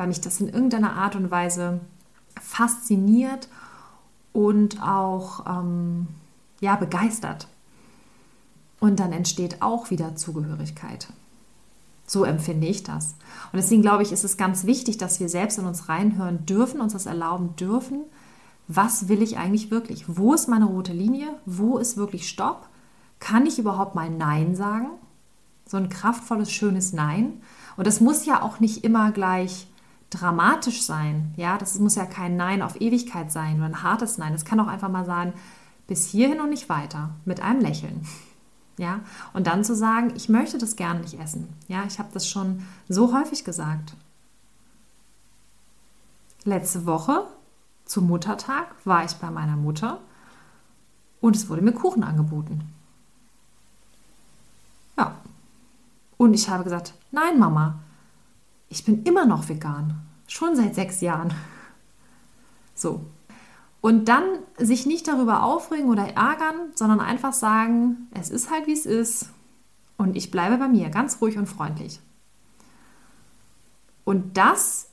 weil 0.00 0.06
mich 0.06 0.22
das 0.22 0.40
in 0.40 0.48
irgendeiner 0.48 0.94
Art 0.94 1.14
und 1.14 1.30
Weise 1.30 1.78
fasziniert 2.40 3.48
und 4.32 4.82
auch 4.82 5.46
ähm, 5.46 6.08
ja, 6.60 6.76
begeistert. 6.76 7.48
Und 8.78 9.00
dann 9.00 9.12
entsteht 9.12 9.60
auch 9.60 9.90
wieder 9.90 10.16
Zugehörigkeit. 10.16 11.08
So 12.06 12.24
empfinde 12.24 12.66
ich 12.66 12.82
das. 12.82 13.14
Und 13.52 13.58
deswegen 13.58 13.82
glaube 13.82 14.02
ich, 14.02 14.10
ist 14.10 14.24
es 14.24 14.36
ganz 14.36 14.64
wichtig, 14.64 14.98
dass 14.98 15.20
wir 15.20 15.28
selbst 15.28 15.58
in 15.58 15.66
uns 15.66 15.88
reinhören 15.88 16.44
dürfen, 16.46 16.80
uns 16.80 16.92
das 16.92 17.06
erlauben 17.06 17.54
dürfen. 17.56 18.00
Was 18.66 19.08
will 19.08 19.22
ich 19.22 19.36
eigentlich 19.36 19.70
wirklich? 19.70 20.04
Wo 20.08 20.34
ist 20.34 20.48
meine 20.48 20.64
rote 20.64 20.92
Linie? 20.92 21.28
Wo 21.46 21.78
ist 21.78 21.96
wirklich 21.96 22.28
Stopp? 22.28 22.68
Kann 23.20 23.46
ich 23.46 23.58
überhaupt 23.58 23.94
mal 23.94 24.10
Nein 24.10 24.56
sagen? 24.56 24.90
So 25.66 25.76
ein 25.76 25.88
kraftvolles, 25.88 26.50
schönes 26.50 26.92
Nein. 26.92 27.42
Und 27.76 27.86
das 27.86 28.00
muss 28.00 28.26
ja 28.26 28.42
auch 28.42 28.58
nicht 28.58 28.82
immer 28.82 29.12
gleich 29.12 29.68
dramatisch 30.10 30.82
sein. 30.82 31.32
Ja, 31.36 31.56
das 31.56 31.78
muss 31.78 31.94
ja 31.94 32.04
kein 32.04 32.36
Nein 32.36 32.62
auf 32.62 32.80
Ewigkeit 32.80 33.32
sein 33.32 33.56
oder 33.56 33.66
ein 33.66 33.82
hartes 33.82 34.18
Nein. 34.18 34.34
Es 34.34 34.44
kann 34.44 34.60
auch 34.60 34.66
einfach 34.66 34.88
mal 34.88 35.04
sein, 35.06 35.32
bis 35.86 36.06
hierhin 36.06 36.40
und 36.40 36.50
nicht 36.50 36.68
weiter, 36.68 37.10
mit 37.24 37.40
einem 37.40 37.60
Lächeln. 37.60 38.06
Ja, 38.78 39.00
und 39.34 39.46
dann 39.46 39.64
zu 39.64 39.74
sagen, 39.74 40.12
ich 40.16 40.28
möchte 40.28 40.56
das 40.56 40.76
gerne 40.76 41.00
nicht 41.00 41.20
essen. 41.20 41.48
Ja, 41.68 41.84
ich 41.86 41.98
habe 41.98 42.08
das 42.12 42.28
schon 42.28 42.64
so 42.88 43.12
häufig 43.12 43.44
gesagt. 43.44 43.94
Letzte 46.44 46.86
Woche 46.86 47.26
zum 47.84 48.06
Muttertag 48.06 48.74
war 48.84 49.04
ich 49.04 49.12
bei 49.16 49.30
meiner 49.30 49.56
Mutter 49.56 50.00
und 51.20 51.36
es 51.36 51.48
wurde 51.48 51.60
mir 51.60 51.72
Kuchen 51.72 52.02
angeboten. 52.02 52.72
Ja. 54.96 55.16
Und 56.16 56.34
ich 56.34 56.48
habe 56.48 56.64
gesagt, 56.64 56.94
nein, 57.10 57.38
Mama, 57.38 57.80
ich 58.70 58.84
bin 58.84 59.02
immer 59.02 59.26
noch 59.26 59.48
vegan. 59.48 60.00
Schon 60.26 60.56
seit 60.56 60.74
sechs 60.74 61.00
Jahren. 61.02 61.34
So. 62.74 63.04
Und 63.82 64.08
dann 64.08 64.24
sich 64.56 64.86
nicht 64.86 65.08
darüber 65.08 65.42
aufregen 65.42 65.88
oder 65.88 66.04
ärgern, 66.04 66.70
sondern 66.74 67.00
einfach 67.00 67.32
sagen, 67.32 68.08
es 68.12 68.30
ist 68.30 68.50
halt 68.50 68.66
wie 68.66 68.72
es 68.72 68.86
ist. 68.86 69.30
Und 69.96 70.16
ich 70.16 70.30
bleibe 70.30 70.56
bei 70.56 70.68
mir, 70.68 70.88
ganz 70.88 71.20
ruhig 71.20 71.36
und 71.36 71.46
freundlich. 71.46 72.00
Und 74.04 74.36
das 74.36 74.88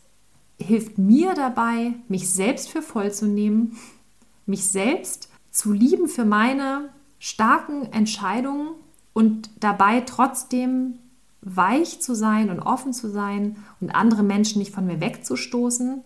hilft 0.60 0.98
mir 0.98 1.34
dabei, 1.34 1.94
mich 2.08 2.30
selbst 2.30 2.70
für 2.70 2.82
voll 2.82 3.12
zu 3.12 3.28
nehmen, 3.28 3.78
mich 4.46 4.66
selbst 4.66 5.30
zu 5.52 5.72
lieben 5.72 6.08
für 6.08 6.26
meine 6.26 6.90
starken 7.20 7.92
Entscheidungen 7.94 8.70
und 9.14 9.50
dabei 9.60 10.02
trotzdem 10.02 11.00
weich 11.56 12.02
zu 12.02 12.16
sein 12.16 12.50
und 12.50 12.60
offen 12.60 12.94
zu 12.94 13.10
sein 13.10 13.58
und 13.80 13.92
andere 13.92 14.24
Menschen 14.24 14.60
nicht 14.60 14.74
von 14.74 14.86
mir 14.86 15.00
wegzustoßen, 15.00 16.02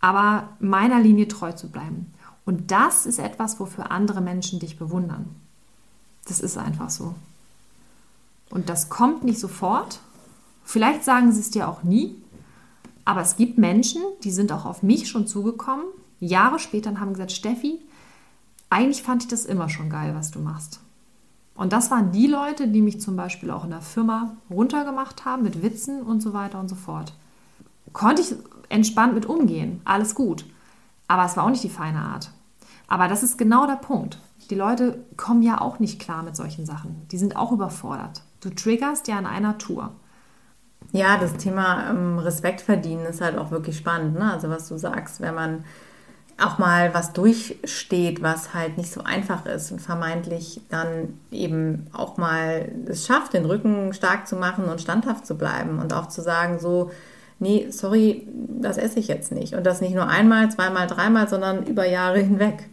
aber 0.00 0.48
meiner 0.60 1.00
Linie 1.00 1.28
treu 1.28 1.52
zu 1.52 1.70
bleiben. 1.70 2.12
Und 2.44 2.70
das 2.70 3.06
ist 3.06 3.18
etwas, 3.18 3.60
wofür 3.60 3.90
andere 3.90 4.20
Menschen 4.20 4.58
dich 4.58 4.78
bewundern. 4.78 5.36
Das 6.26 6.40
ist 6.40 6.56
einfach 6.58 6.90
so. 6.90 7.14
Und 8.50 8.68
das 8.68 8.88
kommt 8.88 9.24
nicht 9.24 9.38
sofort. 9.38 10.00
Vielleicht 10.64 11.04
sagen 11.04 11.32
sie 11.32 11.40
es 11.40 11.50
dir 11.50 11.68
auch 11.68 11.82
nie. 11.82 12.16
Aber 13.04 13.20
es 13.20 13.36
gibt 13.36 13.58
Menschen, 13.58 14.02
die 14.24 14.30
sind 14.30 14.52
auch 14.52 14.64
auf 14.64 14.82
mich 14.82 15.08
schon 15.08 15.26
zugekommen, 15.26 15.84
Jahre 16.18 16.58
später 16.58 16.90
und 16.90 17.00
haben 17.00 17.12
gesagt, 17.12 17.32
Steffi, 17.32 17.80
eigentlich 18.68 19.02
fand 19.02 19.22
ich 19.22 19.28
das 19.28 19.46
immer 19.46 19.68
schon 19.68 19.90
geil, 19.90 20.14
was 20.14 20.30
du 20.30 20.38
machst. 20.38 20.80
Und 21.60 21.74
das 21.74 21.90
waren 21.90 22.10
die 22.10 22.26
Leute, 22.26 22.68
die 22.68 22.80
mich 22.80 23.02
zum 23.02 23.16
Beispiel 23.16 23.50
auch 23.50 23.64
in 23.64 23.70
der 23.70 23.82
Firma 23.82 24.34
runtergemacht 24.48 25.26
haben 25.26 25.42
mit 25.42 25.60
Witzen 25.60 26.00
und 26.00 26.22
so 26.22 26.32
weiter 26.32 26.58
und 26.58 26.70
so 26.70 26.74
fort. 26.74 27.12
Konnte 27.92 28.22
ich 28.22 28.34
entspannt 28.70 29.12
mit 29.12 29.26
umgehen, 29.26 29.82
alles 29.84 30.14
gut. 30.14 30.46
Aber 31.06 31.26
es 31.26 31.36
war 31.36 31.44
auch 31.44 31.50
nicht 31.50 31.62
die 31.62 31.68
feine 31.68 31.98
Art. 31.98 32.30
Aber 32.88 33.08
das 33.08 33.22
ist 33.22 33.36
genau 33.36 33.66
der 33.66 33.76
Punkt. 33.76 34.18
Die 34.48 34.54
Leute 34.54 35.04
kommen 35.18 35.42
ja 35.42 35.60
auch 35.60 35.80
nicht 35.80 36.00
klar 36.00 36.22
mit 36.22 36.34
solchen 36.34 36.64
Sachen. 36.64 37.06
Die 37.10 37.18
sind 37.18 37.36
auch 37.36 37.52
überfordert. 37.52 38.22
Du 38.40 38.48
triggerst 38.48 39.06
ja 39.06 39.18
in 39.18 39.26
einer 39.26 39.58
Tour. 39.58 39.92
Ja, 40.92 41.18
das 41.18 41.34
Thema 41.36 41.90
ähm, 41.90 42.18
Respekt 42.20 42.62
verdienen 42.62 43.04
ist 43.04 43.20
halt 43.20 43.36
auch 43.36 43.50
wirklich 43.50 43.76
spannend. 43.76 44.14
Ne? 44.14 44.32
Also 44.32 44.48
was 44.48 44.66
du 44.66 44.78
sagst, 44.78 45.20
wenn 45.20 45.34
man 45.34 45.64
auch 46.40 46.58
mal 46.58 46.94
was 46.94 47.12
durchsteht, 47.12 48.22
was 48.22 48.54
halt 48.54 48.76
nicht 48.78 48.92
so 48.92 49.02
einfach 49.02 49.46
ist 49.46 49.72
und 49.72 49.80
vermeintlich 49.80 50.60
dann 50.68 51.18
eben 51.30 51.86
auch 51.92 52.16
mal 52.16 52.70
es 52.86 53.06
schafft, 53.06 53.34
den 53.34 53.44
Rücken 53.44 53.92
stark 53.92 54.26
zu 54.26 54.36
machen 54.36 54.64
und 54.64 54.80
standhaft 54.80 55.26
zu 55.26 55.36
bleiben 55.36 55.78
und 55.78 55.92
auch 55.92 56.08
zu 56.08 56.22
sagen, 56.22 56.58
so, 56.58 56.90
nee, 57.38 57.66
sorry, 57.70 58.26
das 58.60 58.78
esse 58.78 58.98
ich 59.00 59.08
jetzt 59.08 59.32
nicht. 59.32 59.54
Und 59.54 59.64
das 59.64 59.80
nicht 59.80 59.94
nur 59.94 60.08
einmal, 60.08 60.50
zweimal, 60.50 60.86
dreimal, 60.86 61.28
sondern 61.28 61.66
über 61.66 61.86
Jahre 61.86 62.18
hinweg. 62.20 62.68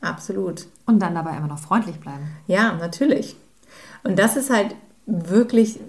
Absolut. 0.00 0.66
Und 0.86 1.00
dann 1.00 1.14
dabei 1.14 1.36
immer 1.36 1.48
noch 1.48 1.58
freundlich 1.58 1.98
bleiben. 2.00 2.30
Ja, 2.46 2.72
natürlich. 2.74 3.36
Und 4.04 4.18
das 4.18 4.36
ist 4.36 4.50
halt 4.50 4.74
wirklich 5.06 5.80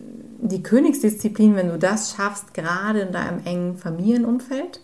die 0.42 0.64
Königsdisziplin, 0.64 1.56
wenn 1.56 1.70
du 1.70 1.78
das 1.78 2.14
schaffst, 2.16 2.54
gerade 2.54 3.02
in 3.02 3.12
deinem 3.12 3.46
engen 3.46 3.78
Familienumfeld. 3.78 4.82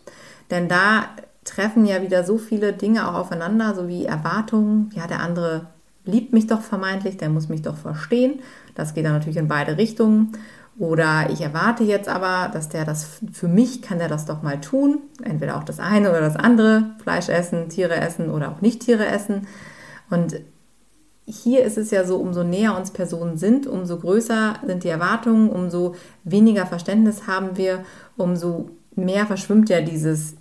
Denn 0.52 0.68
da 0.68 1.06
treffen 1.46 1.86
ja 1.86 2.02
wieder 2.02 2.26
so 2.26 2.38
viele 2.38 2.74
Dinge 2.74 3.08
auch 3.08 3.14
aufeinander, 3.14 3.74
so 3.74 3.88
wie 3.88 4.06
Erwartungen. 4.06 4.92
Ja, 4.94 5.08
der 5.08 5.22
andere 5.22 5.68
liebt 6.04 6.34
mich 6.34 6.48
doch 6.48 6.62
vermeintlich, 6.62 7.18
der 7.18 7.30
muss 7.30 7.48
mich 7.48 7.62
doch 7.62 7.78
verstehen. 7.78 8.40
Das 8.76 8.94
geht 8.94 9.06
dann 9.06 9.14
natürlich 9.14 9.38
in 9.38 9.48
beide 9.48 9.78
Richtungen. 9.78 10.34
Oder 10.78 11.30
ich 11.30 11.40
erwarte 11.40 11.86
jetzt 11.86 12.10
aber, 12.10 12.50
dass 12.52 12.68
der 12.68 12.84
das 12.84 13.22
für 13.32 13.48
mich 13.48 13.82
kann 13.82 14.00
der 14.00 14.10
das 14.10 14.26
doch 14.26 14.44
mal 14.44 14.60
tun. 14.60 15.00
Entweder 15.24 15.56
auch 15.56 15.64
das 15.64 15.80
eine 15.80 16.10
oder 16.10 16.20
das 16.20 16.36
andere. 16.36 16.96
Fleisch 17.02 17.30
essen, 17.30 17.70
Tiere 17.70 17.96
essen 17.96 18.30
oder 18.30 18.52
auch 18.52 18.62
nicht 18.62 18.82
Tiere 18.82 19.06
essen. 19.06 19.48
Und 20.10 20.42
hier 21.26 21.64
ist 21.64 21.78
es 21.78 21.92
ja 21.92 22.04
so, 22.04 22.18
umso 22.18 22.44
näher 22.44 22.78
uns 22.78 22.92
Personen 22.92 23.38
sind, 23.38 23.68
umso 23.68 23.98
größer 23.98 24.56
sind 24.66 24.84
die 24.84 24.90
Erwartungen, 24.90 25.50
umso 25.50 25.96
weniger 26.24 26.66
Verständnis 26.66 27.26
haben 27.26 27.58
wir, 27.58 27.84
umso 28.18 28.70
mehr 28.96 29.26
verschwimmt 29.26 29.70
ja 29.70 29.82
dieses 29.82 30.36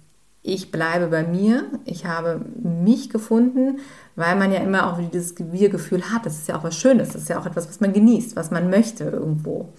ich 0.47 0.71
bleibe 0.71 1.07
bei 1.07 1.25
mir, 1.27 1.65
ich 1.87 2.05
habe 2.05 2.45
mich 2.63 3.09
gefunden, 3.09 3.79
weil 4.15 4.37
man 4.37 4.53
ja 4.53 4.61
immer 4.61 4.93
auch 4.93 5.01
dieses 5.11 5.35
Wir-Gefühl 5.39 6.13
hat. 6.13 6.27
Das 6.27 6.35
ist 6.35 6.49
ja 6.49 6.57
auch 6.57 6.65
was 6.65 6.77
Schönes, 6.77 7.09
das 7.09 7.23
ist 7.23 7.29
ja 7.31 7.41
auch 7.41 7.47
etwas, 7.47 7.67
was 7.67 7.81
man 7.81 7.95
genießt, 7.95 8.37
was 8.37 8.51
man 8.51 8.69
möchte 8.69 9.05
irgendwo. 9.05 9.71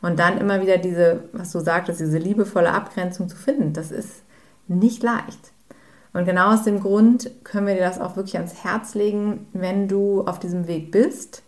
Und 0.00 0.20
dann 0.20 0.38
immer 0.38 0.62
wieder 0.62 0.78
diese, 0.78 1.24
was 1.32 1.50
du 1.50 1.58
sagtest, 1.58 2.00
diese 2.00 2.18
liebevolle 2.18 2.72
Abgrenzung 2.72 3.28
zu 3.28 3.36
finden, 3.36 3.72
das 3.72 3.90
ist 3.90 4.22
nicht 4.68 5.02
leicht. 5.02 5.52
Und 6.12 6.24
genau 6.24 6.52
aus 6.54 6.62
dem 6.62 6.78
Grund 6.78 7.28
können 7.42 7.66
wir 7.66 7.74
dir 7.74 7.80
das 7.80 8.00
auch 8.00 8.14
wirklich 8.14 8.36
ans 8.36 8.62
Herz 8.62 8.94
legen, 8.94 9.48
wenn 9.52 9.88
du 9.88 10.22
auf 10.22 10.38
diesem 10.38 10.68
Weg 10.68 10.92
bist, 10.92 11.42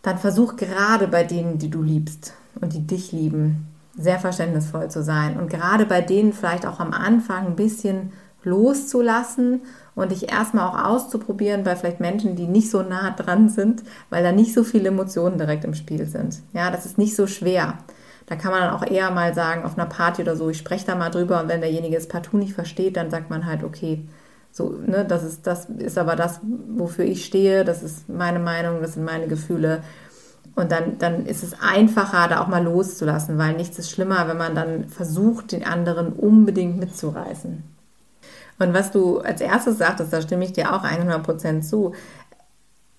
dann 0.00 0.16
versuch 0.16 0.56
gerade 0.56 1.08
bei 1.08 1.24
denen, 1.24 1.58
die 1.58 1.70
du 1.70 1.82
liebst 1.82 2.32
und 2.58 2.72
die 2.72 2.86
dich 2.86 3.12
lieben, 3.12 3.66
sehr 3.96 4.18
verständnisvoll 4.18 4.90
zu 4.90 5.02
sein 5.02 5.38
und 5.38 5.48
gerade 5.50 5.86
bei 5.86 6.00
denen 6.00 6.32
vielleicht 6.32 6.66
auch 6.66 6.80
am 6.80 6.92
Anfang 6.92 7.46
ein 7.46 7.56
bisschen 7.56 8.12
loszulassen 8.42 9.62
und 9.94 10.12
dich 10.12 10.30
erstmal 10.30 10.68
auch 10.68 10.84
auszuprobieren 10.84 11.64
bei 11.64 11.74
vielleicht 11.76 12.00
Menschen, 12.00 12.36
die 12.36 12.46
nicht 12.46 12.70
so 12.70 12.82
nah 12.82 13.10
dran 13.10 13.48
sind, 13.48 13.82
weil 14.10 14.22
da 14.22 14.32
nicht 14.32 14.54
so 14.54 14.62
viele 14.64 14.88
Emotionen 14.88 15.38
direkt 15.38 15.64
im 15.64 15.74
Spiel 15.74 16.06
sind. 16.06 16.42
Ja, 16.52 16.70
das 16.70 16.86
ist 16.86 16.98
nicht 16.98 17.16
so 17.16 17.26
schwer. 17.26 17.78
Da 18.26 18.36
kann 18.36 18.50
man 18.52 18.60
dann 18.60 18.74
auch 18.74 18.84
eher 18.84 19.10
mal 19.10 19.34
sagen, 19.34 19.64
auf 19.64 19.78
einer 19.78 19.86
Party 19.88 20.22
oder 20.22 20.36
so, 20.36 20.50
ich 20.50 20.58
spreche 20.58 20.86
da 20.86 20.94
mal 20.94 21.10
drüber 21.10 21.40
und 21.40 21.48
wenn 21.48 21.60
derjenige 21.60 21.96
es 21.96 22.08
partout 22.08 22.38
nicht 22.38 22.54
versteht, 22.54 22.96
dann 22.96 23.10
sagt 23.10 23.30
man 23.30 23.46
halt, 23.46 23.64
okay, 23.64 24.06
So, 24.50 24.70
ne, 24.86 25.04
das 25.04 25.22
ist, 25.22 25.46
das 25.46 25.66
ist 25.66 25.98
aber 25.98 26.16
das, 26.16 26.40
wofür 26.42 27.04
ich 27.04 27.24
stehe, 27.26 27.64
das 27.64 27.82
ist 27.82 28.08
meine 28.08 28.38
Meinung, 28.38 28.80
das 28.80 28.94
sind 28.94 29.04
meine 29.04 29.28
Gefühle. 29.28 29.82
Und 30.56 30.72
dann, 30.72 30.98
dann 30.98 31.26
ist 31.26 31.42
es 31.42 31.54
einfacher, 31.60 32.28
da 32.28 32.40
auch 32.40 32.48
mal 32.48 32.64
loszulassen, 32.64 33.36
weil 33.36 33.54
nichts 33.54 33.78
ist 33.78 33.90
schlimmer, 33.90 34.26
wenn 34.26 34.38
man 34.38 34.54
dann 34.54 34.88
versucht, 34.88 35.52
den 35.52 35.64
anderen 35.64 36.14
unbedingt 36.14 36.78
mitzureißen. 36.78 37.62
Und 38.58 38.72
was 38.74 38.90
du 38.90 39.18
als 39.18 39.42
erstes 39.42 39.76
sagtest, 39.76 40.14
da 40.14 40.22
stimme 40.22 40.44
ich 40.44 40.54
dir 40.54 40.74
auch 40.74 40.82
100% 40.82 41.60
zu. 41.60 41.92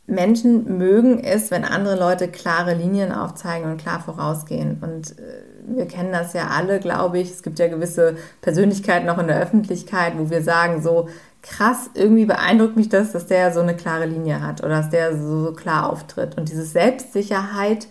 Menschen 0.05 0.77
mögen 0.77 1.19
es, 1.19 1.49
wenn 1.49 1.65
andere 1.65 1.97
Leute 1.99 2.27
klare 2.27 2.75
Linien 2.75 3.11
aufzeigen 3.11 3.71
und 3.71 3.81
klar 3.81 3.99
vorausgehen. 3.99 4.77
Und 4.81 5.17
äh, 5.19 5.43
wir 5.75 5.87
kennen 5.87 6.11
das 6.11 6.33
ja 6.33 6.47
alle, 6.47 6.79
glaube 6.79 7.17
ich. 7.17 7.31
Es 7.31 7.41
gibt 7.41 7.57
ja 7.57 7.67
gewisse 7.67 8.17
Persönlichkeiten 8.41 9.09
auch 9.09 9.17
in 9.17 9.27
der 9.27 9.41
Öffentlichkeit, 9.41 10.13
wo 10.15 10.29
wir 10.29 10.43
sagen, 10.43 10.81
so 10.81 11.09
krass, 11.49 11.89
irgendwie 11.93 12.25
beeindruckt 12.25 12.75
mich 12.75 12.89
das, 12.89 13.11
dass 13.11 13.27
der 13.27 13.53
so 13.53 13.59
eine 13.59 13.75
klare 13.75 14.05
Linie 14.05 14.41
hat 14.41 14.61
oder 14.61 14.77
dass 14.77 14.89
der 14.89 15.17
so, 15.17 15.45
so 15.45 15.53
klar 15.53 15.89
auftritt. 15.89 16.37
Und 16.37 16.49
diese 16.49 16.65
Selbstsicherheit, 16.65 17.87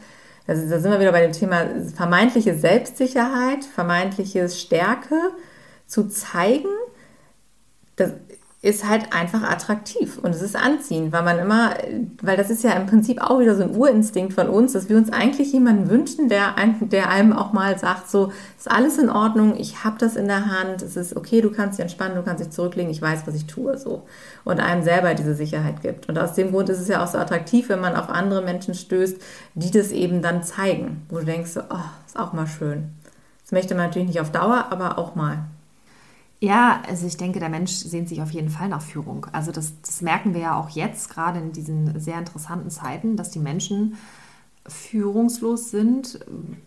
also 0.46 0.68
da 0.68 0.78
sind 0.78 0.90
wir 0.90 1.00
wieder 1.00 1.12
bei 1.12 1.22
dem 1.22 1.32
Thema 1.32 1.66
vermeintliche 1.94 2.54
Selbstsicherheit, 2.54 3.64
vermeintliche 3.64 4.48
Stärke 4.48 5.16
zu 5.86 6.08
zeigen, 6.08 6.68
das 7.96 8.12
ist 8.66 8.88
halt 8.88 9.12
einfach 9.12 9.44
attraktiv 9.44 10.18
und 10.18 10.34
es 10.34 10.42
ist 10.42 10.56
anziehend, 10.56 11.12
weil 11.12 11.22
man 11.22 11.38
immer, 11.38 11.74
weil 12.20 12.36
das 12.36 12.50
ist 12.50 12.64
ja 12.64 12.72
im 12.72 12.86
Prinzip 12.86 13.22
auch 13.22 13.38
wieder 13.38 13.54
so 13.54 13.62
ein 13.62 13.76
Urinstinkt 13.76 14.32
von 14.32 14.48
uns, 14.48 14.72
dass 14.72 14.88
wir 14.88 14.96
uns 14.96 15.12
eigentlich 15.12 15.52
jemanden 15.52 15.88
wünschen, 15.88 16.28
der, 16.28 16.56
der 16.80 17.08
einem 17.08 17.32
auch 17.32 17.52
mal 17.52 17.78
sagt, 17.78 18.10
so 18.10 18.32
ist 18.58 18.68
alles 18.68 18.98
in 18.98 19.08
Ordnung, 19.08 19.54
ich 19.56 19.84
habe 19.84 19.98
das 19.98 20.16
in 20.16 20.26
der 20.26 20.46
Hand, 20.46 20.82
es 20.82 20.96
ist 20.96 21.16
okay, 21.16 21.40
du 21.40 21.52
kannst 21.52 21.78
dich 21.78 21.84
entspannen, 21.84 22.16
du 22.16 22.24
kannst 22.24 22.42
dich 22.42 22.50
zurücklegen, 22.50 22.90
ich 22.90 23.00
weiß, 23.00 23.24
was 23.24 23.36
ich 23.36 23.46
tue, 23.46 23.78
so 23.78 24.02
und 24.44 24.58
einem 24.58 24.82
selber 24.82 25.14
diese 25.14 25.36
Sicherheit 25.36 25.80
gibt. 25.80 26.08
Und 26.08 26.18
aus 26.18 26.34
dem 26.34 26.50
Grund 26.50 26.68
ist 26.68 26.80
es 26.80 26.88
ja 26.88 27.04
auch 27.04 27.08
so 27.08 27.18
attraktiv, 27.18 27.68
wenn 27.68 27.80
man 27.80 27.94
auf 27.94 28.08
andere 28.08 28.42
Menschen 28.42 28.74
stößt, 28.74 29.22
die 29.54 29.70
das 29.70 29.92
eben 29.92 30.22
dann 30.22 30.42
zeigen, 30.42 31.06
wo 31.08 31.20
du 31.20 31.24
denkst, 31.24 31.52
so, 31.52 31.60
oh, 31.60 31.84
ist 32.04 32.18
auch 32.18 32.32
mal 32.32 32.48
schön. 32.48 32.90
Das 33.42 33.52
möchte 33.52 33.76
man 33.76 33.86
natürlich 33.86 34.08
nicht 34.08 34.20
auf 34.20 34.32
Dauer, 34.32 34.66
aber 34.70 34.98
auch 34.98 35.14
mal. 35.14 35.44
Ja, 36.38 36.82
also 36.86 37.06
ich 37.06 37.16
denke, 37.16 37.40
der 37.40 37.48
Mensch 37.48 37.72
sehnt 37.72 38.08
sich 38.08 38.20
auf 38.20 38.30
jeden 38.30 38.50
Fall 38.50 38.68
nach 38.68 38.82
Führung. 38.82 39.26
Also 39.32 39.52
das, 39.52 39.80
das 39.80 40.02
merken 40.02 40.34
wir 40.34 40.42
ja 40.42 40.60
auch 40.60 40.68
jetzt, 40.68 41.08
gerade 41.08 41.40
in 41.40 41.52
diesen 41.52 41.98
sehr 41.98 42.18
interessanten 42.18 42.70
Zeiten, 42.70 43.16
dass 43.16 43.30
die 43.30 43.38
Menschen 43.38 43.96
führungslos 44.68 45.70
sind, 45.70 46.18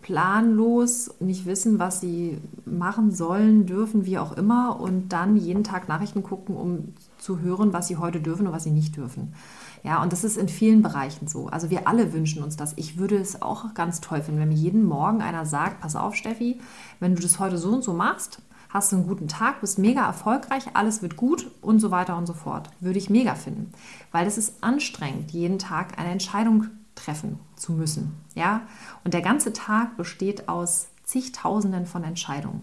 planlos, 0.02 1.14
nicht 1.20 1.46
wissen, 1.46 1.78
was 1.78 2.00
sie 2.00 2.38
machen 2.64 3.12
sollen, 3.12 3.66
dürfen, 3.66 4.06
wie 4.06 4.18
auch 4.18 4.32
immer, 4.32 4.80
und 4.80 5.10
dann 5.10 5.36
jeden 5.36 5.64
Tag 5.64 5.88
Nachrichten 5.88 6.22
gucken, 6.22 6.56
um 6.56 6.94
zu 7.18 7.40
hören, 7.40 7.72
was 7.72 7.88
sie 7.88 7.98
heute 7.98 8.20
dürfen 8.20 8.46
und 8.46 8.52
was 8.52 8.64
sie 8.64 8.70
nicht 8.70 8.96
dürfen. 8.96 9.34
Ja, 9.82 10.02
und 10.02 10.12
das 10.12 10.24
ist 10.24 10.36
in 10.36 10.48
vielen 10.48 10.82
Bereichen 10.82 11.28
so. 11.28 11.46
Also 11.48 11.70
wir 11.70 11.88
alle 11.88 12.12
wünschen 12.12 12.42
uns 12.42 12.56
das. 12.56 12.72
Ich 12.76 12.98
würde 12.98 13.16
es 13.16 13.40
auch 13.40 13.74
ganz 13.74 14.00
toll 14.00 14.22
finden, 14.22 14.40
wenn 14.40 14.48
mir 14.48 14.54
jeden 14.54 14.84
Morgen 14.84 15.22
einer 15.22 15.46
sagt, 15.46 15.80
pass 15.80 15.96
auf, 15.96 16.14
Steffi, 16.14 16.58
wenn 17.00 17.14
du 17.14 17.22
das 17.22 17.38
heute 17.38 17.58
so 17.58 17.70
und 17.70 17.84
so 17.84 17.92
machst, 17.92 18.40
hast 18.72 18.92
du 18.92 18.96
einen 18.96 19.06
guten 19.06 19.28
Tag, 19.28 19.60
bist 19.60 19.78
mega 19.78 20.06
erfolgreich, 20.06 20.64
alles 20.74 21.02
wird 21.02 21.16
gut 21.16 21.50
und 21.60 21.80
so 21.80 21.90
weiter 21.90 22.16
und 22.16 22.26
so 22.26 22.34
fort. 22.34 22.70
Würde 22.80 22.98
ich 22.98 23.10
mega 23.10 23.34
finden, 23.34 23.72
weil 24.12 24.26
es 24.26 24.38
ist 24.38 24.62
anstrengend, 24.62 25.32
jeden 25.32 25.58
Tag 25.58 25.98
eine 25.98 26.10
Entscheidung 26.10 26.68
treffen 26.94 27.38
zu 27.56 27.72
müssen. 27.72 28.14
Ja? 28.34 28.62
Und 29.04 29.14
der 29.14 29.22
ganze 29.22 29.52
Tag 29.52 29.96
besteht 29.96 30.48
aus 30.48 30.88
zigtausenden 31.04 31.86
von 31.86 32.04
Entscheidungen. 32.04 32.62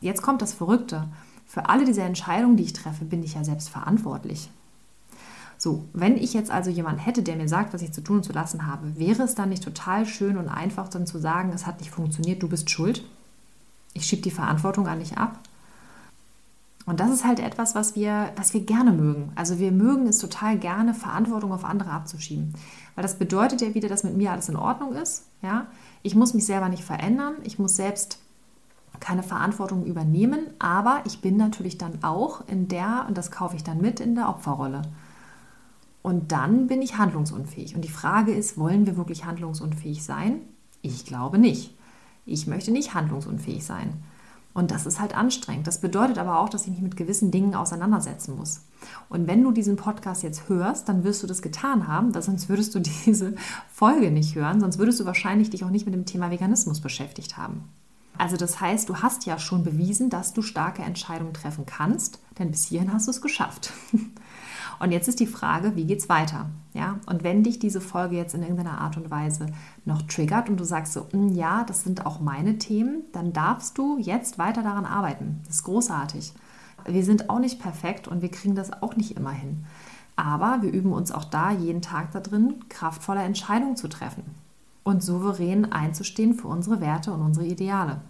Und 0.00 0.06
jetzt 0.06 0.22
kommt 0.22 0.42
das 0.42 0.54
Verrückte. 0.54 1.08
Für 1.46 1.68
alle 1.68 1.84
diese 1.84 2.02
Entscheidungen, 2.02 2.56
die 2.56 2.64
ich 2.64 2.72
treffe, 2.72 3.04
bin 3.04 3.22
ich 3.22 3.34
ja 3.34 3.42
selbst 3.42 3.68
verantwortlich. 3.68 4.50
So, 5.56 5.86
wenn 5.92 6.16
ich 6.16 6.34
jetzt 6.34 6.52
also 6.52 6.70
jemanden 6.70 7.00
hätte, 7.00 7.24
der 7.24 7.34
mir 7.34 7.48
sagt, 7.48 7.74
was 7.74 7.82
ich 7.82 7.90
zu 7.90 8.00
tun 8.00 8.18
und 8.18 8.22
zu 8.22 8.32
lassen 8.32 8.68
habe, 8.68 8.96
wäre 8.96 9.24
es 9.24 9.34
dann 9.34 9.48
nicht 9.48 9.64
total 9.64 10.06
schön 10.06 10.36
und 10.36 10.48
einfach 10.48 10.88
dann 10.88 11.06
zu 11.06 11.18
sagen, 11.18 11.50
es 11.52 11.66
hat 11.66 11.80
nicht 11.80 11.90
funktioniert, 11.90 12.42
du 12.42 12.48
bist 12.48 12.70
schuld? 12.70 13.02
Ich 13.92 14.06
schiebe 14.06 14.22
die 14.22 14.30
Verantwortung 14.30 14.86
an 14.86 15.00
dich 15.00 15.18
ab. 15.18 15.40
Und 16.88 17.00
das 17.00 17.10
ist 17.10 17.26
halt 17.26 17.38
etwas, 17.38 17.74
was 17.74 17.96
wir, 17.96 18.32
was 18.36 18.54
wir 18.54 18.62
gerne 18.62 18.92
mögen. 18.92 19.30
Also 19.34 19.58
wir 19.58 19.72
mögen 19.72 20.06
es 20.06 20.20
total 20.20 20.58
gerne, 20.58 20.94
Verantwortung 20.94 21.52
auf 21.52 21.66
andere 21.66 21.90
abzuschieben. 21.90 22.54
Weil 22.94 23.02
das 23.02 23.18
bedeutet 23.18 23.60
ja 23.60 23.74
wieder, 23.74 23.90
dass 23.90 24.04
mit 24.04 24.16
mir 24.16 24.32
alles 24.32 24.48
in 24.48 24.56
Ordnung 24.56 24.94
ist. 24.94 25.26
Ja? 25.42 25.66
Ich 26.02 26.14
muss 26.14 26.32
mich 26.32 26.46
selber 26.46 26.70
nicht 26.70 26.82
verändern. 26.82 27.34
Ich 27.42 27.58
muss 27.58 27.76
selbst 27.76 28.20
keine 29.00 29.22
Verantwortung 29.22 29.84
übernehmen. 29.84 30.46
Aber 30.58 31.02
ich 31.04 31.20
bin 31.20 31.36
natürlich 31.36 31.76
dann 31.76 32.02
auch 32.02 32.48
in 32.48 32.68
der, 32.68 33.04
und 33.06 33.18
das 33.18 33.30
kaufe 33.30 33.54
ich 33.54 33.62
dann 33.62 33.82
mit, 33.82 34.00
in 34.00 34.14
der 34.14 34.30
Opferrolle. 34.30 34.80
Und 36.00 36.32
dann 36.32 36.68
bin 36.68 36.80
ich 36.80 36.96
handlungsunfähig. 36.96 37.74
Und 37.74 37.82
die 37.82 37.90
Frage 37.90 38.32
ist, 38.32 38.56
wollen 38.56 38.86
wir 38.86 38.96
wirklich 38.96 39.26
handlungsunfähig 39.26 40.02
sein? 40.02 40.40
Ich 40.80 41.04
glaube 41.04 41.36
nicht. 41.36 41.76
Ich 42.24 42.46
möchte 42.46 42.70
nicht 42.70 42.94
handlungsunfähig 42.94 43.66
sein. 43.66 43.92
Und 44.58 44.72
das 44.72 44.86
ist 44.86 44.98
halt 44.98 45.16
anstrengend. 45.16 45.68
Das 45.68 45.80
bedeutet 45.80 46.18
aber 46.18 46.40
auch, 46.40 46.48
dass 46.48 46.64
ich 46.64 46.70
mich 46.70 46.80
mit 46.80 46.96
gewissen 46.96 47.30
Dingen 47.30 47.54
auseinandersetzen 47.54 48.34
muss. 48.34 48.62
Und 49.08 49.28
wenn 49.28 49.44
du 49.44 49.52
diesen 49.52 49.76
Podcast 49.76 50.24
jetzt 50.24 50.48
hörst, 50.48 50.88
dann 50.88 51.04
wirst 51.04 51.22
du 51.22 51.28
das 51.28 51.42
getan 51.42 51.86
haben, 51.86 52.12
weil 52.12 52.22
sonst 52.22 52.48
würdest 52.48 52.74
du 52.74 52.80
diese 53.06 53.36
Folge 53.68 54.10
nicht 54.10 54.34
hören, 54.34 54.58
sonst 54.58 54.78
würdest 54.78 54.98
du 54.98 55.04
wahrscheinlich 55.04 55.50
dich 55.50 55.62
auch 55.62 55.70
nicht 55.70 55.86
mit 55.86 55.94
dem 55.94 56.06
Thema 56.06 56.32
Veganismus 56.32 56.80
beschäftigt 56.80 57.36
haben. 57.36 57.68
Also 58.18 58.36
das 58.36 58.60
heißt, 58.60 58.88
du 58.88 58.96
hast 58.96 59.26
ja 59.26 59.38
schon 59.38 59.62
bewiesen, 59.62 60.10
dass 60.10 60.32
du 60.32 60.42
starke 60.42 60.82
Entscheidungen 60.82 61.32
treffen 61.32 61.66
kannst, 61.66 62.18
denn 62.38 62.50
bis 62.50 62.64
hierhin 62.64 62.92
hast 62.92 63.06
du 63.06 63.12
es 63.12 63.22
geschafft. 63.22 63.72
Und 64.80 64.92
jetzt 64.92 65.08
ist 65.08 65.20
die 65.20 65.26
Frage, 65.26 65.74
wie 65.76 65.86
geht's 65.86 66.08
weiter? 66.08 66.50
Ja, 66.72 67.00
und 67.06 67.24
wenn 67.24 67.42
dich 67.42 67.58
diese 67.58 67.80
Folge 67.80 68.14
jetzt 68.14 68.34
in 68.34 68.42
irgendeiner 68.42 68.80
Art 68.80 68.96
und 68.96 69.10
Weise 69.10 69.46
noch 69.84 70.02
triggert 70.02 70.48
und 70.48 70.56
du 70.60 70.62
sagst 70.62 70.92
so, 70.92 71.08
hm, 71.10 71.34
ja, 71.34 71.64
das 71.64 71.82
sind 71.82 72.06
auch 72.06 72.20
meine 72.20 72.58
Themen, 72.58 73.02
dann 73.12 73.32
darfst 73.32 73.76
du 73.76 73.98
jetzt 73.98 74.38
weiter 74.38 74.62
daran 74.62 74.84
arbeiten. 74.84 75.40
Das 75.46 75.56
ist 75.56 75.64
großartig. 75.64 76.32
Wir 76.86 77.04
sind 77.04 77.28
auch 77.28 77.40
nicht 77.40 77.60
perfekt 77.60 78.06
und 78.06 78.22
wir 78.22 78.30
kriegen 78.30 78.54
das 78.54 78.72
auch 78.80 78.94
nicht 78.94 79.16
immer 79.16 79.32
hin. 79.32 79.64
Aber 80.14 80.62
wir 80.62 80.72
üben 80.72 80.92
uns 80.92 81.10
auch 81.10 81.24
da 81.24 81.50
jeden 81.50 81.82
Tag 81.82 82.12
da 82.12 82.20
drin, 82.20 82.64
kraftvolle 82.68 83.22
Entscheidungen 83.22 83.74
zu 83.74 83.88
treffen 83.88 84.22
und 84.88 85.02
souverän 85.02 85.70
einzustehen 85.70 86.34
für 86.34 86.48
unsere 86.48 86.80
Werte 86.80 87.12
und 87.12 87.20
unsere 87.20 87.44
Ideale. 87.44 88.00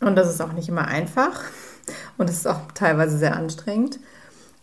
Und 0.00 0.16
das 0.16 0.30
ist 0.30 0.40
auch 0.40 0.52
nicht 0.52 0.68
immer 0.68 0.86
einfach 0.86 1.42
und 2.18 2.30
es 2.30 2.36
ist 2.38 2.46
auch 2.46 2.72
teilweise 2.72 3.18
sehr 3.18 3.36
anstrengend. 3.36 3.98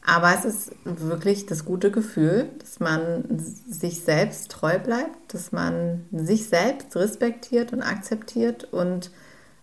Aber 0.05 0.33
es 0.33 0.45
ist 0.45 0.71
wirklich 0.85 1.45
das 1.45 1.65
gute 1.65 1.91
Gefühl, 1.91 2.49
dass 2.59 2.79
man 2.79 3.25
sich 3.69 3.99
selbst 4.01 4.49
treu 4.49 4.79
bleibt, 4.79 5.33
dass 5.33 5.51
man 5.51 6.05
sich 6.13 6.47
selbst 6.47 6.95
respektiert 6.95 7.73
und 7.73 7.81
akzeptiert 7.81 8.63
und 8.71 9.11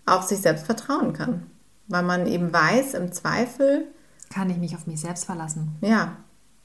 auch 0.04 0.22
sich 0.22 0.42
selbst 0.42 0.66
vertrauen 0.66 1.14
kann. 1.14 1.46
Weil 1.88 2.02
man 2.02 2.26
eben 2.26 2.52
weiß, 2.52 2.92
im 2.92 3.10
Zweifel. 3.10 3.86
Kann 4.28 4.50
ich 4.50 4.58
mich 4.58 4.76
auf 4.76 4.86
mich 4.86 5.00
selbst 5.00 5.24
verlassen? 5.24 5.76
Ja. 5.80 6.16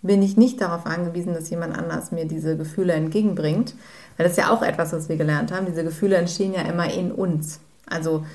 Bin 0.02 0.22
ich 0.24 0.38
nicht 0.38 0.62
darauf 0.62 0.86
angewiesen, 0.86 1.34
dass 1.34 1.50
jemand 1.50 1.78
anders 1.78 2.12
mir 2.12 2.26
diese 2.26 2.58
Gefühle 2.58 2.94
entgegenbringt. 2.94 3.76
Weil 4.20 4.26
das 4.26 4.34
ist 4.34 4.44
ja 4.44 4.50
auch 4.50 4.62
etwas, 4.62 4.92
was 4.92 5.08
wir 5.08 5.16
gelernt 5.16 5.54
haben. 5.54 5.66
Diese 5.66 5.86
Gefühle 5.86 6.18
entstehen 6.18 6.54
ja 6.54 6.64
immer 6.64 6.92
in 6.92 7.14
uns. 7.14 7.62
Also 7.90 8.26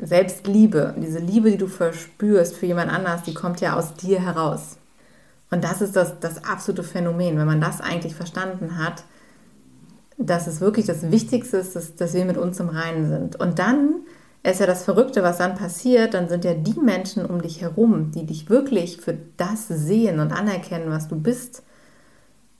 Selbstliebe, 0.00 0.94
diese 0.96 1.18
Liebe, 1.18 1.50
die 1.50 1.58
du 1.58 1.66
verspürst 1.66 2.56
für 2.56 2.64
jemand 2.64 2.90
anders, 2.90 3.24
die 3.24 3.34
kommt 3.34 3.60
ja 3.60 3.76
aus 3.76 3.92
dir 3.92 4.22
heraus. 4.22 4.78
Und 5.50 5.62
das 5.62 5.82
ist 5.82 5.96
das, 5.96 6.18
das 6.18 6.42
absolute 6.44 6.82
Phänomen, 6.82 7.36
wenn 7.36 7.46
man 7.46 7.60
das 7.60 7.82
eigentlich 7.82 8.14
verstanden 8.14 8.78
hat, 8.78 9.04
dass 10.16 10.46
es 10.46 10.62
wirklich 10.62 10.86
das 10.86 11.10
Wichtigste 11.10 11.58
ist, 11.58 11.76
dass, 11.76 11.94
dass 11.94 12.14
wir 12.14 12.24
mit 12.24 12.38
uns 12.38 12.58
im 12.58 12.70
Reinen 12.70 13.06
sind. 13.10 13.36
Und 13.36 13.58
dann 13.58 13.96
ist 14.42 14.60
ja 14.60 14.66
das 14.66 14.82
Verrückte, 14.82 15.22
was 15.22 15.36
dann 15.36 15.56
passiert, 15.56 16.14
dann 16.14 16.30
sind 16.30 16.46
ja 16.46 16.54
die 16.54 16.80
Menschen 16.80 17.26
um 17.26 17.42
dich 17.42 17.60
herum, 17.60 18.12
die 18.12 18.24
dich 18.24 18.48
wirklich 18.48 18.96
für 18.96 19.18
das 19.36 19.68
sehen 19.68 20.20
und 20.20 20.32
anerkennen, 20.32 20.88
was 20.88 21.06
du 21.06 21.16
bist, 21.16 21.62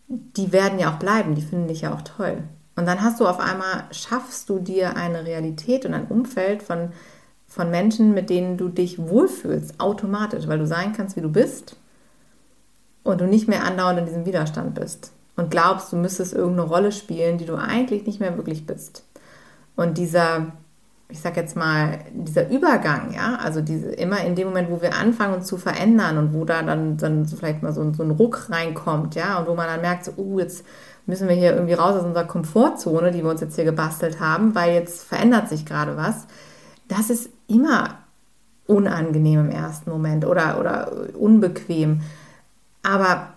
die 0.08 0.52
werden 0.52 0.78
ja 0.78 0.92
auch 0.92 0.98
bleiben, 0.98 1.34
die 1.34 1.40
finden 1.40 1.68
dich 1.68 1.80
ja 1.80 1.94
auch 1.94 2.02
toll. 2.02 2.42
Und 2.76 2.86
dann 2.86 3.02
hast 3.02 3.20
du 3.20 3.26
auf 3.26 3.38
einmal, 3.38 3.84
schaffst 3.92 4.48
du 4.48 4.58
dir 4.58 4.96
eine 4.96 5.24
Realität 5.24 5.86
und 5.86 5.94
ein 5.94 6.06
Umfeld 6.06 6.62
von, 6.62 6.90
von 7.46 7.70
Menschen, 7.70 8.14
mit 8.14 8.30
denen 8.30 8.56
du 8.56 8.68
dich 8.68 8.98
wohlfühlst, 8.98 9.80
automatisch, 9.80 10.48
weil 10.48 10.58
du 10.58 10.66
sein 10.66 10.92
kannst, 10.92 11.16
wie 11.16 11.20
du 11.20 11.30
bist 11.30 11.76
und 13.04 13.20
du 13.20 13.26
nicht 13.26 13.48
mehr 13.48 13.64
andauernd 13.64 14.00
in 14.00 14.06
diesem 14.06 14.26
Widerstand 14.26 14.74
bist 14.74 15.12
und 15.36 15.50
glaubst, 15.50 15.92
du 15.92 15.96
müsstest 15.96 16.34
irgendeine 16.34 16.68
Rolle 16.68 16.92
spielen, 16.92 17.38
die 17.38 17.46
du 17.46 17.56
eigentlich 17.56 18.06
nicht 18.06 18.20
mehr 18.20 18.36
wirklich 18.36 18.66
bist. 18.66 19.04
Und 19.76 19.98
dieser, 19.98 20.52
ich 21.08 21.20
sag 21.20 21.36
jetzt 21.36 21.56
mal, 21.56 21.98
dieser 22.12 22.48
Übergang, 22.48 23.12
ja, 23.12 23.36
also 23.36 23.60
diese, 23.60 23.90
immer 23.92 24.20
in 24.24 24.36
dem 24.36 24.48
Moment, 24.48 24.70
wo 24.70 24.80
wir 24.80 24.94
anfangen, 24.94 25.34
uns 25.34 25.46
zu 25.46 25.56
verändern 25.56 26.18
und 26.18 26.32
wo 26.32 26.44
da 26.44 26.62
dann, 26.62 26.96
dann 26.96 27.24
so 27.24 27.36
vielleicht 27.36 27.62
mal 27.62 27.72
so, 27.72 27.92
so 27.92 28.02
ein 28.02 28.12
Ruck 28.12 28.48
reinkommt, 28.50 29.14
ja, 29.16 29.38
und 29.38 29.48
wo 29.48 29.54
man 29.54 29.66
dann 29.66 29.80
merkt, 29.80 30.04
so, 30.04 30.12
uh, 30.16 30.38
jetzt 30.38 30.64
müssen 31.06 31.28
wir 31.28 31.34
hier 31.34 31.54
irgendwie 31.54 31.74
raus 31.74 31.96
aus 31.96 32.04
unserer 32.04 32.24
Komfortzone, 32.24 33.10
die 33.10 33.22
wir 33.22 33.30
uns 33.30 33.40
jetzt 33.40 33.56
hier 33.56 33.64
gebastelt 33.64 34.20
haben, 34.20 34.54
weil 34.54 34.74
jetzt 34.74 35.04
verändert 35.04 35.48
sich 35.48 35.66
gerade 35.66 35.96
was. 35.96 36.26
Das 36.88 37.10
ist 37.10 37.28
immer 37.46 37.98
unangenehm 38.66 39.40
im 39.40 39.50
ersten 39.50 39.90
Moment 39.90 40.24
oder, 40.24 40.58
oder 40.58 40.90
unbequem. 41.18 42.00
Aber 42.82 43.34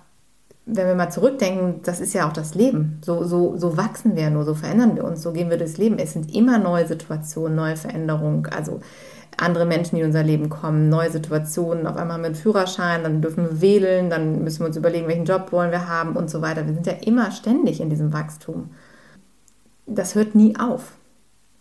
wenn 0.66 0.88
wir 0.88 0.96
mal 0.96 1.10
zurückdenken, 1.10 1.82
das 1.84 2.00
ist 2.00 2.14
ja 2.14 2.28
auch 2.28 2.34
das 2.34 2.54
Leben. 2.54 3.00
So, 3.04 3.24
so, 3.24 3.56
so 3.58 3.78
wachsen 3.78 4.16
wir 4.16 4.30
nur, 4.30 4.44
so 4.44 4.54
verändern 4.54 4.96
wir 4.96 5.06
uns, 5.06 5.22
so 5.22 5.32
gehen 5.32 5.50
wir 5.50 5.58
durchs 5.58 5.78
Leben. 5.78 5.98
Es 5.98 6.14
sind 6.14 6.34
immer 6.36 6.60
neue 6.60 6.86
Situationen, 6.86 7.56
neue 7.56 7.78
Veränderungen. 7.78 8.46
Also 8.48 8.82
andere 9.38 9.66
Menschen, 9.66 9.96
die 9.96 10.02
in 10.02 10.08
unser 10.08 10.24
Leben 10.24 10.50
kommen, 10.50 10.90
neue 10.90 11.12
Situationen. 11.12 11.88
Auf 11.88 11.96
einmal 11.96 12.24
einen 12.24 12.36
Führerschein, 12.36 13.04
dann 13.04 13.22
dürfen 13.22 13.46
wir 13.46 13.62
wählen, 13.62 14.10
dann 14.10 14.44
müssen 14.44 14.60
wir 14.62 14.68
uns 14.68 14.78
überlegen, 14.78 15.08
welchen 15.08 15.26
Job 15.26 15.52
wollen 15.52 15.72
wir 15.72 15.88
haben 15.88 16.16
und 16.16 16.30
so 16.30 16.42
weiter. 16.42 16.66
Wir 16.66 16.74
sind 16.74 16.88
ja 16.88 16.94
immer 16.94 17.32
ständig 17.32 17.80
in 17.80 17.90
diesem 17.90 18.14
Wachstum. 18.14 18.72
Das 19.86 20.16
hört 20.16 20.36
nie 20.36 20.58
auf. 20.58 20.94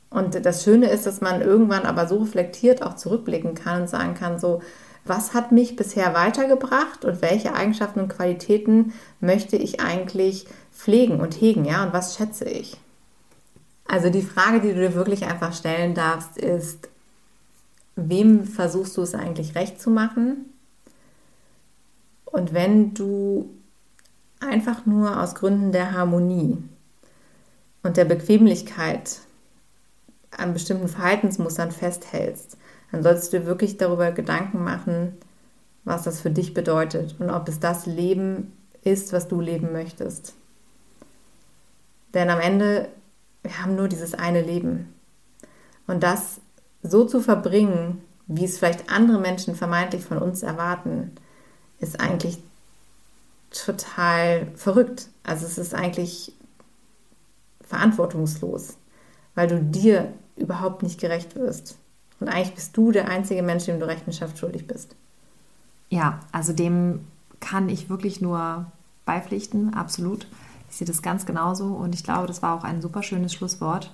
Und 0.09 0.47
das 0.47 0.65
Schöne 0.65 0.89
ist, 0.89 1.07
dass 1.07 1.21
man 1.21 1.43
irgendwann 1.43 1.85
aber 1.85 2.07
so 2.07 2.19
reflektiert 2.19 2.83
auch 2.83 2.97
zurückblicken 2.97 3.55
kann 3.55 3.83
und 3.83 3.89
sagen 3.89 4.15
kann, 4.15 4.39
so, 4.39 4.63
was 5.05 5.35
hat 5.35 5.53
mich 5.53 5.77
bisher 5.77 6.15
weitergebracht 6.15 7.05
und 7.05 7.23
welche 7.23 7.55
Eigenschaften 7.55 8.01
und 8.01 8.09
Qualitäten 8.09 8.93
möchte 9.21 9.57
ich 9.57 9.81
eigentlich 9.81 10.47
pflegen 10.73 11.21
und 11.21 11.41
hegen, 11.41 11.65
ja, 11.65 11.85
und 11.85 11.93
was 11.93 12.17
schätze 12.17 12.45
ich? 12.45 12.77
Also 13.87 14.11
die 14.11 14.23
Frage, 14.23 14.61
die 14.61 14.73
du 14.73 14.81
dir 14.81 14.95
wirklich 14.95 15.27
einfach 15.27 15.53
stellen 15.53 15.95
darfst, 15.95 16.39
ist, 16.39 16.89
wem 17.97 18.45
versuchst 18.45 18.97
du 18.97 19.03
es 19.03 19.15
eigentlich 19.15 19.55
recht 19.55 19.81
zu 19.81 19.91
machen? 19.91 20.53
Und 22.27 22.53
wenn 22.53 22.95
du 22.95 23.51
einfach 24.41 24.85
nur 24.85 25.21
aus 25.21 25.35
Gründen 25.35 25.73
der 25.73 25.93
Harmonie 25.93 26.59
und 27.83 27.97
der 27.97 28.05
Bequemlichkeit 28.05 29.21
an 30.31 30.53
bestimmten 30.53 30.89
Verhaltensmustern 30.89 31.73
festhältst, 31.73 32.59
dann 32.93 33.03
solltest 33.03 33.33
du 33.33 33.47
wirklich 33.47 33.79
darüber 33.79 34.13
Gedanken 34.13 34.63
machen, 34.63 35.17
was 35.85 36.03
das 36.03 36.21
für 36.21 36.31
dich 36.31 36.53
bedeutet 36.53 37.17
und 37.19 37.31
ob 37.31 37.49
es 37.49 37.59
das 37.59 37.87
Leben 37.87 38.53
ist, 38.83 39.13
was 39.13 39.29
du 39.29 39.41
leben 39.41 39.73
möchtest. 39.73 40.35
Denn 42.13 42.29
am 42.29 42.41
Ende, 42.41 42.89
wir 43.43 43.63
haben 43.63 43.77
nur 43.77 43.89
dieses 43.89 44.15
eine 44.15 44.43
Leben. 44.43 44.93
Und 45.87 46.03
das 46.03 46.41
so 46.83 47.05
zu 47.05 47.21
verbringen, 47.21 48.03
wie 48.27 48.45
es 48.45 48.59
vielleicht 48.59 48.91
andere 48.91 49.21
Menschen 49.21 49.55
vermeintlich 49.55 50.05
von 50.05 50.19
uns 50.19 50.43
erwarten, 50.43 51.13
ist 51.79 52.01
eigentlich 52.01 52.39
total 53.51 54.49
verrückt. 54.57 55.09
Also 55.23 55.47
es 55.47 55.59
ist 55.59 55.75
eigentlich 55.75 56.33
verantwortungslos, 57.63 58.77
weil 59.35 59.49
du 59.49 59.63
dir 59.63 60.13
überhaupt 60.37 60.83
nicht 60.83 61.01
gerecht 61.01 61.37
wirst. 61.37 61.79
Und 62.21 62.29
eigentlich 62.29 62.55
bist 62.55 62.77
du 62.77 62.93
der 62.93 63.09
einzige 63.09 63.43
Mensch, 63.43 63.67
dem 63.67 63.81
du 63.81 63.87
Rechenschaft 63.87 64.39
schuldig 64.39 64.67
bist. 64.67 64.97
Ja, 65.89 66.21
also 66.33 66.53
dem 66.53 67.07
kann 67.41 67.69
ich 67.69 67.89
wirklich 67.89 68.21
nur 68.21 68.67
beipflichten, 69.05 69.75
absolut. 69.75 70.27
Ich 70.69 70.77
sehe 70.77 70.87
das 70.87 71.03
ganz 71.03 71.27
genauso 71.27 71.67
und 71.67 71.95
ich 71.95 72.03
glaube, 72.03 72.27
das 72.27 72.43
war 72.43 72.55
auch 72.59 72.65
ein 72.65 72.83
super 72.83 73.03
schönes 73.03 73.33
Schlusswort. 73.33 73.93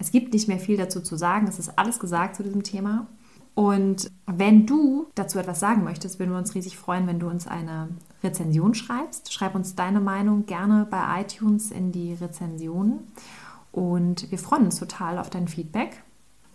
Es 0.00 0.10
gibt 0.10 0.32
nicht 0.32 0.48
mehr 0.48 0.58
viel 0.58 0.78
dazu 0.78 1.00
zu 1.00 1.16
sagen, 1.16 1.46
es 1.46 1.58
ist 1.58 1.78
alles 1.78 2.00
gesagt 2.00 2.34
zu 2.34 2.42
diesem 2.42 2.62
Thema. 2.62 3.06
Und 3.54 4.10
wenn 4.26 4.64
du 4.64 5.08
dazu 5.14 5.38
etwas 5.38 5.60
sagen 5.60 5.84
möchtest, 5.84 6.18
würden 6.18 6.30
wir 6.30 6.38
uns 6.38 6.54
riesig 6.54 6.78
freuen, 6.78 7.06
wenn 7.06 7.20
du 7.20 7.28
uns 7.28 7.46
eine 7.46 7.90
Rezension 8.24 8.74
schreibst. 8.74 9.32
Schreib 9.32 9.54
uns 9.54 9.74
deine 9.74 10.00
Meinung 10.00 10.46
gerne 10.46 10.86
bei 10.90 11.20
iTunes 11.20 11.70
in 11.70 11.92
die 11.92 12.14
Rezension. 12.14 13.00
Und 13.72 14.30
wir 14.30 14.38
freuen 14.38 14.64
uns 14.64 14.78
total 14.78 15.18
auf 15.18 15.28
dein 15.28 15.48
Feedback. 15.48 16.02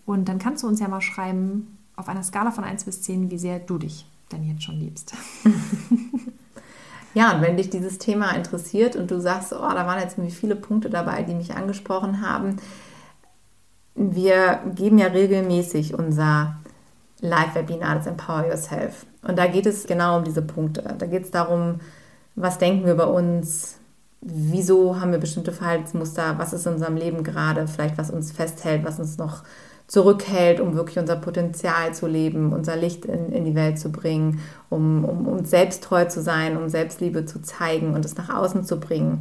Und 0.04 0.28
dann 0.28 0.40
kannst 0.40 0.64
du 0.64 0.66
uns 0.66 0.80
ja 0.80 0.88
mal 0.88 1.00
schreiben, 1.00 1.78
auf 1.94 2.08
einer 2.08 2.24
Skala 2.24 2.50
von 2.50 2.64
1 2.64 2.84
bis 2.84 3.02
10, 3.02 3.30
wie 3.30 3.38
sehr 3.38 3.60
du 3.60 3.78
dich 3.78 4.06
denn 4.32 4.44
jetzt 4.44 4.64
schon 4.64 4.80
liebst. 4.80 5.14
ja, 7.14 7.34
und 7.34 7.42
wenn 7.42 7.56
dich 7.56 7.70
dieses 7.70 7.98
Thema 7.98 8.30
interessiert 8.32 8.96
und 8.96 9.10
du 9.10 9.20
sagst, 9.20 9.52
oh, 9.52 9.58
da 9.58 9.86
waren 9.86 10.00
jetzt 10.00 10.18
viele 10.34 10.56
Punkte 10.56 10.90
dabei, 10.90 11.22
die 11.22 11.34
mich 11.34 11.54
angesprochen 11.54 12.20
haben, 12.20 12.56
wir 13.96 14.60
geben 14.74 14.98
ja 14.98 15.06
regelmäßig 15.06 15.94
unser 15.94 16.56
Live-Webinar, 17.20 17.96
das 17.96 18.06
Empower 18.06 18.46
Yourself. 18.46 19.06
Und 19.22 19.38
da 19.38 19.46
geht 19.46 19.66
es 19.66 19.86
genau 19.86 20.18
um 20.18 20.24
diese 20.24 20.42
Punkte. 20.42 20.94
Da 20.98 21.06
geht 21.06 21.24
es 21.24 21.30
darum, 21.30 21.80
was 22.34 22.58
denken 22.58 22.84
wir 22.84 22.92
über 22.92 23.10
uns, 23.10 23.78
wieso 24.20 25.00
haben 25.00 25.12
wir 25.12 25.18
bestimmte 25.18 25.52
Verhaltensmuster, 25.52 26.38
was 26.38 26.52
ist 26.52 26.66
in 26.66 26.74
unserem 26.74 26.96
Leben 26.96 27.24
gerade, 27.24 27.66
vielleicht 27.66 27.96
was 27.96 28.10
uns 28.10 28.32
festhält, 28.32 28.84
was 28.84 28.98
uns 28.98 29.18
noch 29.18 29.42
zurückhält, 29.86 30.60
um 30.60 30.74
wirklich 30.74 30.98
unser 30.98 31.16
Potenzial 31.16 31.94
zu 31.94 32.06
leben, 32.06 32.52
unser 32.52 32.76
Licht 32.76 33.04
in, 33.04 33.30
in 33.30 33.44
die 33.44 33.54
Welt 33.54 33.78
zu 33.78 33.90
bringen, 33.90 34.40
um, 34.68 35.04
um 35.04 35.26
uns 35.26 35.50
selbst 35.50 35.84
treu 35.84 36.04
zu 36.06 36.20
sein, 36.20 36.56
um 36.56 36.68
Selbstliebe 36.68 37.24
zu 37.24 37.40
zeigen 37.40 37.94
und 37.94 38.04
es 38.04 38.16
nach 38.16 38.34
außen 38.34 38.64
zu 38.64 38.80
bringen. 38.80 39.20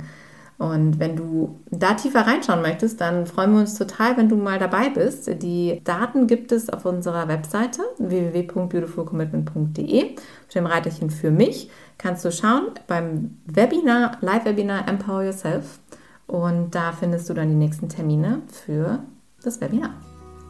Und 0.58 1.00
wenn 1.00 1.18
du 1.18 1.60
da 1.70 1.96
tiefer 1.96 2.26
reinschauen 2.26 2.62
möchtest, 2.62 3.02
dann 3.02 3.26
freuen 3.26 3.52
wir 3.54 3.60
uns 3.60 3.78
total, 3.78 4.16
wenn 4.16 4.30
du 4.30 4.38
mal 4.38 4.58
dabei 4.58 4.88
bist. 4.90 5.30
Die 5.42 5.82
Daten 5.84 6.28
gibt 6.28 6.54
es 6.54 6.70
auf 6.70 6.86
unserer 6.86 7.28
Webseite 7.28 7.82
www.beautifulcommitment.de. 7.98 10.16
Auf 10.16 10.54
dem 10.54 10.66
Reiterchen 10.66 11.10
für 11.10 11.32
mich 11.32 11.70
kannst 11.98 12.24
du 12.24 12.32
schauen 12.32 12.68
beim 12.88 13.36
Webinar, 13.46 14.18
Live-Webinar 14.22 14.88
Empower 14.88 15.24
Yourself. 15.24 15.80
Und 16.28 16.74
da 16.74 16.94
findest 16.94 17.30
du 17.30 17.34
dann 17.34 17.50
die 17.50 17.56
nächsten 17.56 17.90
Termine 17.90 18.42
für 18.48 19.00
das 19.44 19.60
Webinar. 19.60 19.90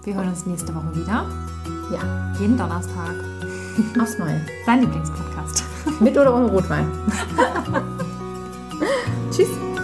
Wir 0.04 0.14
hören 0.14 0.30
uns 0.30 0.46
nächste 0.46 0.76
Woche 0.76 0.96
wieder. 0.96 1.26
Ja. 1.92 2.32
Jeden 2.40 2.58
Donnerstag. 2.58 3.16
Aufs 4.00 4.20
Neue. 4.20 4.40
Dein 4.66 4.82
Lieblingspodcast. 4.82 5.64
Mit 6.00 6.18
oder 6.18 6.36
ohne 6.36 6.52
Rotwein. 6.52 6.88
Tschüss. 9.32 9.75